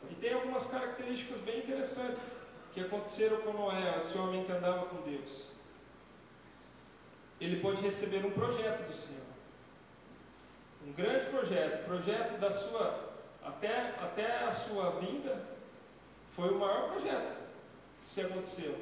E 0.10 0.16
tem 0.16 0.34
algumas 0.34 0.68
características 0.68 1.40
bem 1.40 1.60
interessantes 1.60 2.36
que 2.74 2.82
aconteceram 2.82 3.38
com 3.38 3.54
Noé, 3.54 3.96
esse 3.98 4.18
homem 4.18 4.44
que 4.44 4.52
andava 4.52 4.86
com 4.86 5.02
Deus. 5.02 5.57
Ele 7.40 7.60
pode 7.60 7.82
receber 7.82 8.26
um 8.26 8.32
projeto 8.32 8.86
do 8.88 8.94
Senhor. 8.94 9.24
Um 10.86 10.92
grande 10.94 11.26
projeto, 11.26 11.86
projeto 11.86 12.40
da 12.40 12.50
sua 12.50 13.08
até 13.44 13.96
até 14.02 14.44
a 14.44 14.52
sua 14.52 14.92
vinda 14.92 15.42
foi 16.28 16.50
o 16.50 16.60
maior 16.60 16.90
projeto 16.90 17.38
que 18.02 18.10
se 18.10 18.22
aconteceu. 18.22 18.74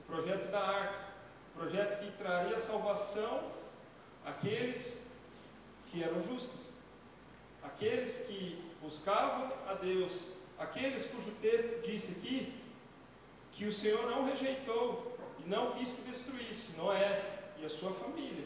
O 0.00 0.12
projeto 0.12 0.50
da 0.50 0.60
arca, 0.60 1.06
o 1.54 1.58
projeto 1.58 1.98
que 1.98 2.10
traria 2.12 2.58
salvação 2.58 3.50
àqueles 4.24 5.06
que 5.86 6.02
eram 6.02 6.20
justos, 6.20 6.70
aqueles 7.62 8.26
que 8.26 8.62
buscavam 8.80 9.52
a 9.66 9.74
Deus, 9.74 10.32
aqueles 10.58 11.06
cujo 11.06 11.30
texto 11.32 11.82
disse 11.82 12.12
aqui 12.12 12.62
que 13.52 13.66
o 13.66 13.72
Senhor 13.72 14.10
não 14.10 14.24
rejeitou 14.24 15.16
e 15.38 15.48
não 15.48 15.72
quis 15.72 15.92
que 15.92 16.02
destruísse 16.02 16.76
Noé 16.76 17.35
e 17.60 17.64
a 17.64 17.68
sua 17.68 17.92
família. 17.92 18.44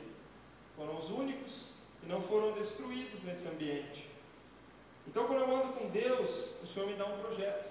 Foram 0.76 0.96
os 0.96 1.10
únicos 1.10 1.72
que 2.00 2.06
não 2.06 2.20
foram 2.20 2.52
destruídos 2.52 3.22
nesse 3.22 3.48
ambiente. 3.48 4.08
Então, 5.06 5.26
quando 5.26 5.40
eu 5.40 5.56
ando 5.56 5.72
com 5.72 5.88
Deus, 5.88 6.60
o 6.62 6.66
Senhor 6.66 6.86
me 6.86 6.94
dá 6.94 7.04
um 7.06 7.18
projeto. 7.18 7.70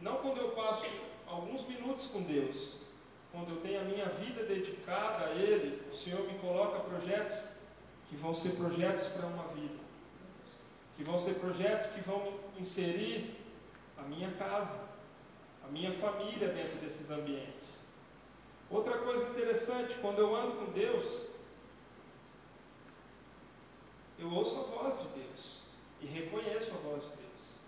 Não 0.00 0.16
quando 0.16 0.38
eu 0.38 0.50
passo 0.50 0.84
alguns 1.26 1.66
minutos 1.66 2.06
com 2.06 2.22
Deus, 2.22 2.78
quando 3.30 3.50
eu 3.50 3.60
tenho 3.60 3.80
a 3.80 3.84
minha 3.84 4.06
vida 4.06 4.44
dedicada 4.44 5.26
a 5.26 5.30
Ele, 5.30 5.80
o 5.90 5.94
Senhor 5.94 6.26
me 6.26 6.38
coloca 6.38 6.80
projetos 6.80 7.48
que 8.08 8.16
vão 8.16 8.34
ser 8.34 8.50
projetos 8.50 9.06
para 9.06 9.26
uma 9.26 9.44
vida, 9.48 9.78
que 10.96 11.02
vão 11.02 11.18
ser 11.18 11.34
projetos 11.34 11.86
que 11.86 12.00
vão 12.00 12.40
inserir 12.58 13.38
a 13.96 14.02
minha 14.02 14.30
casa, 14.32 14.78
a 15.64 15.68
minha 15.68 15.90
família 15.90 16.48
dentro 16.48 16.78
desses 16.78 17.10
ambientes. 17.10 17.91
Outra 18.72 18.96
coisa 18.96 19.28
interessante, 19.28 19.96
quando 19.96 20.18
eu 20.18 20.34
ando 20.34 20.52
com 20.52 20.72
Deus, 20.72 21.26
eu 24.18 24.32
ouço 24.32 24.58
a 24.60 24.62
voz 24.62 24.98
de 24.98 25.08
Deus 25.08 25.64
e 26.00 26.06
reconheço 26.06 26.72
a 26.72 26.78
voz 26.78 27.02
de 27.02 27.16
Deus. 27.16 27.58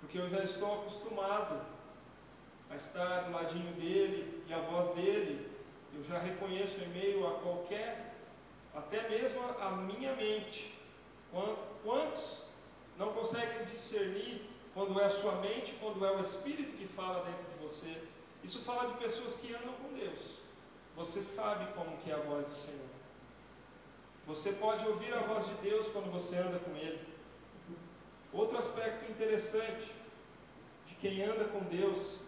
Porque 0.00 0.18
eu 0.18 0.28
já 0.28 0.42
estou 0.42 0.80
acostumado 0.80 1.60
a 2.68 2.74
estar 2.74 3.20
do 3.20 3.32
ladinho 3.32 3.72
dele 3.74 4.42
e 4.48 4.52
a 4.52 4.58
voz 4.58 4.88
dele, 4.88 5.48
eu 5.94 6.02
já 6.02 6.18
reconheço 6.18 6.80
em 6.80 6.88
meio 6.88 7.24
a 7.28 7.38
qualquer, 7.38 8.16
até 8.74 9.08
mesmo 9.08 9.40
a 9.60 9.70
minha 9.70 10.16
mente. 10.16 10.76
Quantos 11.84 12.44
não 12.98 13.12
conseguem 13.12 13.64
discernir 13.66 14.50
quando 14.74 15.00
é 15.00 15.04
a 15.04 15.10
sua 15.10 15.36
mente, 15.36 15.76
quando 15.80 16.04
é 16.04 16.10
o 16.10 16.20
Espírito 16.20 16.76
que 16.76 16.86
fala 16.86 17.24
dentro 17.24 17.46
de 17.46 17.56
você? 17.62 18.09
Isso 18.42 18.60
fala 18.60 18.92
de 18.92 18.98
pessoas 18.98 19.34
que 19.34 19.54
andam 19.54 19.74
com 19.74 19.92
Deus. 19.92 20.38
Você 20.96 21.22
sabe 21.22 21.72
como 21.74 21.96
que 21.98 22.10
é 22.10 22.14
a 22.14 22.18
voz 22.18 22.46
do 22.46 22.54
Senhor. 22.54 22.88
Você 24.26 24.52
pode 24.52 24.86
ouvir 24.86 25.12
a 25.12 25.20
voz 25.20 25.46
de 25.46 25.54
Deus 25.54 25.88
quando 25.88 26.10
você 26.10 26.36
anda 26.36 26.58
com 26.58 26.76
Ele. 26.76 27.00
Outro 28.32 28.58
aspecto 28.58 29.10
interessante 29.10 29.92
de 30.86 30.94
quem 30.94 31.22
anda 31.22 31.44
com 31.46 31.60
Deus 31.60 32.18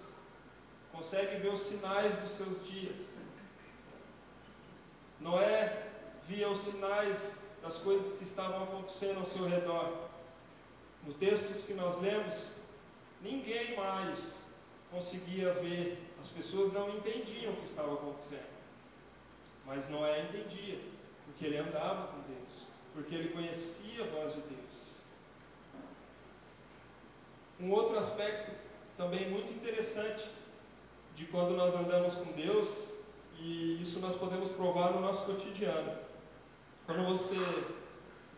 consegue 0.90 1.36
ver 1.36 1.52
os 1.52 1.60
sinais 1.60 2.16
dos 2.16 2.30
seus 2.32 2.66
dias. 2.66 3.20
Noé 5.20 5.90
via 6.22 6.48
os 6.48 6.58
sinais 6.58 7.42
das 7.62 7.78
coisas 7.78 8.18
que 8.18 8.24
estavam 8.24 8.64
acontecendo 8.64 9.20
ao 9.20 9.26
seu 9.26 9.46
redor. 9.46 10.08
Nos 11.04 11.14
textos 11.14 11.62
que 11.62 11.74
nós 11.74 12.00
lemos, 12.00 12.56
ninguém 13.20 13.76
mais 13.76 14.51
conseguia 14.92 15.52
ver, 15.54 15.98
as 16.20 16.28
pessoas 16.28 16.72
não 16.72 16.88
entendiam 16.90 17.52
o 17.52 17.56
que 17.56 17.64
estava 17.64 17.94
acontecendo. 17.94 18.52
Mas 19.66 19.88
Noé 19.88 20.22
entendia, 20.22 20.78
porque 21.24 21.46
ele 21.46 21.56
andava 21.56 22.08
com 22.08 22.20
Deus, 22.20 22.66
porque 22.92 23.14
ele 23.14 23.30
conhecia 23.30 24.04
a 24.04 24.06
voz 24.06 24.34
de 24.34 24.40
Deus. 24.42 25.00
Um 27.58 27.70
outro 27.72 27.98
aspecto 27.98 28.50
também 28.96 29.30
muito 29.30 29.52
interessante 29.52 30.28
de 31.14 31.24
quando 31.26 31.56
nós 31.56 31.74
andamos 31.74 32.14
com 32.14 32.32
Deus, 32.32 32.92
e 33.38 33.80
isso 33.80 33.98
nós 33.98 34.14
podemos 34.14 34.50
provar 34.50 34.92
no 34.92 35.00
nosso 35.00 35.24
cotidiano. 35.24 35.96
Quando 36.86 37.06
você 37.06 37.36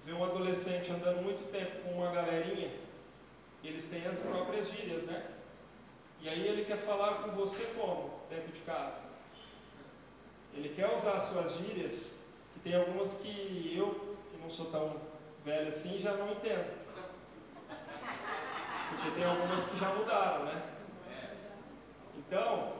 vê 0.05 0.13
um 0.13 0.23
adolescente 0.23 0.91
andando 0.93 1.23
muito 1.23 1.51
tempo 1.51 1.83
com 1.83 1.93
uma 1.95 2.13
galerinha, 2.13 2.71
eles 3.63 3.85
têm 3.85 4.07
as 4.07 4.21
próprias 4.21 4.71
gírias, 4.71 5.05
né? 5.05 5.34
E 6.25 6.29
aí 6.31 6.49
ele 6.49 6.65
quer 6.65 6.79
falar 6.79 7.17
com 7.17 7.33
você 7.33 7.67
como? 7.79 8.19
Dentro 8.31 8.51
de 8.51 8.63
casa. 8.63 9.03
Ele 10.55 10.71
quer 10.71 10.91
usar 10.91 11.17
as 11.17 11.25
suas 11.25 11.59
gírias, 11.59 12.25
que 12.55 12.61
tem 12.61 12.75
algumas 12.75 13.13
que 13.13 13.75
eu, 13.77 14.17
que 14.31 14.39
não 14.41 14.49
sou 14.49 14.71
tão 14.71 14.97
velho 15.45 15.69
assim, 15.69 15.99
já 15.99 16.15
não 16.15 16.33
entendo. 16.33 16.83
Porque 18.89 19.11
tem 19.11 19.25
algumas 19.25 19.67
que 19.67 19.77
já 19.77 19.93
mudaram, 19.93 20.47
né? 20.47 20.63
Então, 22.17 22.73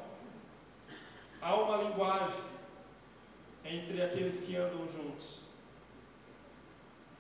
há 1.43 1.55
uma 1.55 1.83
linguagem 1.83 2.41
entre 3.63 4.03
aqueles 4.03 4.39
que 4.39 4.57
andam 4.57 4.87
juntos. 4.87 5.41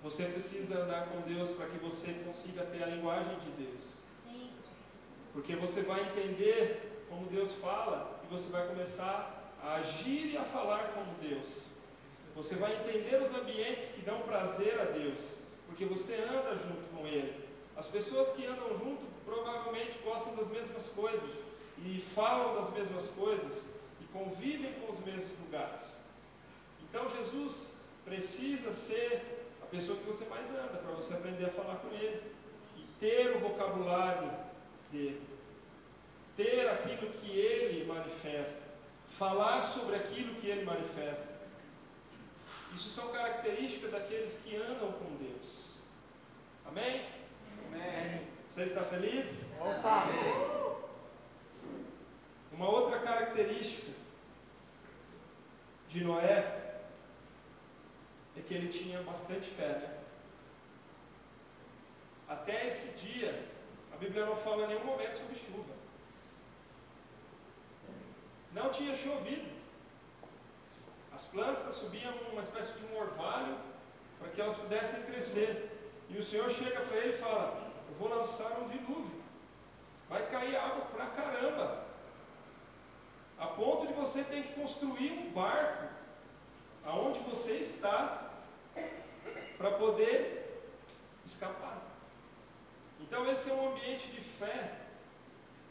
Você 0.03 0.25
precisa 0.25 0.85
andar 0.85 1.09
com 1.09 1.20
Deus 1.20 1.51
para 1.51 1.66
que 1.66 1.77
você 1.77 2.14
consiga 2.25 2.64
ter 2.64 2.83
a 2.83 2.87
linguagem 2.87 3.37
de 3.37 3.51
Deus. 3.51 4.03
Porque 5.35 5.57
você 5.57 5.82
vai 5.82 6.01
entender 6.01 7.07
como 7.11 7.26
Deus 7.26 7.53
fala 7.53 8.20
e 8.24 8.30
você 8.30 8.49
vai 8.51 8.66
começar 8.68 9.53
a 9.61 9.74
agir 9.74 10.32
e 10.32 10.37
a 10.37 10.45
falar 10.45 10.93
como 10.95 11.12
Deus. 11.20 11.66
Você 12.37 12.55
vai 12.55 12.72
entender 12.76 13.20
os 13.20 13.35
ambientes 13.35 13.91
que 13.91 14.03
dão 14.03 14.20
prazer 14.20 14.80
a 14.80 14.85
Deus, 14.85 15.43
porque 15.66 15.85
você 15.85 16.14
anda 16.14 16.55
junto 16.57 16.87
com 16.89 17.07
Ele. 17.07 17.45
As 17.76 17.89
pessoas 17.89 18.30
que 18.30 18.47
andam 18.47 18.68
junto 18.76 19.05
provavelmente 19.24 19.99
gostam 20.05 20.37
das 20.37 20.49
mesmas 20.49 20.89
coisas 20.91 21.45
e 21.85 21.99
falam 21.99 22.55
das 22.55 22.72
mesmas 22.72 23.09
coisas 23.09 23.68
e 24.01 24.05
convivem 24.12 24.72
com 24.74 24.93
os 24.93 25.01
mesmos 25.01 25.37
lugares. 25.41 26.01
Então 26.89 27.09
Jesus 27.09 27.72
precisa 28.05 28.72
ser 28.72 29.45
a 29.61 29.66
pessoa 29.66 29.99
que 29.99 30.05
você 30.05 30.24
mais 30.26 30.53
anda 30.53 30.78
para 30.78 30.93
você 30.93 31.14
aprender 31.14 31.47
a 31.47 31.51
falar 31.51 31.76
com 31.76 31.89
Ele 31.89 32.22
e 32.76 32.82
ter 33.01 33.35
o 33.35 33.41
vocabulário 33.41 34.43
dele, 34.95 35.20
ter 36.36 36.68
aquilo 36.68 37.11
que 37.11 37.30
Ele 37.30 37.84
manifesta, 37.84 38.62
falar 39.07 39.62
sobre 39.62 39.97
aquilo 39.97 40.34
que 40.36 40.47
Ele 40.49 40.64
manifesta. 40.64 41.34
Isso 42.72 42.88
são 42.88 43.12
características 43.12 43.90
daqueles 43.90 44.40
que 44.42 44.57
andam 44.57 44.92
com 44.92 45.16
Deus. 45.16 45.78
Amém? 46.64 47.07
Amém. 47.66 48.26
Você 48.49 48.64
está 48.64 48.82
feliz? 48.82 49.57
Opa! 49.61 50.07
Uma 52.53 52.68
outra 52.68 53.01
característica 53.01 53.92
de 55.88 56.03
Noé 56.05 56.80
é 58.36 58.40
que 58.40 58.55
ele 58.55 58.68
tinha 58.68 59.03
bastante 59.03 59.49
fé. 59.49 59.68
Né? 59.68 59.99
Até 62.28 62.66
esse 62.66 62.99
dia, 62.99 63.53
a 63.95 63.97
Bíblia 63.97 64.26
não 64.26 64.34
fala 64.34 64.64
em 64.64 64.68
nenhum 64.68 64.84
momento 64.84 65.14
sobre 65.14 65.36
chuva. 65.36 65.72
Não 68.53 68.70
tinha 68.70 68.92
chovido. 68.95 69.49
As 71.12 71.26
plantas 71.26 71.76
subiam 71.76 72.12
uma 72.32 72.40
espécie 72.40 72.76
de 72.76 72.84
um 72.86 72.99
orvalho 72.99 73.57
para 74.18 74.30
que 74.30 74.40
elas 74.40 74.57
pudessem 74.57 75.03
crescer. 75.05 75.70
E 76.09 76.18
o 76.18 76.22
Senhor 76.22 76.51
chega 76.51 76.80
para 76.80 76.97
ele 76.97 77.11
e 77.11 77.16
fala: 77.16 77.72
Eu 77.88 77.95
vou 77.95 78.09
lançar 78.09 78.59
um 78.61 78.68
dilúvio. 78.68 79.22
Vai 80.09 80.28
cair 80.28 80.57
água 80.57 80.86
pra 80.86 81.07
caramba. 81.07 81.84
A 83.38 83.47
ponto 83.47 83.86
de 83.86 83.92
você 83.92 84.24
ter 84.24 84.42
que 84.42 84.61
construir 84.61 85.12
um 85.12 85.32
barco 85.32 85.88
aonde 86.84 87.20
você 87.20 87.53
está 87.53 88.30
para 89.57 89.70
poder 89.72 90.72
escapar. 91.24 91.93
Então 93.01 93.30
esse 93.30 93.51
é 93.51 93.55
um 93.55 93.72
ambiente 93.72 94.09
de 94.09 94.20
fé. 94.20 94.80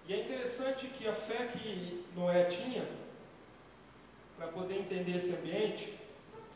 E 0.08 0.14
é 0.14 0.22
interessante 0.22 0.88
que 0.88 1.08
a 1.08 1.14
fé 1.14 1.48
que 1.48 2.06
Noé 2.16 2.46
tinha 2.46 2.88
para 4.38 4.48
poder 4.48 4.80
entender 4.80 5.16
esse 5.16 5.34
ambiente 5.34 5.98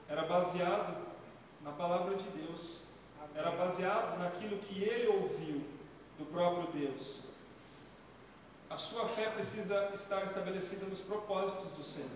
era 0.09 0.24
baseado 0.24 1.05
na 1.61 1.72
palavra 1.72 2.15
de 2.15 2.26
Deus. 2.30 2.82
Era 3.36 3.51
baseado 3.51 4.18
naquilo 4.18 4.57
que 4.57 4.84
ele 4.84 5.07
ouviu 5.07 5.63
do 6.18 6.26
próprio 6.26 6.68
Deus. 6.72 7.24
A 8.70 8.78
sua 8.78 9.07
fé 9.07 9.30
precisa 9.30 9.91
estar 9.93 10.24
estabelecida 10.24 10.86
nos 10.86 10.99
propósitos 10.99 11.72
do 11.72 11.84
Senhor. 11.84 12.09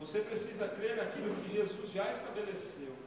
Você 0.00 0.20
precisa 0.20 0.68
crer 0.68 0.96
naquilo 0.96 1.34
que 1.36 1.48
Jesus 1.48 1.90
já 1.90 2.10
estabeleceu. 2.10 3.01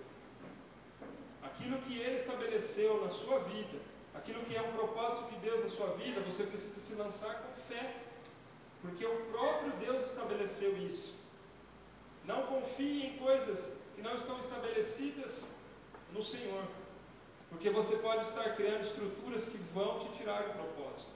Aquilo 1.56 1.78
que 1.80 1.98
Ele 1.98 2.16
estabeleceu 2.16 3.02
na 3.02 3.10
sua 3.10 3.40
vida, 3.40 3.80
aquilo 4.14 4.44
que 4.44 4.56
é 4.56 4.62
um 4.62 4.74
propósito 4.74 5.30
de 5.30 5.38
Deus 5.38 5.62
na 5.62 5.70
sua 5.70 5.88
vida, 5.92 6.20
você 6.20 6.44
precisa 6.44 6.78
se 6.78 6.96
lançar 6.96 7.34
com 7.44 7.54
fé. 7.54 7.96
Porque 8.82 9.06
o 9.06 9.26
próprio 9.32 9.72
Deus 9.80 10.02
estabeleceu 10.02 10.78
isso. 10.78 11.18
Não 12.26 12.46
confie 12.48 13.06
em 13.08 13.18
coisas 13.18 13.78
que 13.96 14.02
não 14.02 14.16
estão 14.16 14.38
estabelecidas 14.38 15.56
no 16.12 16.22
Senhor. 16.22 16.66
Porque 17.50 17.70
você 17.70 17.96
pode 17.98 18.22
estar 18.24 18.54
criando 18.56 18.82
estruturas 18.82 19.46
que 19.46 19.58
vão 19.58 19.98
te 20.00 20.10
tirar 20.10 20.44
do 20.44 20.54
propósito. 20.54 21.14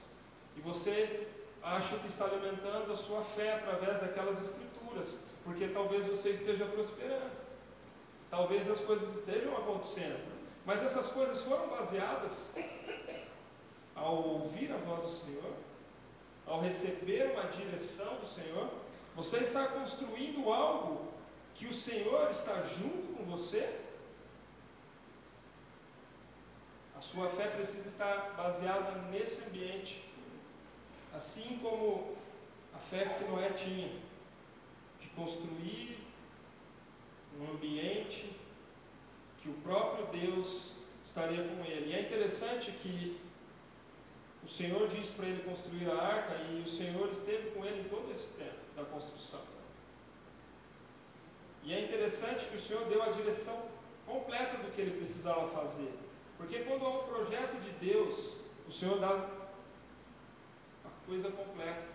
E 0.56 0.60
você 0.60 1.28
acha 1.62 1.98
que 1.98 2.06
está 2.06 2.24
alimentando 2.24 2.90
a 2.90 2.96
sua 2.96 3.22
fé 3.22 3.54
através 3.54 4.00
daquelas 4.00 4.40
estruturas, 4.40 5.18
porque 5.44 5.68
talvez 5.68 6.06
você 6.06 6.30
esteja 6.30 6.64
prosperando. 6.64 7.49
Talvez 8.30 8.68
as 8.70 8.78
coisas 8.78 9.18
estejam 9.18 9.56
acontecendo. 9.56 10.20
Mas 10.64 10.82
essas 10.82 11.08
coisas 11.08 11.42
foram 11.42 11.68
baseadas 11.68 12.54
ao 13.94 14.16
ouvir 14.16 14.72
a 14.72 14.76
voz 14.76 15.02
do 15.02 15.08
Senhor, 15.08 15.52
ao 16.46 16.60
receber 16.60 17.32
uma 17.32 17.44
direção 17.44 18.16
do 18.16 18.26
Senhor. 18.26 18.70
Você 19.16 19.38
está 19.38 19.66
construindo 19.66 20.52
algo 20.52 21.12
que 21.54 21.66
o 21.66 21.72
Senhor 21.72 22.30
está 22.30 22.62
junto 22.62 23.16
com 23.16 23.24
você 23.24 23.80
A 27.00 27.02
sua 27.02 27.30
fé 27.30 27.48
precisa 27.48 27.88
estar 27.88 28.34
baseada 28.36 28.92
nesse 29.10 29.42
ambiente, 29.44 30.04
assim 31.14 31.58
como 31.62 32.14
a 32.74 32.78
fé 32.78 33.06
que 33.06 33.24
Noé 33.24 33.48
tinha, 33.54 33.90
de 34.98 35.08
construir 35.08 35.99
um 37.38 37.50
ambiente 37.52 38.30
que 39.38 39.48
o 39.48 39.54
próprio 39.54 40.06
Deus 40.06 40.76
estaria 41.02 41.42
com 41.44 41.64
ele. 41.64 41.90
E 41.90 41.94
é 41.94 42.02
interessante 42.02 42.70
que 42.72 43.20
o 44.44 44.48
Senhor 44.48 44.86
disse 44.88 45.12
para 45.12 45.26
ele 45.26 45.42
construir 45.42 45.90
a 45.90 45.94
arca 45.94 46.34
e 46.50 46.60
o 46.60 46.66
Senhor 46.66 47.08
esteve 47.10 47.50
com 47.50 47.64
ele 47.64 47.82
em 47.82 47.88
todo 47.88 48.10
esse 48.10 48.38
tempo 48.38 48.60
da 48.74 48.84
construção. 48.84 49.40
E 51.62 51.74
é 51.74 51.84
interessante 51.84 52.46
que 52.46 52.56
o 52.56 52.58
Senhor 52.58 52.84
deu 52.86 53.02
a 53.02 53.08
direção 53.08 53.68
completa 54.06 54.58
do 54.58 54.70
que 54.70 54.80
ele 54.80 54.96
precisava 54.96 55.46
fazer. 55.48 55.92
Porque 56.36 56.60
quando 56.60 56.84
há 56.86 57.00
um 57.00 57.06
projeto 57.06 57.60
de 57.60 57.70
Deus, 57.72 58.36
o 58.66 58.72
Senhor 58.72 58.98
dá 58.98 59.10
a 60.84 61.06
coisa 61.06 61.30
completa. 61.30 61.86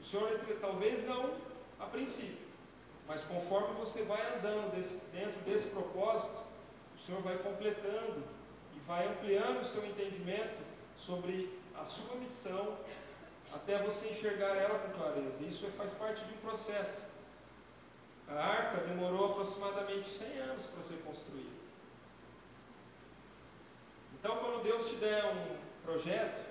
O 0.00 0.04
Senhor, 0.04 0.30
talvez 0.60 1.04
não 1.04 1.34
a 1.78 1.86
princípio, 1.86 2.47
mas 3.08 3.24
conforme 3.24 3.74
você 3.74 4.02
vai 4.02 4.20
andando 4.36 4.70
desse, 4.70 4.98
dentro 5.06 5.40
desse 5.40 5.68
propósito, 5.68 6.44
o 6.94 7.00
Senhor 7.00 7.22
vai 7.22 7.38
completando 7.38 8.22
e 8.76 8.80
vai 8.80 9.08
ampliando 9.08 9.60
o 9.60 9.64
seu 9.64 9.84
entendimento 9.86 10.60
sobre 10.94 11.58
a 11.74 11.86
sua 11.86 12.16
missão, 12.16 12.76
até 13.52 13.82
você 13.82 14.10
enxergar 14.10 14.54
ela 14.56 14.78
com 14.80 14.90
clareza. 14.92 15.42
Isso 15.42 15.66
faz 15.68 15.92
parte 15.92 16.22
de 16.24 16.34
um 16.34 16.36
processo. 16.36 17.04
A 18.28 18.34
arca 18.34 18.82
demorou 18.82 19.30
aproximadamente 19.30 20.06
100 20.06 20.38
anos 20.40 20.66
para 20.66 20.82
ser 20.82 20.98
construída. 20.98 21.56
Então, 24.18 24.36
quando 24.36 24.62
Deus 24.62 24.90
te 24.90 24.96
der 24.96 25.24
um 25.24 25.56
projeto, 25.82 26.44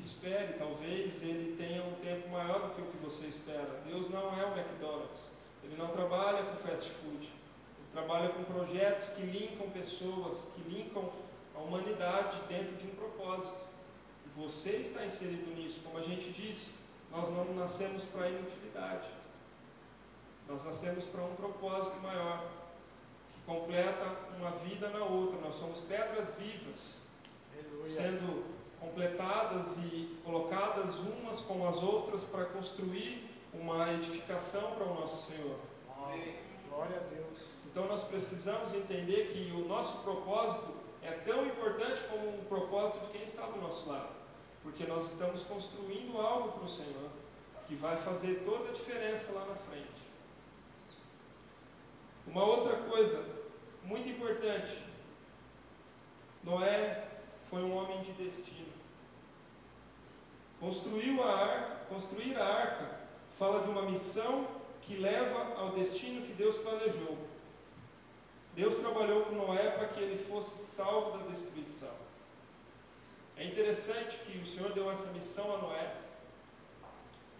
espere, 0.00 0.54
talvez 0.54 1.22
ele 1.22 1.56
tenha 1.56 1.84
um 1.84 1.94
tempo 1.94 2.28
maior 2.28 2.68
do 2.68 2.74
que 2.74 2.80
o 2.80 2.86
que 2.86 2.96
você 2.96 3.26
espera. 3.26 3.80
Deus 3.86 4.08
não 4.08 4.38
é 4.38 4.44
o 4.44 4.58
McDonald's, 4.58 5.30
ele 5.62 5.76
não 5.76 5.88
trabalha 5.88 6.42
com 6.44 6.56
fast 6.56 6.90
food, 6.90 7.26
ele 7.26 7.88
trabalha 7.92 8.30
com 8.30 8.42
projetos 8.44 9.08
que 9.10 9.22
linkam 9.22 9.70
pessoas, 9.70 10.52
que 10.54 10.62
linkam 10.68 11.10
a 11.54 11.58
humanidade 11.58 12.40
dentro 12.48 12.76
de 12.76 12.86
um 12.86 12.94
propósito. 12.94 13.58
E 14.26 14.28
você 14.30 14.76
está 14.76 15.04
inserido 15.04 15.54
nisso, 15.54 15.80
como 15.84 15.98
a 15.98 16.02
gente 16.02 16.30
disse, 16.32 16.70
nós 17.10 17.28
não 17.28 17.44
nascemos 17.54 18.04
para 18.04 18.24
a 18.24 18.30
inutilidade, 18.30 19.08
nós 20.48 20.64
nascemos 20.64 21.04
para 21.04 21.22
um 21.22 21.34
propósito 21.36 22.00
maior 22.00 22.44
completa 23.46 24.16
uma 24.38 24.50
vida 24.50 24.88
na 24.90 25.04
outra. 25.04 25.40
Nós 25.40 25.56
somos 25.56 25.80
pedras 25.80 26.34
vivas, 26.34 27.02
Aleluia. 27.52 27.88
sendo 27.90 28.59
completadas 28.80 29.76
e 29.76 30.16
colocadas 30.24 30.96
umas 30.96 31.40
com 31.40 31.68
as 31.68 31.82
outras 31.82 32.24
para 32.24 32.46
construir 32.46 33.30
uma 33.52 33.92
edificação 33.92 34.72
para 34.72 34.84
o 34.84 34.94
nosso 34.94 35.30
Senhor. 35.30 35.56
Amém. 35.96 36.36
Glória 36.68 36.96
a 36.96 37.14
Deus. 37.14 37.60
Então 37.70 37.86
nós 37.86 38.02
precisamos 38.02 38.72
entender 38.72 39.28
que 39.32 39.52
o 39.52 39.68
nosso 39.68 40.02
propósito 40.02 40.74
é 41.02 41.12
tão 41.12 41.46
importante 41.46 42.02
como 42.10 42.28
o 42.28 42.44
propósito 42.48 43.04
de 43.06 43.12
quem 43.12 43.22
está 43.22 43.42
do 43.46 43.60
nosso 43.60 43.88
lado, 43.88 44.14
porque 44.62 44.84
nós 44.86 45.12
estamos 45.12 45.42
construindo 45.42 46.18
algo 46.18 46.52
para 46.52 46.64
o 46.64 46.68
Senhor 46.68 47.10
que 47.66 47.74
vai 47.74 47.96
fazer 47.96 48.42
toda 48.44 48.70
a 48.70 48.72
diferença 48.72 49.32
lá 49.32 49.44
na 49.46 49.54
frente. 49.54 50.02
Uma 52.26 52.44
outra 52.44 52.76
coisa 52.78 53.24
muito 53.84 54.08
importante: 54.08 54.82
Noé 56.42 57.08
foi 57.44 57.62
um 57.62 57.76
homem 57.76 58.00
de 58.00 58.12
destino. 58.12 58.69
Construiu 60.60 61.22
a 61.22 61.34
arca, 61.34 61.76
construir 61.88 62.36
a 62.36 62.44
arca 62.44 63.00
fala 63.38 63.60
de 63.60 63.68
uma 63.70 63.82
missão 63.82 64.46
que 64.82 64.96
leva 64.96 65.54
ao 65.56 65.70
destino 65.70 66.26
que 66.26 66.32
Deus 66.34 66.56
planejou. 66.58 67.16
Deus 68.54 68.76
trabalhou 68.76 69.24
com 69.24 69.34
Noé 69.34 69.70
para 69.70 69.88
que 69.88 70.00
ele 70.00 70.16
fosse 70.16 70.58
salvo 70.58 71.16
da 71.16 71.26
destruição. 71.28 71.94
É 73.36 73.44
interessante 73.44 74.18
que 74.18 74.36
o 74.36 74.44
Senhor 74.44 74.72
deu 74.72 74.90
essa 74.90 75.12
missão 75.12 75.54
a 75.54 75.58
Noé 75.58 75.94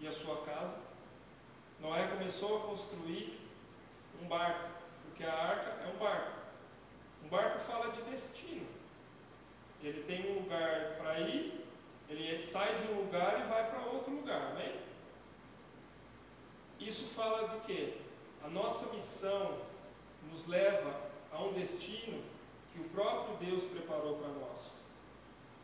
e 0.00 0.08
a 0.08 0.12
sua 0.12 0.42
casa. 0.42 0.78
Noé 1.78 2.06
começou 2.06 2.56
a 2.56 2.60
construir 2.68 3.38
um 4.22 4.26
barco, 4.26 4.70
porque 5.04 5.24
a 5.24 5.34
arca 5.34 5.84
é 5.84 5.92
um 5.94 5.98
barco. 5.98 6.38
Um 7.24 7.28
barco 7.28 7.58
fala 7.58 7.90
de 7.90 8.00
destino. 8.02 8.66
Ele 9.82 10.02
tem 10.04 10.30
um 10.30 10.42
lugar 10.42 10.96
para 10.98 11.20
ir, 11.20 11.59
ele 12.10 12.38
sai 12.38 12.74
de 12.74 12.82
um 12.88 13.02
lugar 13.02 13.40
e 13.40 13.48
vai 13.48 13.70
para 13.70 13.86
outro 13.86 14.12
lugar, 14.12 14.50
amém? 14.50 14.80
Isso 16.78 17.14
fala 17.14 17.48
do 17.48 17.60
que? 17.60 18.00
A 18.42 18.48
nossa 18.48 18.92
missão 18.94 19.58
nos 20.28 20.46
leva 20.46 20.98
a 21.30 21.42
um 21.42 21.52
destino 21.52 22.22
que 22.72 22.80
o 22.80 22.84
próprio 22.84 23.36
Deus 23.36 23.64
preparou 23.64 24.16
para 24.16 24.28
nós. 24.28 24.84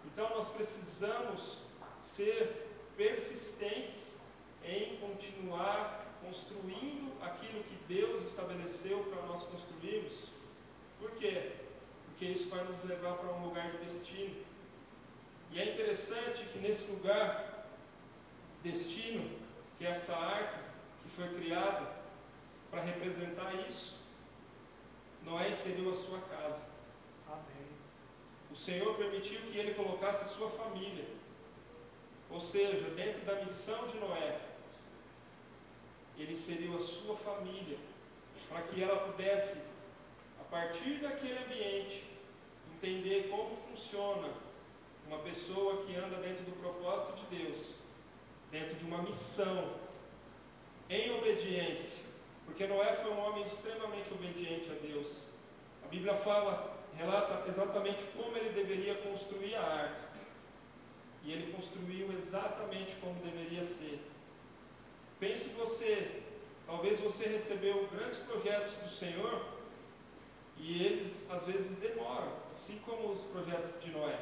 Então 0.05 0.31
nós 0.31 0.49
precisamos 0.49 1.63
ser 1.99 2.69
persistentes 2.97 4.25
em 4.65 4.97
continuar 4.99 6.07
construindo 6.25 7.13
aquilo 7.23 7.63
que 7.65 7.77
Deus 7.89 8.25
estabeleceu 8.25 9.05
para 9.05 9.23
nós 9.23 9.43
construirmos. 9.43 10.29
Por 10.99 11.13
quê? 11.13 11.53
Porque 12.07 12.27
isso 12.27 12.49
vai 12.49 12.65
nos 12.65 12.83
levar 12.85 13.15
para 13.15 13.33
um 13.33 13.47
lugar 13.47 13.71
de 13.71 13.79
destino. 13.79 14.45
E 15.53 15.61
é 15.61 15.73
interessante 15.73 16.45
que 16.45 16.59
nesse 16.59 16.91
lugar 16.93 17.67
de 18.63 18.71
destino, 18.71 19.31
que 19.77 19.87
é 19.87 19.91
essa 19.91 20.17
arca 20.17 20.59
que 21.03 21.09
foi 21.09 21.29
criada 21.35 21.97
para 22.71 22.83
representar 22.83 23.55
isso, 23.67 23.99
Noé 25.23 25.49
inseriu 25.49 25.91
a 25.91 25.95
sua 25.95 26.21
casa. 26.21 26.67
Amém. 27.27 27.69
O 28.51 28.57
Senhor 28.57 28.97
permitiu 28.97 29.41
que 29.43 29.59
ele 29.59 29.75
colocasse 29.75 30.25
a 30.25 30.29
sua 30.29 30.49
família. 30.49 31.05
Ou 32.31 32.41
seja, 32.41 32.91
dentro 32.91 33.25
da 33.25 33.37
missão 33.37 33.87
de 33.87 33.97
Noé, 33.99 34.41
Ele 36.19 36.33
inseriu 36.33 36.77
a 36.77 36.81
sua 36.81 37.17
família 37.17 37.79
para 38.49 38.63
que 38.63 38.83
ela 38.83 38.97
pudesse, 38.97 39.67
a 40.41 40.45
partir 40.45 40.99
daquele 40.99 41.39
ambiente, 41.39 42.05
entender 42.75 43.29
como 43.29 43.55
funciona 43.55 44.29
uma 45.07 45.19
pessoa 45.19 45.83
que 45.83 45.95
anda 45.95 46.17
dentro 46.17 46.45
do 46.45 46.53
propósito 46.53 47.15
de 47.15 47.37
Deus, 47.39 47.79
dentro 48.51 48.75
de 48.75 48.85
uma 48.85 49.03
missão, 49.03 49.75
em 50.89 51.11
obediência, 51.19 52.05
porque 52.45 52.67
Noé 52.67 52.93
foi 52.93 53.11
um 53.11 53.21
homem 53.21 53.43
extremamente 53.43 54.13
obediente 54.13 54.71
a 54.71 54.75
Deus. 54.75 55.31
A 55.85 55.89
Bíblia 55.89 56.15
fala, 56.15 56.77
relata 56.97 57.49
exatamente 57.49 58.05
como 58.17 58.37
ele 58.37 58.51
deveria 58.51 58.95
construir 58.95 59.55
a 59.57 59.63
arca. 59.63 60.07
E 61.25 61.33
ele 61.33 61.53
construiu 61.53 62.13
exatamente 62.13 62.95
como 62.97 63.15
deveria 63.21 63.65
ser. 63.65 64.01
Pense 65.19 65.51
você, 65.51 66.23
talvez 66.67 67.01
você 67.01 67.27
recebeu 67.27 67.89
grandes 67.89 68.17
projetos 68.19 68.75
do 68.75 68.89
Senhor 68.89 69.45
e 70.57 70.85
eles 70.85 71.29
às 71.31 71.47
vezes 71.47 71.77
demoram, 71.77 72.33
assim 72.51 72.79
como 72.87 73.11
os 73.11 73.25
projetos 73.25 73.79
de 73.81 73.91
Noé. 73.91 74.19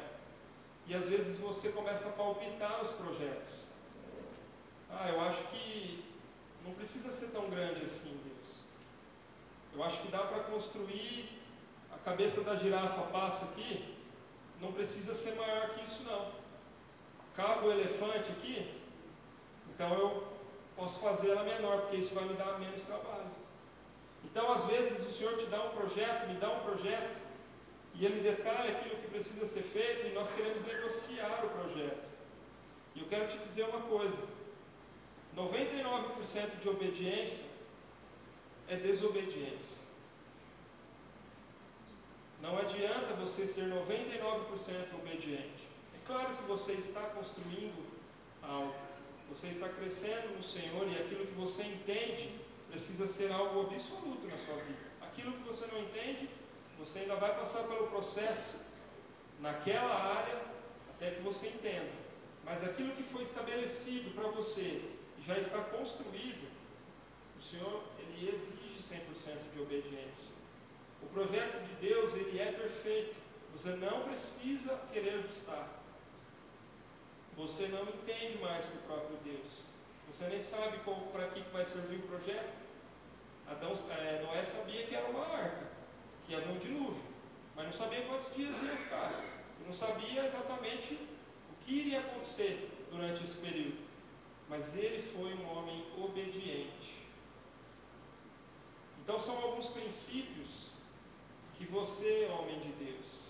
E 0.87 0.93
às 0.93 1.09
vezes 1.09 1.37
você 1.37 1.69
começa 1.69 2.09
a 2.09 2.11
palpitar 2.11 2.81
os 2.81 2.91
projetos. 2.91 3.65
Ah, 4.89 5.09
eu 5.09 5.19
acho 5.21 5.43
que 5.45 6.03
não 6.63 6.73
precisa 6.73 7.11
ser 7.11 7.29
tão 7.29 7.49
grande 7.49 7.81
assim, 7.81 8.19
Deus. 8.23 8.61
Eu 9.73 9.83
acho 9.83 10.01
que 10.01 10.07
dá 10.07 10.19
para 10.19 10.43
construir 10.43 11.41
a 11.91 11.97
cabeça 11.97 12.41
da 12.41 12.55
girafa 12.55 13.01
passa 13.03 13.45
aqui, 13.45 13.95
não 14.61 14.71
precisa 14.71 15.13
ser 15.13 15.35
maior 15.35 15.69
que 15.69 15.83
isso 15.83 16.03
não. 16.03 16.31
Cabe 17.35 17.67
o 17.67 17.71
elefante 17.71 18.31
aqui, 18.31 18.81
então 19.73 19.93
eu 19.93 20.27
posso 20.75 20.99
fazer 20.99 21.31
ela 21.31 21.43
menor, 21.43 21.81
porque 21.81 21.97
isso 21.97 22.15
vai 22.15 22.23
me 22.25 22.33
dar 22.35 22.59
menos 22.59 22.83
trabalho. 22.83 23.31
Então, 24.23 24.51
às 24.51 24.65
vezes, 24.65 25.05
o 25.05 25.09
Senhor 25.09 25.35
te 25.37 25.45
dá 25.45 25.61
um 25.63 25.69
projeto, 25.69 26.27
me 26.27 26.35
dá 26.35 26.49
um 26.49 26.59
projeto, 26.61 27.17
e 27.97 28.05
Ele 28.05 28.21
detalha 28.21 28.71
aquilo 28.71 28.95
que 28.97 29.07
precisa 29.07 29.45
ser 29.45 29.61
feito, 29.61 30.07
e 30.07 30.11
nós 30.11 30.31
queremos 30.31 30.61
negociar 30.63 31.45
o 31.45 31.49
projeto. 31.49 32.09
E 32.93 33.01
eu 33.01 33.07
quero 33.07 33.27
te 33.27 33.37
dizer 33.37 33.63
uma 33.63 33.81
coisa: 33.81 34.21
99% 35.35 36.59
de 36.59 36.69
obediência 36.69 37.45
é 38.67 38.75
desobediência. 38.75 39.85
Não 42.41 42.57
adianta 42.57 43.13
você 43.15 43.47
ser 43.47 43.65
99% 43.65 44.93
obediente. 44.93 45.67
É 45.95 46.05
claro 46.05 46.35
que 46.35 46.43
você 46.43 46.73
está 46.73 47.01
construindo 47.01 47.85
algo, 48.41 48.75
você 49.29 49.47
está 49.47 49.67
crescendo 49.69 50.35
no 50.35 50.43
Senhor 50.43 50.87
e 50.87 50.95
aquilo 50.95 51.25
que 51.25 51.33
você 51.33 51.63
entende 51.63 52.29
precisa 52.69 53.07
ser 53.07 53.31
algo 53.31 53.61
absoluto 53.61 54.27
na 54.27 54.37
sua 54.37 54.55
vida. 54.57 54.85
Aquilo 55.01 55.31
que 55.31 55.43
você 55.43 55.65
não 55.67 55.79
entende, 55.81 56.29
você 56.77 56.99
ainda 56.99 57.15
vai 57.15 57.35
passar 57.37 57.63
pelo 57.63 57.87
processo 57.87 58.59
naquela 59.39 59.93
área 59.93 60.41
até 60.95 61.11
que 61.11 61.21
você 61.21 61.47
entenda. 61.47 61.91
Mas 62.43 62.63
aquilo 62.63 62.93
que 62.93 63.03
foi 63.03 63.23
estabelecido 63.23 64.13
para 64.13 64.29
você 64.29 64.81
já 65.25 65.37
está 65.37 65.59
construído, 65.59 66.47
o 67.37 67.41
Senhor 67.41 67.83
ele 67.99 68.29
exige 68.29 68.77
100% 68.79 69.51
de 69.53 69.61
obediência. 69.61 70.29
O 71.01 71.07
projeto 71.07 71.61
de 71.63 71.73
Deus 71.75 72.13
ele 72.13 72.39
é 72.39 72.51
perfeito. 72.51 73.15
Você 73.53 73.69
não 73.69 74.03
precisa 74.03 74.79
querer 74.91 75.15
ajustar. 75.15 75.67
Você 77.37 77.67
não 77.67 77.83
entende 77.83 78.37
mais 78.37 78.65
que 78.65 78.77
o 78.77 78.81
próprio 78.81 79.17
Deus. 79.23 79.61
Você 80.07 80.25
nem 80.27 80.39
sabe 80.39 80.79
para 81.11 81.27
que 81.27 81.41
vai 81.51 81.65
servir 81.65 81.97
o 81.97 82.07
projeto. 82.07 82.65
Adão, 83.47 83.73
é, 83.91 84.23
Noé 84.23 84.43
sabia 84.43 84.85
que 84.85 84.95
era 84.95 85.07
uma 85.07 85.25
arca, 85.25 85.67
que 86.25 86.35
havia 86.35 86.51
um 86.51 86.57
dilúvio, 86.57 87.03
mas 87.55 87.65
não 87.65 87.73
sabia 87.73 88.01
quantos 88.03 88.35
dias 88.35 88.61
ia 88.61 88.77
ficar. 88.77 89.23
Não 89.65 89.73
sabia 89.73 90.25
exatamente 90.25 90.93
o 90.93 91.65
que 91.65 91.73
iria 91.73 91.99
acontecer 91.99 92.69
durante 92.91 93.23
esse 93.23 93.37
período 93.37 93.85
mas 94.47 94.75
ele 94.77 95.01
foi 95.01 95.33
um 95.33 95.57
homem 95.57 95.85
obediente. 95.97 97.03
Então, 99.03 99.19
são 99.19 99.37
alguns 99.41 99.67
princípios 99.67 100.71
que 101.55 101.65
você, 101.65 102.27
homem 102.31 102.59
de 102.59 102.69
Deus, 102.73 103.25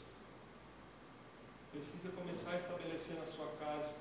precisa 1.71 2.09
começar 2.09 2.51
a 2.51 2.55
estabelecer 2.55 3.17
na 3.17 3.25
sua 3.25 3.47
casa, 3.59 3.95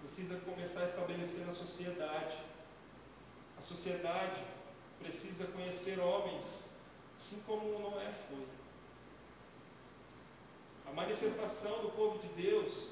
precisa 0.00 0.38
começar 0.40 0.80
a 0.82 0.84
estabelecer 0.84 1.46
na 1.46 1.52
sociedade. 1.52 2.38
A 3.56 3.60
sociedade 3.60 4.44
precisa 4.98 5.46
conhecer 5.46 5.98
homens, 5.98 6.70
assim 7.16 7.42
como 7.46 7.78
Noé 7.78 8.10
foi. 8.10 8.46
A 10.86 10.92
manifestação 10.92 11.82
do 11.82 11.90
povo 11.90 12.18
de 12.18 12.28
Deus 12.28 12.90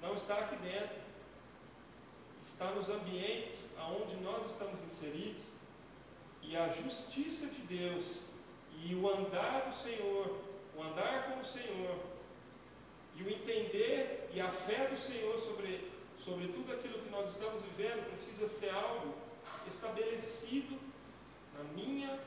não 0.00 0.14
está 0.14 0.38
aqui 0.38 0.56
dentro, 0.56 0.96
está 2.40 2.70
nos 2.70 2.88
ambientes 2.88 3.74
aonde 3.78 4.16
nós 4.16 4.46
estamos 4.46 4.80
inseridos 4.82 5.44
e 6.42 6.56
a 6.56 6.68
justiça 6.68 7.46
de 7.46 7.58
Deus 7.62 8.26
e 8.82 8.94
o 8.94 9.08
andar 9.08 9.66
do 9.66 9.74
Senhor, 9.74 10.38
o 10.76 10.82
andar 10.82 11.30
com 11.30 11.40
o 11.40 11.44
Senhor 11.44 11.98
e 13.16 13.22
o 13.22 13.30
entender 13.30 14.30
e 14.32 14.40
a 14.40 14.50
fé 14.50 14.86
do 14.86 14.96
Senhor 14.96 15.38
sobre, 15.38 15.90
sobre 16.16 16.48
tudo 16.48 16.72
aquilo 16.72 17.00
que 17.00 17.10
nós 17.10 17.26
estamos 17.26 17.62
vivendo 17.62 18.06
precisa 18.08 18.46
ser 18.46 18.70
algo 18.70 19.14
estabelecido 19.66 20.78
na 21.56 21.64
minha, 21.74 22.20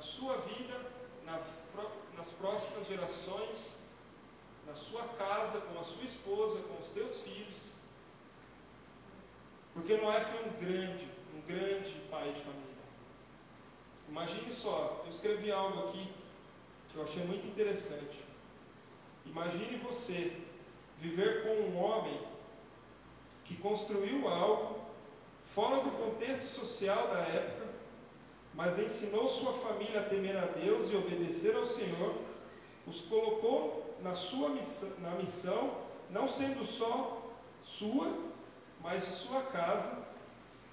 na 0.00 0.02
sua 0.02 0.36
vida, 0.38 0.80
na, 1.26 1.38
nas 2.16 2.30
próximas 2.30 2.86
gerações, 2.86 3.82
na 4.66 4.74
sua 4.74 5.04
casa, 5.04 5.60
com 5.60 5.78
a 5.78 5.84
sua 5.84 6.04
esposa, 6.04 6.60
com 6.60 6.78
os 6.78 6.88
teus 6.88 7.18
filhos 7.18 7.80
porque 9.72 9.96
Noé 9.96 10.20
foi 10.20 10.44
um 10.44 10.52
grande, 10.60 11.08
um 11.34 11.40
grande 11.46 11.92
pai 12.10 12.32
de 12.32 12.40
família. 12.40 12.66
Imagine 14.08 14.50
só, 14.50 15.00
eu 15.04 15.08
escrevi 15.08 15.50
algo 15.50 15.88
aqui 15.88 16.12
que 16.90 16.96
eu 16.96 17.02
achei 17.02 17.24
muito 17.24 17.46
interessante. 17.46 18.24
Imagine 19.24 19.76
você 19.76 20.36
viver 20.98 21.44
com 21.44 21.50
um 21.50 21.82
homem 21.82 22.20
que 23.44 23.56
construiu 23.56 24.28
algo 24.28 24.80
fora 25.44 25.82
do 25.82 25.90
contexto 25.92 26.46
social 26.46 27.08
da 27.08 27.20
época, 27.20 27.59
mas 28.60 28.78
ensinou 28.78 29.26
sua 29.26 29.54
família 29.54 30.00
a 30.00 30.04
temer 30.04 30.36
a 30.36 30.44
Deus 30.44 30.90
e 30.90 30.94
obedecer 30.94 31.56
ao 31.56 31.64
Senhor, 31.64 32.14
os 32.86 33.00
colocou 33.00 33.96
na 34.02 34.12
sua 34.14 34.50
missão, 34.50 35.00
na 35.00 35.12
missão, 35.12 35.78
não 36.10 36.28
sendo 36.28 36.62
só 36.62 37.26
sua, 37.58 38.14
mas 38.82 39.06
de 39.06 39.12
sua 39.12 39.44
casa, 39.44 40.06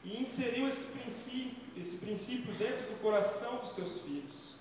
e 0.04 0.22
inseriu 0.22 0.68
esse 0.68 0.84
princípio, 0.88 1.56
esse 1.78 1.96
princípio 2.00 2.54
dentro 2.56 2.88
do 2.88 3.02
coração 3.02 3.60
dos 3.60 3.72
teus 3.72 4.02
filhos. 4.02 4.58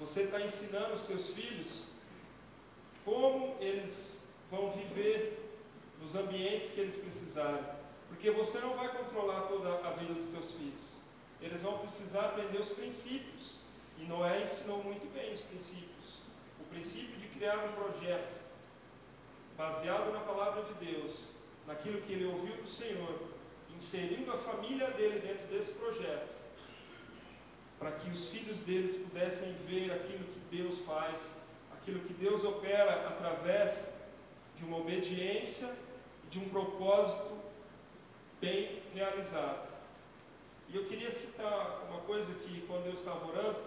Você 0.00 0.22
está 0.22 0.40
ensinando 0.40 0.94
os 0.94 1.04
teus 1.04 1.28
filhos 1.28 1.84
como 3.04 3.54
eles 3.60 4.26
vão 4.50 4.68
viver 4.72 5.48
nos 6.00 6.16
ambientes 6.16 6.70
que 6.70 6.80
eles 6.80 6.96
precisarem, 6.96 7.62
porque 8.08 8.32
você 8.32 8.58
não 8.58 8.74
vai 8.74 8.88
controlar 8.88 9.42
toda 9.42 9.68
a 9.86 9.92
vida 9.92 10.14
dos 10.14 10.26
teus 10.26 10.50
filhos. 10.50 11.07
Eles 11.40 11.62
vão 11.62 11.78
precisar 11.78 12.26
aprender 12.26 12.58
os 12.58 12.70
princípios. 12.70 13.58
E 13.98 14.04
Noé 14.04 14.42
ensinou 14.42 14.82
muito 14.82 15.12
bem 15.12 15.32
os 15.32 15.40
princípios. 15.40 16.18
O 16.60 16.64
princípio 16.64 17.16
de 17.16 17.26
criar 17.28 17.58
um 17.64 17.72
projeto 17.72 18.34
baseado 19.56 20.12
na 20.12 20.20
palavra 20.20 20.62
de 20.62 20.72
Deus, 20.74 21.30
naquilo 21.66 22.00
que 22.02 22.12
ele 22.12 22.26
ouviu 22.26 22.56
do 22.56 22.68
Senhor, 22.68 23.20
inserindo 23.74 24.32
a 24.32 24.38
família 24.38 24.90
dele 24.92 25.18
dentro 25.20 25.46
desse 25.48 25.72
projeto, 25.72 26.36
para 27.78 27.92
que 27.92 28.08
os 28.08 28.28
filhos 28.28 28.58
deles 28.60 28.96
pudessem 28.96 29.52
ver 29.66 29.92
aquilo 29.92 30.24
que 30.24 30.38
Deus 30.50 30.78
faz, 30.78 31.36
aquilo 31.72 32.00
que 32.00 32.12
Deus 32.12 32.44
opera 32.44 33.08
através 33.08 33.98
de 34.56 34.64
uma 34.64 34.78
obediência 34.78 35.72
de 36.28 36.38
um 36.38 36.48
propósito 36.48 37.38
bem 38.40 38.82
realizado. 38.94 39.77
E 40.68 40.76
eu 40.76 40.84
queria 40.84 41.10
citar 41.10 41.86
uma 41.88 42.00
coisa 42.00 42.32
que, 42.34 42.60
quando 42.66 42.86
eu 42.86 42.92
estava 42.92 43.26
orando, 43.26 43.60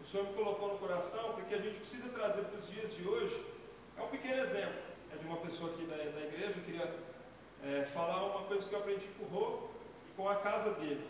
o 0.00 0.04
Senhor 0.04 0.26
me 0.26 0.34
colocou 0.34 0.72
no 0.72 0.78
coração, 0.78 1.32
porque 1.34 1.54
a 1.54 1.58
gente 1.58 1.78
precisa 1.78 2.08
trazer 2.08 2.42
para 2.42 2.56
os 2.56 2.68
dias 2.68 2.94
de 2.94 3.06
hoje. 3.06 3.44
É 3.96 4.02
um 4.02 4.08
pequeno 4.08 4.42
exemplo 4.42 4.92
é 5.12 5.16
de 5.18 5.26
uma 5.26 5.36
pessoa 5.36 5.70
aqui 5.70 5.84
da, 5.84 5.96
da 5.96 6.20
igreja, 6.22 6.58
eu 6.58 6.64
queria 6.64 6.96
é, 7.62 7.84
falar 7.84 8.24
uma 8.24 8.46
coisa 8.46 8.66
que 8.66 8.74
eu 8.74 8.78
aprendi 8.78 9.06
com 9.18 9.24
o 9.24 9.28
Rô 9.28 9.68
e 10.10 10.16
com 10.16 10.28
a 10.28 10.36
casa 10.36 10.72
dele. 10.72 11.06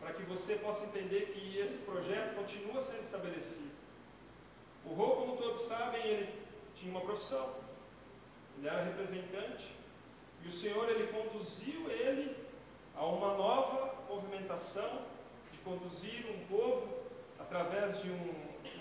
Para 0.00 0.12
que 0.12 0.22
você 0.22 0.56
possa 0.56 0.86
entender 0.86 1.26
que 1.26 1.58
esse 1.58 1.78
projeto 1.78 2.34
continua 2.34 2.80
sendo 2.80 3.00
estabelecido. 3.00 3.70
O 4.84 4.94
Rô, 4.94 5.16
como 5.16 5.36
todos 5.36 5.60
sabem, 5.60 6.02
ele 6.06 6.44
tinha 6.74 6.90
uma 6.90 7.00
profissão, 7.00 7.54
ele 8.58 8.68
era 8.68 8.82
representante, 8.82 9.70
e 10.42 10.48
o 10.48 10.50
Senhor 10.50 10.88
ele 10.88 11.06
conduziu 11.08 11.90
ele 11.90 12.43
a 12.96 13.04
uma 13.04 13.34
nova 13.34 13.94
movimentação 14.08 15.02
de 15.50 15.58
conduzir 15.58 16.26
um 16.30 16.46
povo 16.46 17.04
através 17.38 18.00
de 18.02 18.10
um 18.10 18.34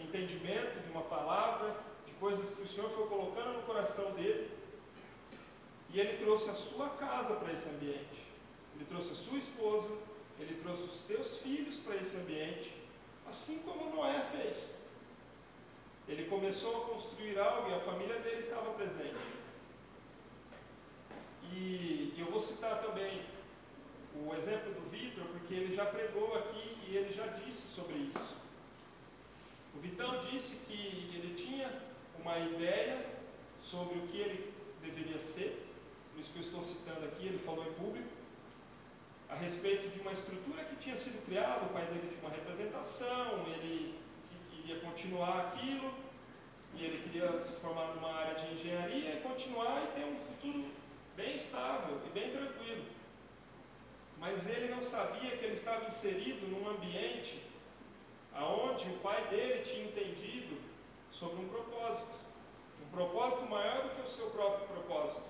entendimento, 0.03 0.80
de 0.82 0.89
uma 0.89 1.01
palavra, 1.01 1.76
de 2.05 2.14
coisas 2.14 2.55
que 2.55 2.61
o 2.61 2.68
Senhor 2.68 2.89
foi 2.89 3.07
colocando 3.07 3.53
no 3.53 3.64
coração 3.64 4.11
dele. 4.11 4.51
E 5.89 5.99
ele 5.99 6.18
trouxe 6.18 6.49
a 6.49 6.55
sua 6.55 6.89
casa 6.89 7.36
para 7.36 7.51
esse 7.53 7.70
ambiente. 7.70 8.24
Ele 8.76 8.86
trouxe 8.86 9.11
a 9.11 9.16
sua 9.16 9.38
esposa, 9.38 9.95
ele 10.39 10.55
trouxe 10.55 10.84
os 10.84 11.01
teus 11.01 11.38
filhos 11.38 11.78
para 11.78 11.95
esse 11.95 12.16
ambiente, 12.18 12.76
assim 13.28 13.59
como 13.59 13.95
Noé 13.95 14.22
fez. 14.22 14.76
Ele 16.07 16.26
começou 16.26 16.76
a 16.78 16.89
construir 16.89 17.39
algo 17.39 17.70
e 17.70 17.74
a 17.74 17.80
família 17.80 18.20
dele 18.20 18.39
estava 18.39 18.72
presente. 18.72 19.16
E 21.51 22.14
eu 22.18 22.26
vou 22.26 22.39
citar 22.39 22.82
também 22.82 23.22
o 24.16 24.34
exemplo 24.36 24.74
do 24.74 24.89
Vitor, 24.89 25.26
porque 25.26 25.53
ele 25.53 25.76
já 25.76 25.86
pregou 25.86 26.38
aqui 26.38 26.78
e 26.88 26.97
ele 26.97 27.11
já 27.11 27.28
disse 27.28 27.68
sobre 27.68 27.95
isso. 28.16 28.38
O 29.76 29.80
Vitão 29.80 30.18
disse 30.20 30.66
que 30.66 31.09
ele 31.14 31.34
tinha 31.34 31.72
uma 32.20 32.38
ideia 32.38 33.05
sobre 33.59 33.97
o 33.97 34.07
que 34.07 34.18
ele 34.18 34.53
deveria 34.82 35.20
ser, 35.20 35.68
por 36.11 36.20
isso 36.20 36.32
que 36.32 36.38
eu 36.38 36.41
estou 36.41 36.61
citando 36.61 37.05
aqui, 37.05 37.26
ele 37.26 37.38
falou 37.38 37.66
em 37.66 37.74
público, 37.74 38.09
a 39.30 39.36
respeito 39.36 39.89
de 39.89 39.99
uma 39.99 40.11
estrutura 40.11 40.64
que 40.66 40.76
tinha 40.76 40.95
sido 40.95 41.26
criada, 41.26 41.66
o 41.66 41.70
pai 41.70 41.86
dele 41.88 42.07
tinha 42.07 42.22
uma 42.22 42.30
representação, 42.30 43.47
ele 43.47 43.97
iria 44.59 44.80
continuar 44.82 45.47
aquilo, 45.47 45.91
e 46.76 46.86
ele 46.86 46.97
queria 47.03 47.41
se 47.41 47.53
formar 47.53 47.93
numa 47.95 48.14
área 48.14 48.36
de 48.36 48.53
engenharia 48.53 49.16
e 49.16 49.22
continuar 49.22 49.84
e 49.84 49.88
ter 49.99 50.05
um 50.05 50.16
futuro 50.16 50.66
bem 51.16 51.36
estável 51.36 52.01
e 52.05 52.09
bem 52.09 52.32
tranquilo. 52.32 52.86
Mas 54.24 54.48
ele 54.48 54.74
não 54.74 54.82
sabia 54.82 55.32
que 55.36 55.44
ele 55.44 55.52
estava 55.52 55.86
inserido 55.86 56.48
num 56.48 56.66
ambiente 56.70 57.44
aonde 58.34 58.88
o 58.90 59.00
pai 59.00 59.22
dele 59.28 59.62
tinha 59.62 59.84
entendido 59.84 60.56
sobre 61.12 61.44
um 61.44 61.50
propósito, 61.50 62.16
um 62.82 62.90
propósito 62.90 63.44
maior 63.50 63.84
do 63.84 63.90
que 63.96 64.02
o 64.02 64.08
seu 64.08 64.28
próprio 64.30 64.66
propósito, 64.68 65.26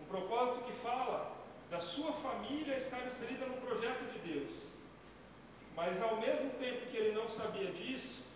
um 0.00 0.06
propósito 0.06 0.58
que 0.64 0.72
fala 0.72 1.36
da 1.70 1.78
sua 1.78 2.12
família 2.12 2.76
estar 2.76 3.06
inserida 3.06 3.46
no 3.46 3.58
projeto 3.58 4.12
de 4.12 4.18
Deus. 4.32 4.72
Mas 5.76 6.02
ao 6.02 6.16
mesmo 6.16 6.50
tempo 6.64 6.86
que 6.86 6.96
ele 6.96 7.12
não 7.12 7.28
sabia 7.28 7.70
disso, 7.70 8.26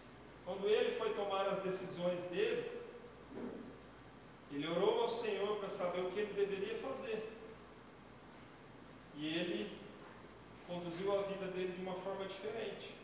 quando 0.44 0.68
ele 0.68 0.92
foi 0.92 1.14
tomar 1.14 1.48
as 1.48 1.58
decisões 1.58 2.26
dele, 2.26 2.70
ele 4.52 4.68
orou 4.68 5.00
ao 5.00 5.08
Senhor 5.08 5.56
para 5.56 5.68
saber 5.68 6.02
o 6.02 6.10
que 6.12 6.20
ele 6.20 6.32
deveria 6.32 6.76
fazer. 6.76 7.28
E 9.16 9.26
ele 9.26 9.85
conduziu 10.66 11.18
a 11.18 11.22
vida 11.22 11.46
dele 11.46 11.72
de 11.72 11.82
uma 11.82 11.94
forma 11.94 12.24
diferente. 12.26 12.94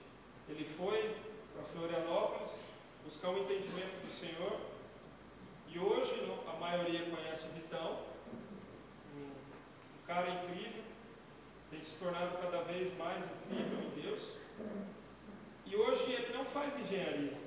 Ele 0.48 0.64
foi 0.64 1.14
para 1.54 1.64
Florianópolis 1.64 2.64
buscar 3.04 3.28
o 3.28 3.34
um 3.34 3.38
entendimento 3.44 4.04
do 4.04 4.10
Senhor. 4.10 4.58
E 5.68 5.78
hoje 5.78 6.12
a 6.46 6.58
maioria 6.58 7.08
conhece 7.08 7.46
o 7.46 7.52
Vitão, 7.52 8.00
um 9.16 10.06
cara 10.06 10.28
incrível, 10.28 10.82
tem 11.70 11.80
se 11.80 11.98
tornado 11.98 12.36
cada 12.38 12.62
vez 12.62 12.96
mais 12.98 13.30
incrível 13.30 13.78
em 13.78 14.02
Deus. 14.02 14.38
E 15.64 15.74
hoje 15.74 16.12
ele 16.12 16.34
não 16.34 16.44
faz 16.44 16.78
engenharia, 16.78 17.38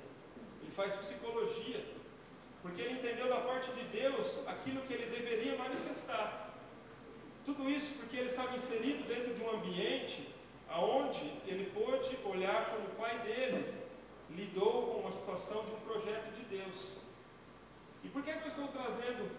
ele 0.60 0.70
faz 0.70 0.96
psicologia, 0.96 1.84
porque 2.62 2.82
ele 2.82 2.94
entendeu 2.94 3.28
da 3.28 3.40
parte 3.42 3.70
de 3.70 3.84
Deus 3.84 4.44
aquilo 4.48 4.82
que 4.82 4.94
ele 4.94 5.06
deveria 5.06 5.56
manifestar. 5.56 6.45
Tudo 7.46 7.70
isso 7.70 7.92
porque 7.98 8.16
ele 8.16 8.26
estava 8.26 8.56
inserido 8.56 9.06
dentro 9.06 9.32
de 9.32 9.40
um 9.40 9.50
ambiente 9.50 10.28
aonde 10.68 11.22
ele 11.46 11.70
pôde 11.70 12.18
olhar 12.24 12.70
como 12.70 12.88
o 12.88 12.96
pai 12.96 13.16
dele 13.20 13.72
lidou 14.30 15.00
com 15.00 15.06
a 15.06 15.12
situação 15.12 15.64
de 15.64 15.70
um 15.70 15.80
projeto 15.88 16.32
de 16.32 16.42
Deus. 16.42 16.98
E 18.02 18.08
por 18.08 18.24
que, 18.24 18.32
que 18.32 18.42
eu 18.42 18.48
estou 18.48 18.66
trazendo 18.66 19.30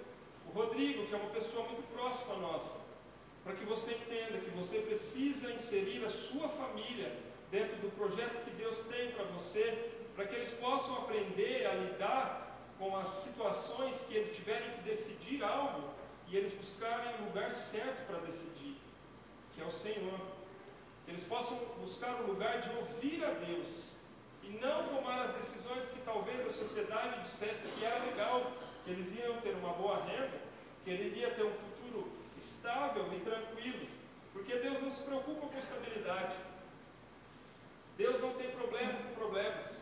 o 0.47 0.51
Rodrigo, 0.57 1.05
que 1.05 1.13
é 1.13 1.17
uma 1.17 1.31
pessoa 1.31 1.67
muito 1.67 1.83
próxima 1.93 2.35
a 2.35 2.37
nossa? 2.37 2.79
Para 3.43 3.53
que 3.53 3.65
você 3.65 3.91
entenda 3.93 4.39
que 4.39 4.51
você 4.51 4.79
precisa 4.79 5.51
inserir 5.51 6.05
a 6.05 6.09
sua 6.09 6.47
família 6.47 7.13
dentro 7.51 7.75
do 7.77 7.93
projeto 7.93 8.41
que 8.45 8.51
Deus 8.51 8.79
tem 8.79 9.11
para 9.11 9.25
você, 9.25 9.91
para 10.15 10.25
que 10.25 10.35
eles 10.35 10.51
possam 10.51 10.95
aprender 10.95 11.65
a 11.65 11.73
lidar 11.73 12.57
com 12.79 12.95
as 12.95 13.09
situações 13.09 13.99
que 14.07 14.15
eles 14.15 14.33
tiverem 14.33 14.71
que 14.71 14.81
decidir 14.81 15.43
algo 15.43 15.96
e 16.29 16.35
eles 16.35 16.51
buscarem 16.51 17.15
o 17.21 17.25
lugar 17.25 17.49
certo 17.51 18.05
para 18.05 18.19
decidir, 18.19 18.75
que 19.53 19.61
é 19.61 19.65
o 19.65 19.71
Senhor. 19.71 20.19
Que 21.05 21.11
eles 21.11 21.23
possam 21.23 21.57
buscar 21.79 22.21
o 22.21 22.27
lugar 22.27 22.59
de 22.59 22.69
ouvir 22.75 23.23
a 23.23 23.31
Deus 23.31 23.95
e 24.43 24.49
não 24.49 24.87
tomar 24.87 25.25
as 25.25 25.35
decisões 25.35 25.87
que 25.87 25.99
talvez 26.01 26.39
a 26.45 26.49
sociedade 26.49 27.21
dissesse 27.21 27.69
que 27.69 27.85
era 27.85 28.03
legal, 28.03 28.51
que 28.83 28.91
eles 28.91 29.17
iam 29.17 29.39
ter 29.41 29.51
uma 29.55 29.73
boa 29.73 30.03
renda, 30.03 30.41
que 30.83 30.89
ele 30.89 31.07
iria 31.09 31.31
ter 31.31 31.43
um 31.43 31.53
futuro 31.53 32.11
estável 32.37 33.11
e 33.13 33.19
tranquilo, 33.21 33.87
porque 34.33 34.55
Deus 34.57 34.81
não 34.81 34.89
se 34.89 35.01
preocupa 35.01 35.47
com 35.47 35.57
estabilidade. 35.57 36.35
Deus 37.97 38.21
não 38.21 38.33
tem 38.33 38.51
problema 38.51 38.93
com 38.93 39.15
problemas. 39.15 39.77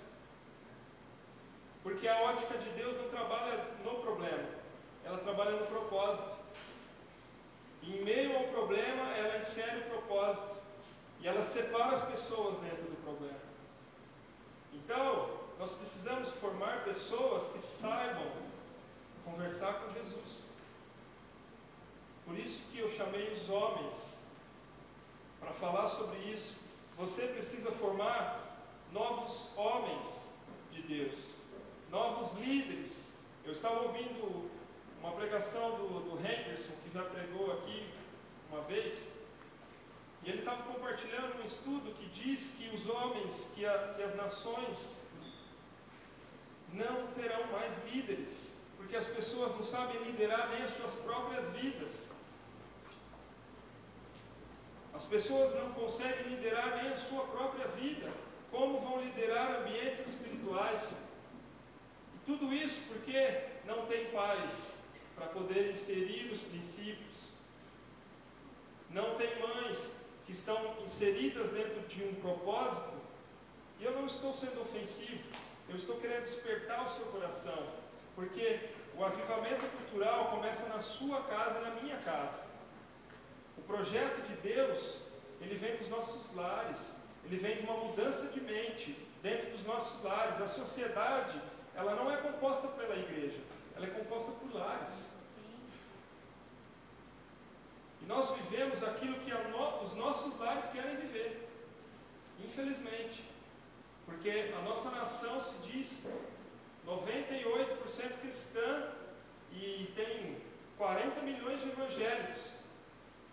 Porque 1.83 2.07
a 2.07 2.21
ótica 2.21 2.57
de 2.57 2.69
Deus 2.69 2.95
não 2.95 3.09
trabalha 3.09 3.63
no 3.83 3.95
problema, 3.99 4.47
ela 5.05 5.19
trabalha 5.19 5.51
no 5.51 5.67
propósito. 5.67 6.35
Em 7.83 8.03
meio 8.03 8.35
ao 8.35 8.45
problema, 8.45 9.03
ela 9.15 9.37
insere 9.37 9.81
o 9.81 9.89
propósito. 9.89 10.57
E 11.21 11.27
ela 11.27 11.43
separa 11.43 11.95
as 11.95 12.05
pessoas 12.05 12.57
dentro 12.57 12.85
do 12.85 13.01
problema. 13.03 13.39
Então, 14.73 15.39
nós 15.59 15.71
precisamos 15.71 16.31
formar 16.31 16.83
pessoas 16.83 17.47
que 17.47 17.61
saibam 17.61 18.31
conversar 19.23 19.73
com 19.75 19.93
Jesus. 19.93 20.49
Por 22.25 22.37
isso 22.37 22.63
que 22.71 22.79
eu 22.79 22.87
chamei 22.89 23.31
os 23.31 23.49
homens 23.49 24.21
para 25.39 25.53
falar 25.53 25.87
sobre 25.87 26.17
isso. 26.19 26.57
Você 26.97 27.27
precisa 27.27 27.71
formar 27.71 28.57
novos 28.91 29.49
homens 29.55 30.29
de 30.71 30.81
Deus, 30.81 31.33
novos 31.91 32.33
líderes. 32.33 33.13
Eu 33.43 33.51
estava 33.51 33.81
ouvindo 33.81 34.49
uma 35.05 35.13
pregação 35.13 35.77
do, 35.77 35.87
do 35.99 36.17
Henderson, 36.17 36.73
que 36.83 36.91
já 36.91 37.03
pregou 37.03 37.53
aqui 37.53 37.87
uma 38.51 38.61
vez, 38.61 39.11
e 40.23 40.29
ele 40.29 40.39
estava 40.39 40.63
compartilhando 40.63 41.39
um 41.39 41.43
estudo 41.43 41.93
que 41.93 42.07
diz 42.07 42.55
que 42.57 42.73
os 42.73 42.89
homens, 42.89 43.51
que, 43.53 43.63
a, 43.63 43.93
que 43.95 44.01
as 44.01 44.15
nações 44.15 45.01
não 46.73 47.07
terão 47.13 47.45
mais 47.51 47.85
líderes, 47.85 48.57
porque 48.77 48.95
as 48.95 49.05
pessoas 49.05 49.51
não 49.51 49.61
sabem 49.61 50.01
liderar 50.03 50.49
nem 50.49 50.63
as 50.63 50.71
suas 50.71 50.95
próprias 50.95 51.49
vidas. 51.49 52.13
As 54.91 55.03
pessoas 55.03 55.53
não 55.53 55.71
conseguem 55.73 56.29
liderar 56.29 56.81
nem 56.81 56.91
a 56.91 56.95
sua 56.95 57.25
própria 57.25 57.67
vida. 57.67 58.11
Como 58.49 58.79
vão 58.79 59.01
liderar 59.01 59.61
ambientes 59.61 59.99
espirituais? 59.99 61.01
E 62.15 62.25
tudo 62.25 62.51
isso 62.53 62.81
porque 62.87 63.43
não 63.65 63.85
tem 63.85 64.09
pais 64.11 64.84
para 65.15 65.27
poder 65.27 65.69
inserir 65.69 66.29
os 66.31 66.41
princípios. 66.41 67.29
Não 68.89 69.15
tem 69.15 69.39
mães 69.39 69.95
que 70.25 70.31
estão 70.31 70.75
inseridas 70.83 71.51
dentro 71.51 71.81
de 71.81 72.03
um 72.03 72.15
propósito. 72.15 72.93
E 73.79 73.83
eu 73.83 73.91
não 73.91 74.05
estou 74.05 74.33
sendo 74.33 74.61
ofensivo, 74.61 75.23
eu 75.69 75.75
estou 75.75 75.97
querendo 75.97 76.23
despertar 76.23 76.83
o 76.83 76.89
seu 76.89 77.05
coração, 77.07 77.67
porque 78.15 78.69
o 78.97 79.03
avivamento 79.03 79.65
cultural 79.77 80.29
começa 80.29 80.69
na 80.69 80.79
sua 80.79 81.21
casa 81.23 81.59
na 81.59 81.71
minha 81.81 81.97
casa. 81.97 82.45
O 83.57 83.61
projeto 83.61 84.21
de 84.21 84.35
Deus, 84.37 85.01
ele 85.41 85.55
vem 85.55 85.75
dos 85.75 85.89
nossos 85.89 86.33
lares, 86.33 86.99
ele 87.25 87.37
vem 87.37 87.57
de 87.57 87.63
uma 87.63 87.75
mudança 87.75 88.31
de 88.31 88.39
mente 88.41 88.97
dentro 89.21 89.49
dos 89.51 89.63
nossos 89.63 90.03
lares. 90.03 90.39
A 90.39 90.47
sociedade, 90.47 91.39
ela 91.75 91.95
não 91.95 92.09
é 92.09 92.17
composta 92.17 92.67
pela 92.69 92.95
igreja, 92.95 93.39
ela 93.75 93.85
é 93.85 93.89
composta 93.89 94.31
por 94.31 94.53
lares. 94.53 95.13
E 98.01 98.05
nós 98.05 98.29
vivemos 98.31 98.83
aquilo 98.83 99.19
que 99.19 99.31
no, 99.31 99.81
os 99.81 99.93
nossos 99.93 100.37
lares 100.39 100.67
querem 100.67 100.95
viver, 100.97 101.49
infelizmente. 102.43 103.23
Porque 104.05 104.53
a 104.55 104.61
nossa 104.61 104.91
nação 104.91 105.41
se 105.41 105.55
diz 105.67 106.07
98% 106.85 108.19
cristã 108.21 108.91
e 109.51 109.91
tem 109.95 110.37
40 110.77 111.21
milhões 111.21 111.61
de 111.61 111.69
evangélicos 111.69 112.53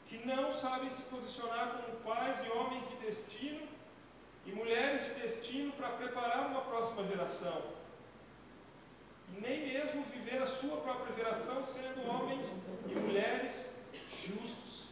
que 0.06 0.26
não 0.26 0.52
sabem 0.52 0.88
se 0.90 1.02
posicionar 1.02 1.68
como 1.76 1.98
pais 2.00 2.42
e 2.44 2.48
homens 2.50 2.86
de 2.88 2.96
destino 2.96 3.68
e 4.44 4.52
mulheres 4.52 5.04
de 5.04 5.22
destino 5.22 5.72
para 5.72 5.90
preparar 5.90 6.48
uma 6.48 6.62
próxima 6.62 7.06
geração. 7.06 7.62
Nem 9.40 9.66
mesmo 9.66 10.02
viver 10.04 10.42
a 10.42 10.46
sua 10.46 10.76
própria 10.78 11.14
geração 11.14 11.62
sendo 11.62 12.08
homens 12.08 12.62
e 12.86 12.94
mulheres 12.94 13.74
justos, 14.08 14.88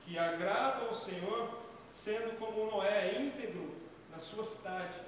que 0.00 0.18
agradam 0.18 0.88
ao 0.88 0.94
Senhor, 0.94 1.60
sendo 1.90 2.38
como 2.38 2.70
Noé, 2.70 3.20
íntegro 3.20 3.74
na 4.10 4.18
sua 4.18 4.42
cidade. 4.42 4.98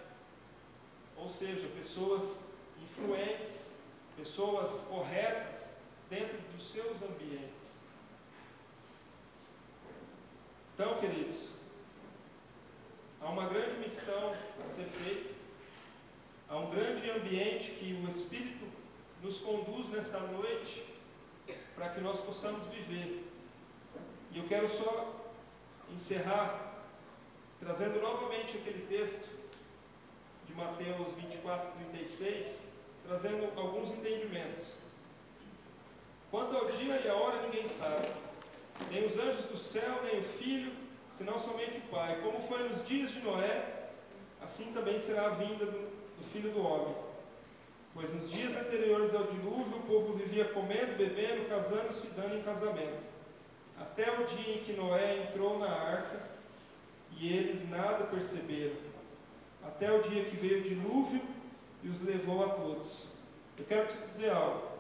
Ou 1.16 1.28
seja, 1.28 1.66
pessoas 1.68 2.42
influentes, 2.80 3.72
pessoas 4.16 4.82
corretas 4.82 5.76
dentro 6.10 6.38
dos 6.52 6.70
seus 6.70 7.02
ambientes. 7.02 7.80
Então, 10.74 10.98
queridos, 10.98 11.50
há 13.20 13.28
uma 13.28 13.46
grande 13.48 13.76
missão 13.76 14.34
a 14.60 14.66
ser 14.66 14.84
feita, 14.84 15.32
há 16.52 16.58
um 16.58 16.68
grande 16.68 17.10
ambiente 17.10 17.70
que 17.70 17.94
o 17.94 18.06
Espírito 18.06 18.66
nos 19.22 19.38
conduz 19.38 19.88
nessa 19.88 20.20
noite 20.20 20.84
para 21.74 21.88
que 21.88 22.00
nós 22.00 22.20
possamos 22.20 22.66
viver. 22.66 23.26
E 24.30 24.38
eu 24.38 24.46
quero 24.46 24.68
só 24.68 25.14
encerrar 25.90 26.84
trazendo 27.58 28.02
novamente 28.02 28.58
aquele 28.58 28.86
texto 28.86 29.30
de 30.44 30.52
Mateus 30.52 31.12
24, 31.12 31.70
36, 31.90 32.68
trazendo 33.06 33.58
alguns 33.58 33.88
entendimentos. 33.88 34.76
Quanto 36.30 36.54
ao 36.54 36.70
dia 36.70 37.00
e 37.00 37.08
a 37.08 37.14
hora 37.14 37.40
ninguém 37.42 37.64
sabe, 37.64 38.08
nem 38.90 39.06
os 39.06 39.16
anjos 39.16 39.46
do 39.46 39.56
céu, 39.56 40.02
nem 40.04 40.18
o 40.18 40.22
filho, 40.22 40.72
senão 41.10 41.38
somente 41.38 41.78
o 41.78 41.82
Pai. 41.82 42.20
Como 42.20 42.40
foi 42.42 42.68
nos 42.68 42.84
dias 42.84 43.12
de 43.12 43.20
Noé, 43.20 43.88
assim 44.40 44.72
também 44.74 44.98
será 44.98 45.26
a 45.26 45.30
vinda 45.30 45.91
do 46.22 46.28
filho 46.28 46.52
do 46.52 46.64
homem. 46.64 46.94
Pois 47.92 48.14
nos 48.14 48.30
dias 48.30 48.56
anteriores 48.56 49.12
ao 49.14 49.24
dilúvio, 49.24 49.76
o 49.76 49.82
povo 49.82 50.14
vivia 50.14 50.46
comendo, 50.46 50.96
bebendo, 50.96 51.48
casando-se 51.48 52.06
e 52.06 52.10
dando 52.10 52.36
em 52.36 52.42
casamento. 52.42 53.06
Até 53.78 54.18
o 54.18 54.24
dia 54.24 54.54
em 54.54 54.60
que 54.60 54.72
Noé 54.72 55.24
entrou 55.24 55.58
na 55.58 55.68
arca 55.68 56.22
e 57.10 57.30
eles 57.36 57.68
nada 57.68 58.04
perceberam. 58.04 58.76
Até 59.62 59.92
o 59.92 60.00
dia 60.00 60.24
que 60.24 60.36
veio 60.36 60.60
o 60.60 60.62
dilúvio 60.62 61.20
e 61.82 61.88
os 61.88 62.00
levou 62.00 62.44
a 62.44 62.48
todos. 62.50 63.08
Eu 63.58 63.64
quero 63.64 63.88
te 63.88 63.98
dizer 63.98 64.30
algo. 64.30 64.70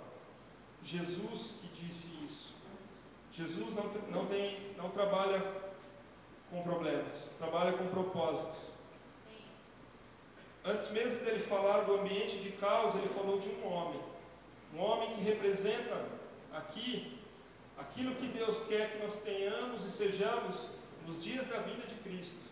Jesus 0.82 1.56
que 1.60 1.68
disse 1.68 2.08
isso. 2.24 2.54
Jesus 3.30 3.74
não, 3.74 3.84
não, 4.10 4.26
tem, 4.26 4.74
não 4.76 4.90
trabalha 4.90 5.42
com 6.50 6.62
problemas, 6.62 7.34
trabalha 7.38 7.72
com 7.72 7.86
propósitos. 7.88 8.71
Antes 10.64 10.90
mesmo 10.90 11.18
dele 11.24 11.40
falar 11.40 11.80
do 11.80 11.96
ambiente 11.96 12.38
de 12.38 12.52
caos, 12.52 12.94
ele 12.94 13.08
falou 13.08 13.38
de 13.38 13.48
um 13.48 13.66
homem. 13.66 14.00
Um 14.74 14.80
homem 14.80 15.12
que 15.14 15.20
representa 15.20 16.06
aqui 16.52 17.18
aquilo 17.76 18.14
que 18.14 18.28
Deus 18.28 18.64
quer 18.64 18.92
que 18.92 19.02
nós 19.02 19.16
tenhamos 19.16 19.84
e 19.84 19.90
sejamos 19.90 20.68
nos 21.04 21.22
dias 21.22 21.46
da 21.48 21.58
vinda 21.58 21.84
de 21.84 21.96
Cristo. 21.96 22.48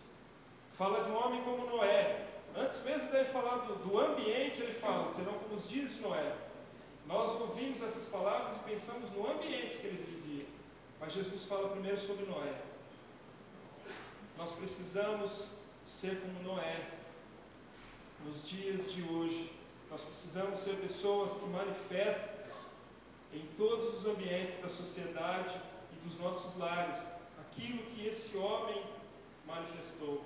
Fala 0.71 1.03
de 1.03 1.09
um 1.09 1.15
homem 1.15 1.41
como 1.43 1.65
Noé. 1.65 2.27
Antes 2.55 2.83
mesmo 2.83 3.09
dele 3.11 3.25
falar 3.25 3.59
do, 3.59 3.75
do 3.75 3.97
ambiente, 3.97 4.61
ele 4.61 4.73
fala: 4.73 5.07
serão 5.07 5.33
como 5.33 5.55
os 5.55 5.67
dias 5.69 5.95
de 5.95 6.01
Noé. 6.01 6.35
Nós 7.07 7.31
ouvimos 7.39 7.81
essas 7.81 8.05
palavras 8.05 8.57
e 8.57 8.59
pensamos 8.59 9.09
no 9.11 9.29
ambiente 9.29 9.77
que 9.77 9.87
ele 9.87 10.03
vivia. 10.03 10.45
Mas 10.99 11.13
Jesus 11.13 11.43
fala 11.43 11.69
primeiro 11.69 11.97
sobre 11.97 12.25
Noé. 12.25 12.53
Nós 14.37 14.51
precisamos 14.51 15.53
ser 15.85 16.19
como 16.19 16.43
Noé 16.43 17.00
nos 18.25 18.47
dias 18.47 18.91
de 18.91 19.03
hoje. 19.03 19.51
Nós 19.89 20.01
precisamos 20.01 20.59
ser 20.59 20.75
pessoas 20.77 21.35
que 21.35 21.45
manifestam 21.45 22.29
em 23.33 23.45
todos 23.57 23.85
os 23.93 24.05
ambientes 24.05 24.57
da 24.61 24.69
sociedade 24.69 25.59
e 25.93 26.07
dos 26.07 26.17
nossos 26.17 26.57
lares 26.57 27.07
aquilo 27.39 27.83
que 27.83 28.07
esse 28.07 28.37
homem 28.37 28.83
manifestou. 29.45 30.23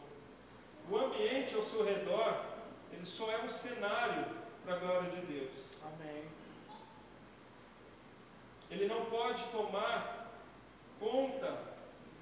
O 0.89 0.97
ambiente 0.97 1.55
ao 1.55 1.63
seu 1.63 1.83
redor, 1.83 2.45
ele 2.91 3.05
só 3.05 3.31
é 3.31 3.43
um 3.43 3.49
cenário 3.49 4.25
para 4.63 4.75
a 4.75 4.79
glória 4.79 5.09
de 5.09 5.21
Deus. 5.21 5.73
Amém. 5.83 6.23
Ele 8.69 8.87
não 8.87 9.05
pode 9.05 9.43
tomar 9.45 10.31
conta 10.99 11.57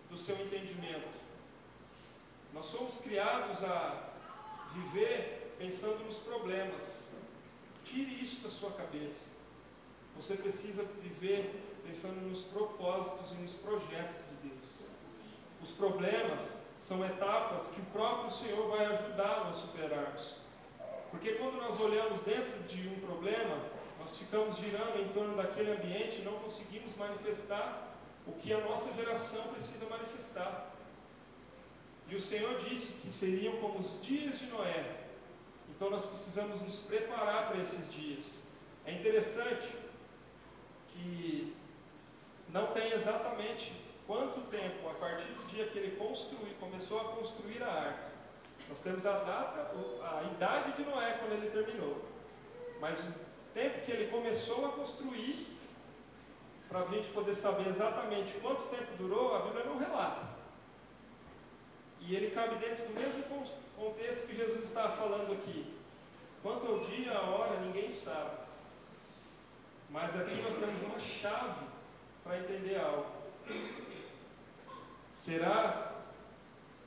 do 0.09 0.17
seu 0.17 0.35
entendimento. 0.45 1.17
Nós 2.53 2.67
somos 2.67 2.95
criados 2.95 3.63
a 3.63 4.09
viver 4.73 5.42
pensando 5.63 6.03
nos 6.03 6.17
problemas. 6.17 7.13
Tire 7.85 8.21
isso 8.21 8.41
da 8.41 8.49
sua 8.49 8.71
cabeça. 8.71 9.27
Você 10.17 10.35
precisa 10.35 10.83
viver 11.01 11.79
pensando 11.85 12.19
nos 12.27 12.41
propósitos 12.41 13.31
e 13.31 13.35
nos 13.35 13.53
projetos 13.53 14.23
de 14.29 14.49
Deus. 14.49 14.87
Os 15.61 15.71
problemas 15.71 16.61
são 16.81 17.05
etapas 17.05 17.67
que 17.67 17.79
o 17.79 17.85
próprio 17.85 18.29
Senhor 18.29 18.67
vai 18.71 18.87
ajudar 18.87 19.37
a 19.37 19.43
nós 19.45 19.55
superarmos. 19.55 20.35
Porque 21.11 21.31
quando 21.35 21.55
nós 21.55 21.79
olhamos 21.79 22.19
dentro 22.21 22.61
de 22.63 22.85
um 22.89 22.99
problema, 22.99 23.57
nós 24.01 24.17
ficamos 24.17 24.57
girando 24.57 24.99
em 24.99 25.07
torno 25.13 25.37
daquele 25.37 25.71
ambiente 25.71 26.19
e 26.19 26.25
não 26.25 26.39
conseguimos 26.39 26.93
manifestar 26.97 27.95
o 28.27 28.33
que 28.33 28.51
a 28.51 28.59
nossa 28.59 28.91
geração 28.93 29.47
precisa 29.47 29.85
manifestar. 29.85 30.73
E 32.09 32.15
o 32.15 32.19
Senhor 32.19 32.53
disse 32.57 32.93
que 32.93 33.09
seriam 33.09 33.55
como 33.61 33.79
os 33.79 34.01
dias 34.01 34.39
de 34.39 34.47
Noé. 34.47 35.02
Então 35.75 35.89
nós 35.89 36.05
precisamos 36.05 36.61
nos 36.61 36.79
preparar 36.79 37.47
para 37.47 37.59
esses 37.59 37.91
dias. 37.91 38.43
É 38.85 38.93
interessante 38.93 39.73
que 40.87 41.55
não 42.49 42.67
tem 42.67 42.91
exatamente 42.91 43.73
quanto 44.05 44.41
tempo, 44.41 44.87
a 44.89 44.93
partir 44.93 45.29
do 45.29 45.43
dia 45.45 45.65
que 45.67 45.77
ele 45.79 45.95
construiu, 45.95 46.53
começou 46.59 47.01
a 47.01 47.05
construir 47.15 47.63
a 47.63 47.71
arca. 47.71 48.11
Nós 48.69 48.81
temos 48.81 49.05
a 49.05 49.19
data, 49.19 49.71
a 50.01 50.23
idade 50.23 50.73
de 50.73 50.83
Noé 50.83 51.17
quando 51.19 51.33
ele 51.33 51.49
terminou. 51.49 52.05
Mas 52.79 53.01
o 53.01 53.13
tempo 53.53 53.81
que 53.81 53.91
ele 53.91 54.11
começou 54.11 54.65
a 54.65 54.71
construir, 54.73 55.57
para 56.69 56.81
a 56.81 56.87
gente 56.87 57.09
poder 57.09 57.33
saber 57.33 57.67
exatamente 57.67 58.33
quanto 58.35 58.63
tempo 58.67 58.95
durou, 58.97 59.35
a 59.35 59.39
Bíblia 59.39 59.65
não 59.65 59.77
relata. 59.77 60.32
E 62.05 62.15
ele 62.15 62.31
cabe 62.31 62.55
dentro 62.55 62.85
do 62.85 62.93
mesmo 62.93 63.23
contexto 63.77 64.27
que 64.27 64.35
Jesus 64.35 64.63
estava 64.63 64.95
falando 64.95 65.31
aqui. 65.33 65.73
Quanto 66.41 66.67
ao 66.67 66.79
dia, 66.79 67.13
a 67.13 67.21
hora, 67.21 67.59
ninguém 67.61 67.89
sabe. 67.89 68.37
Mas 69.89 70.19
aqui 70.19 70.35
nós 70.41 70.55
temos 70.55 70.81
uma 70.81 70.99
chave 70.99 71.65
para 72.23 72.39
entender 72.39 72.77
algo. 72.77 73.05
Será? 75.13 75.93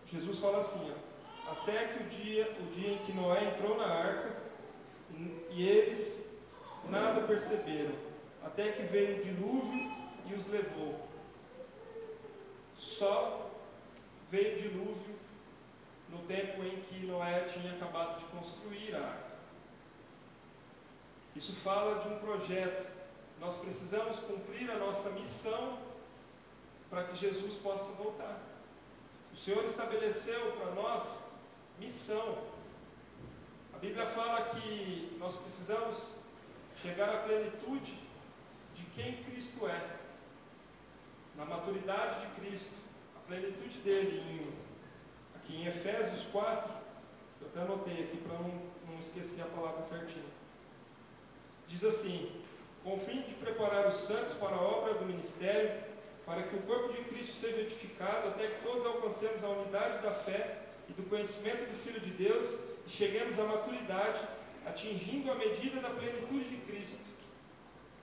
Jesus 0.04 0.38
fala 0.38 0.58
assim, 0.58 0.92
ó, 0.92 1.52
até 1.52 1.86
que 1.86 2.02
o 2.02 2.06
dia, 2.08 2.56
o 2.60 2.66
dia 2.70 2.92
em 2.92 2.98
que 2.98 3.12
Noé 3.12 3.44
entrou 3.44 3.76
na 3.76 3.86
arca 3.86 4.36
e 5.50 5.66
eles 5.66 6.36
nada 6.88 7.22
perceberam, 7.22 7.94
até 8.44 8.72
que 8.72 8.82
veio 8.82 9.16
o 9.16 9.20
dilúvio 9.20 9.92
e 10.26 10.34
os 10.34 10.46
levou. 10.48 11.08
Só 12.76 13.45
veio 14.30 14.54
o 14.54 14.56
dilúvio 14.56 15.16
no 16.08 16.18
tempo 16.20 16.62
em 16.62 16.80
que 16.82 17.06
Noé 17.06 17.40
tinha 17.44 17.72
acabado 17.72 18.18
de 18.18 18.24
construir 18.26 18.94
a 18.94 19.00
arca. 19.00 19.36
Isso 21.34 21.54
fala 21.54 21.98
de 21.98 22.08
um 22.08 22.18
projeto. 22.18 22.86
Nós 23.38 23.56
precisamos 23.56 24.18
cumprir 24.18 24.70
a 24.70 24.78
nossa 24.78 25.10
missão 25.10 25.78
para 26.88 27.04
que 27.04 27.14
Jesus 27.14 27.54
possa 27.54 27.92
voltar. 27.92 28.40
O 29.32 29.36
Senhor 29.36 29.62
estabeleceu 29.64 30.52
para 30.52 30.70
nós 30.70 31.24
missão. 31.78 32.38
A 33.74 33.78
Bíblia 33.78 34.06
fala 34.06 34.42
que 34.46 35.14
nós 35.18 35.36
precisamos 35.36 36.22
chegar 36.80 37.10
à 37.10 37.18
plenitude 37.18 37.98
de 38.74 38.82
quem 38.94 39.22
Cristo 39.24 39.66
é, 39.66 39.96
na 41.34 41.44
maturidade 41.44 42.26
de 42.26 42.40
Cristo, 42.40 42.85
plenitude 43.26 43.78
dele. 43.78 44.22
Em, 44.30 45.36
aqui 45.36 45.56
em 45.56 45.66
Efésios 45.66 46.24
4, 46.32 46.72
eu 47.40 47.48
até 47.48 47.60
anotei 47.60 48.04
aqui 48.04 48.16
para 48.18 48.38
não, 48.38 48.62
não 48.88 48.98
esquecer 48.98 49.42
a 49.42 49.46
palavra 49.46 49.82
certinha. 49.82 50.24
Diz 51.66 51.84
assim: 51.84 52.30
com 52.82 52.94
o 52.94 52.98
fim 52.98 53.22
de 53.22 53.34
preparar 53.34 53.86
os 53.86 53.96
santos 53.96 54.32
para 54.34 54.54
a 54.54 54.60
obra 54.60 54.94
do 54.94 55.04
ministério, 55.04 55.82
para 56.24 56.44
que 56.44 56.54
o 56.54 56.62
corpo 56.62 56.92
de 56.92 57.02
Cristo 57.02 57.32
seja 57.32 57.60
edificado, 57.60 58.28
até 58.28 58.46
que 58.46 58.62
todos 58.62 58.84
alcancemos 58.84 59.42
a 59.42 59.48
unidade 59.48 60.02
da 60.02 60.12
fé 60.12 60.62
e 60.88 60.92
do 60.92 61.02
conhecimento 61.04 61.68
do 61.68 61.76
Filho 61.76 62.00
de 62.00 62.10
Deus 62.10 62.58
e 62.86 62.90
cheguemos 62.90 63.38
à 63.38 63.44
maturidade, 63.44 64.20
atingindo 64.64 65.30
a 65.30 65.34
medida 65.34 65.80
da 65.80 65.90
plenitude 65.90 66.48
de 66.48 66.56
Cristo. 66.58 67.04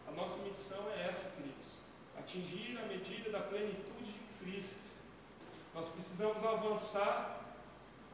A 0.06 0.12
nossa 0.12 0.42
missão 0.44 0.86
é 0.98 1.08
essa, 1.08 1.32
queridos: 1.32 1.78
atingir 2.18 2.78
a 2.78 2.86
medida 2.86 3.30
da 3.30 3.40
plenitude 3.40 4.12
de 4.12 4.22
Cristo. 4.44 4.93
Nós 5.74 5.88
precisamos 5.88 6.44
avançar 6.46 7.42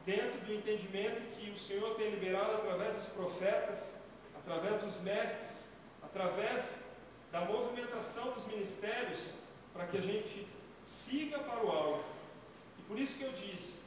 dentro 0.04 0.40
do 0.40 0.52
entendimento 0.52 1.22
que 1.34 1.50
o 1.50 1.56
Senhor 1.56 1.94
tem 1.96 2.10
liberado 2.10 2.52
através 2.54 2.96
dos 2.96 3.08
profetas, 3.08 4.00
através 4.34 4.82
dos 4.82 4.96
mestres, 5.02 5.68
através 6.02 6.84
da 7.30 7.42
movimentação 7.42 8.32
dos 8.32 8.44
ministérios 8.46 9.32
para 9.72 9.86
que 9.86 9.98
a 9.98 10.00
gente 10.00 10.46
siga 10.82 11.38
para 11.38 11.64
o 11.64 11.70
alvo. 11.70 12.04
Por 12.88 12.98
isso 12.98 13.16
que 13.16 13.22
eu 13.22 13.32
disse, 13.32 13.80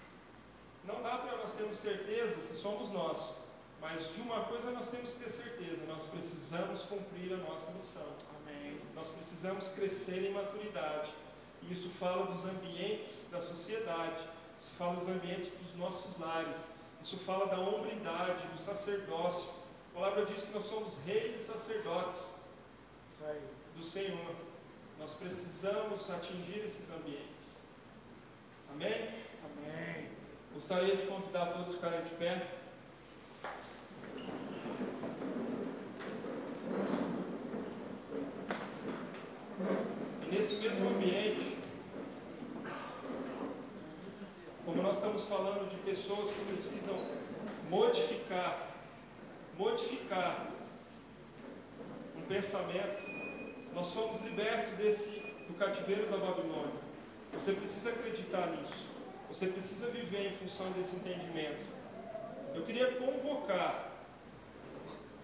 não 0.86 1.02
dá 1.02 1.18
para 1.18 1.38
nós 1.38 1.52
termos 1.52 1.78
certeza 1.78 2.40
se 2.42 2.56
somos 2.56 2.90
nós, 2.90 3.36
mas 3.82 4.14
de 4.14 4.22
uma 4.22 4.46
coisa 4.46 4.72
nós 4.72 4.88
temos 4.88 5.10
que 5.10 5.20
ter 5.20 5.30
certeza: 5.30 5.84
nós 5.86 6.06
precisamos 6.06 6.84
cumprir 6.84 7.34
a 7.34 7.38
nossa 7.38 7.72
missão. 7.72 8.08
Amém. 8.40 8.80
Nós 8.96 9.10
precisamos 9.10 9.68
crescer 9.70 10.30
em 10.30 10.32
maturidade. 10.32 11.14
Isso 11.70 11.90
fala 11.90 12.26
dos 12.26 12.46
ambientes 12.46 13.30
da 13.32 13.42
sociedade, 13.42 14.22
isso 14.60 14.72
fala 14.72 14.96
dos 14.96 15.08
ambientes 15.08 15.52
dos 15.62 15.76
nossos 15.76 16.20
lares, 16.20 16.68
isso 17.02 17.18
fala 17.18 17.48
da 17.48 17.60
hombridade, 17.60 18.46
do 18.48 18.60
sacerdócio. 18.60 19.50
A 19.92 20.00
palavra 20.00 20.26
diz 20.26 20.42
que 20.42 20.52
nós 20.52 20.66
somos 20.66 20.98
reis 21.06 21.36
e 21.36 21.40
sacerdotes 21.40 22.36
do 23.76 23.84
Senhor. 23.84 24.36
Nós 25.00 25.14
precisamos 25.14 26.10
atingir 26.10 26.60
esses 26.60 26.90
ambientes. 26.92 27.62
Amém? 28.72 29.10
Amém. 29.44 30.10
Gostaria 30.54 30.96
de 30.96 31.06
convidar 31.06 31.48
todos 31.48 31.74
a 31.74 31.76
ficarem 31.76 32.04
de 32.04 32.12
pé. 32.12 32.48
E 40.22 40.36
nesse 40.36 40.56
mesmo 40.56 40.90
ambiente, 40.90 41.58
como 44.66 44.73
nós 44.84 44.98
estamos 44.98 45.24
falando 45.24 45.70
de 45.70 45.78
pessoas 45.78 46.30
que 46.30 46.44
precisam 46.44 46.98
modificar, 47.70 48.68
modificar 49.58 50.52
um 52.18 52.22
pensamento, 52.24 53.02
nós 53.74 53.88
somos 53.88 54.20
libertos 54.20 54.74
desse 54.74 55.22
do 55.48 55.54
cativeiro 55.54 56.12
da 56.12 56.18
Babilônia. 56.18 56.84
Você 57.32 57.54
precisa 57.54 57.92
acreditar 57.92 58.48
nisso. 58.48 58.86
Você 59.30 59.48
precisa 59.48 59.88
viver 59.88 60.28
em 60.28 60.32
função 60.32 60.70
desse 60.72 60.98
entendimento. 60.98 61.66
Eu 62.54 62.64
queria 62.64 62.92
convocar 62.96 63.90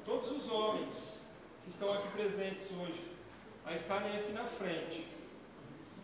todos 0.05 0.31
os 0.31 0.49
homens 0.49 1.27
que 1.63 1.69
estão 1.69 1.91
aqui 1.93 2.07
presentes 2.13 2.71
hoje 2.71 3.11
a 3.65 3.73
estarem 3.73 4.15
aqui 4.19 4.31
na 4.31 4.45
frente, 4.45 5.05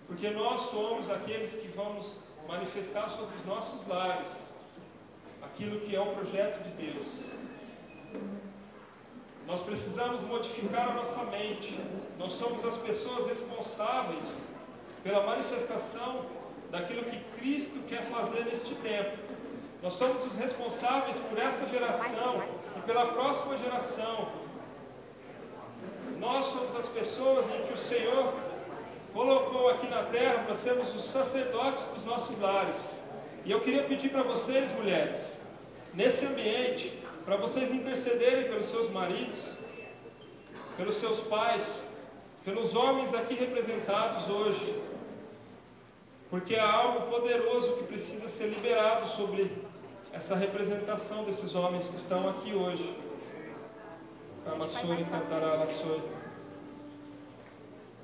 porque 0.07 0.29
nós 0.29 0.61
somos 0.63 1.09
aqueles 1.09 1.55
que 1.55 1.69
vamos 1.69 2.24
manifestar 2.47 3.09
sobre 3.09 3.35
os 3.35 3.45
nossos 3.45 3.87
lares 3.87 4.53
aquilo 5.41 5.79
que 5.79 5.95
é 5.95 5.99
o 5.99 6.07
projeto 6.07 6.61
de 6.63 6.69
Deus. 6.71 7.31
Nós 9.47 9.61
precisamos 9.61 10.23
modificar 10.23 10.89
a 10.89 10.93
nossa 10.93 11.23
mente. 11.25 11.79
Nós 12.17 12.33
somos 12.33 12.65
as 12.65 12.75
pessoas 12.77 13.27
responsáveis 13.27 14.49
pela 15.03 15.25
manifestação 15.25 16.25
daquilo 16.71 17.03
que 17.05 17.19
Cristo 17.37 17.79
quer 17.87 18.03
fazer 18.03 18.45
neste 18.45 18.73
tempo. 18.75 19.17
Nós 19.81 19.93
somos 19.93 20.25
os 20.25 20.35
responsáveis 20.35 21.17
por 21.17 21.37
esta 21.37 21.67
geração 21.67 22.43
e 22.75 22.81
pela 22.81 23.05
próxima 23.07 23.55
geração. 23.55 24.29
Nós 26.19 26.47
somos 26.47 26.75
as 26.75 26.87
pessoas 26.87 27.47
em 27.51 27.61
que 27.63 27.73
o 27.73 27.77
Senhor 27.77 28.33
colocou 29.15 29.69
aqui 29.69 29.87
na 29.87 30.03
terra 30.03 30.43
para 30.43 30.53
sermos 30.53 30.93
os 30.93 31.05
sacerdotes 31.05 31.83
dos 31.85 32.03
nossos 32.03 32.37
lares. 32.37 32.99
E 33.45 33.51
eu 33.51 33.61
queria 33.61 33.83
pedir 33.83 34.09
para 34.09 34.23
vocês, 34.23 34.73
mulheres, 34.73 35.41
nesse 35.93 36.25
ambiente, 36.25 37.01
para 37.23 37.37
vocês 37.37 37.71
intercederem 37.71 38.49
pelos 38.49 38.65
seus 38.65 38.91
maridos, 38.91 39.55
pelos 40.75 40.97
seus 40.97 41.21
pais, 41.21 41.87
pelos 42.43 42.75
homens 42.75 43.13
aqui 43.13 43.35
representados 43.35 44.29
hoje, 44.29 44.83
porque 46.29 46.57
há 46.57 46.69
algo 46.69 47.09
poderoso 47.09 47.77
que 47.77 47.85
precisa 47.85 48.27
ser 48.27 48.47
liberado 48.47 49.07
sobre 49.07 49.49
essa 50.11 50.35
representação 50.35 51.23
desses 51.23 51.55
homens 51.55 51.87
que 51.87 51.95
estão 51.95 52.27
aqui 52.27 52.53
hoje. 52.53 52.97
Ramassori 54.45 55.05
cantará 55.05 55.55
la 55.55 55.65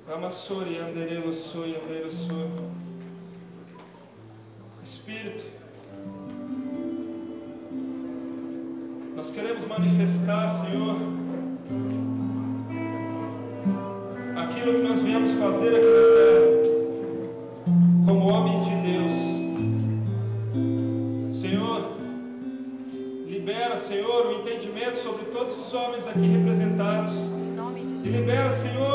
soi. 0.02 0.14
Ramassori 0.14 0.78
anderelo 0.78 1.32
soi, 1.32 1.76
anderelo 1.76 2.10
soi. 2.10 2.50
Espírito, 4.82 5.44
nós 9.14 9.30
queremos 9.30 9.64
manifestar, 9.64 10.48
Senhor, 10.48 10.96
aquilo 14.36 14.74
que 14.74 14.82
nós 14.82 15.00
viemos 15.02 15.30
fazer 15.32 15.68
aqui 15.68 15.86
na 15.86 16.02
terra, 16.16 16.46
como 18.06 18.26
homens 18.26 18.64
de 18.64 18.74
Deus. 18.74 19.12
Senhor, 21.32 21.92
libera, 23.28 23.76
Senhor, 23.76 24.26
o 24.26 24.32
entendimento 24.40 24.96
sobre 24.96 25.26
todos 25.26 25.56
os 25.56 25.72
homens 25.74 26.08
aqui 26.08 26.26
representados. 26.26 27.14
E 28.04 28.08
libera, 28.08 28.50
Senhor, 28.50 28.91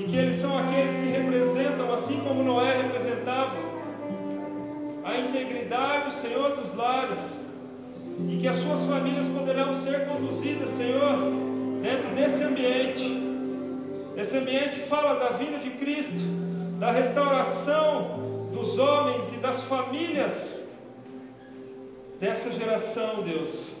e 0.00 0.04
que 0.04 0.16
eles 0.16 0.36
são 0.36 0.56
aqueles 0.56 0.96
que 0.96 1.10
representam, 1.10 1.92
assim 1.92 2.20
como 2.20 2.42
Noé 2.42 2.82
representava, 2.82 3.54
a 5.04 5.18
integridade, 5.18 6.12
Senhor, 6.14 6.56
dos 6.56 6.74
lares 6.74 7.40
e 8.28 8.38
que 8.38 8.48
as 8.48 8.56
suas 8.56 8.84
famílias 8.84 9.28
poderão 9.28 9.74
ser 9.74 10.06
conduzidas, 10.06 10.70
Senhor, 10.70 11.18
dentro 11.82 12.14
desse 12.14 12.42
ambiente. 12.42 13.28
Esse 14.16 14.38
ambiente 14.38 14.78
fala 14.78 15.20
da 15.20 15.30
vinda 15.36 15.58
de 15.58 15.70
Cristo, 15.70 16.24
da 16.78 16.90
restauração 16.90 18.48
dos 18.52 18.78
homens 18.78 19.34
e 19.34 19.38
das 19.38 19.64
famílias 19.64 20.72
dessa 22.18 22.50
geração, 22.52 23.22
Deus. 23.22 23.76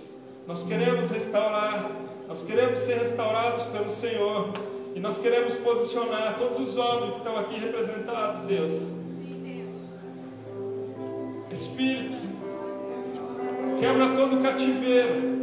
Nós 0.46 0.64
queremos 0.64 1.10
restaurar, 1.10 1.90
nós 2.28 2.42
queremos 2.42 2.80
ser 2.80 2.98
restaurados 2.98 3.64
pelo 3.64 3.88
Senhor. 3.88 4.52
E 4.94 5.00
nós 5.00 5.18
queremos 5.18 5.56
posicionar 5.56 6.36
todos 6.38 6.58
os 6.58 6.76
homens 6.76 7.12
que 7.12 7.18
estão 7.18 7.38
aqui 7.38 7.58
representados, 7.58 8.40
Deus. 8.42 8.94
Espírito, 11.50 12.16
quebra 13.78 14.08
todo 14.08 14.36
o 14.36 14.42
cativeiro. 14.42 15.40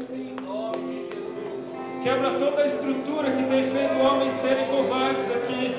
Quebra 2.04 2.32
toda 2.40 2.62
a 2.62 2.68
estrutura 2.68 3.32
que 3.32 3.44
tem 3.44 3.64
feito 3.64 3.98
homens 4.00 4.34
serem 4.34 4.68
covardes 4.68 5.30
aqui, 5.30 5.76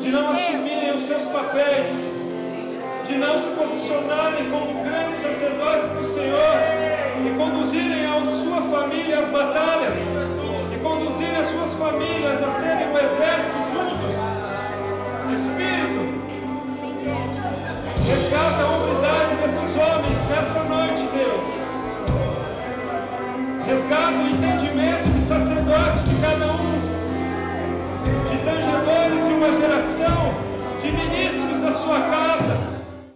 de 0.00 0.10
não 0.10 0.28
assumirem 0.28 0.92
os 0.94 1.02
seus 1.02 1.22
papéis, 1.24 2.10
de 3.06 3.14
não 3.14 3.38
se 3.38 3.50
posicionarem 3.50 4.50
como 4.50 4.82
grandes 4.82 5.20
sacerdotes 5.20 5.90
do 5.90 6.02
Senhor 6.02 6.56
e 7.24 7.38
conduzirem 7.38 8.06
a 8.06 8.24
sua 8.24 8.62
família 8.62 9.20
às 9.20 9.28
batalhas, 9.28 9.96
e 11.34 11.36
conduzirem 11.36 11.36
as 11.36 11.46
suas 11.48 11.74
famílias 11.74 12.42
a 12.42 12.48
serem 12.48 12.88
um 12.88 12.96
exército 12.96 13.58
juntos. 13.72 14.14
Espírito, 15.34 16.02
resgata 18.06 18.62
a 18.62 18.70
hombridade 18.70 19.34
desses 19.42 19.76
homens 19.76 20.20
nessa 20.28 20.62
noite, 20.64 21.02
Deus. 21.12 21.44
Resgata 23.66 24.12
o 24.12 24.28
entendimento 24.28 25.08
de 25.10 25.22
sacerdote 25.22 26.02
de 26.02 26.14
cada 26.20 26.46
um, 26.52 26.80
de 28.30 28.36
tangedores 28.44 29.26
de 29.26 29.32
uma 29.32 29.52
geração, 29.52 30.34
de 30.80 30.92
ministros 30.92 31.60
da 31.60 31.72
sua 31.72 32.00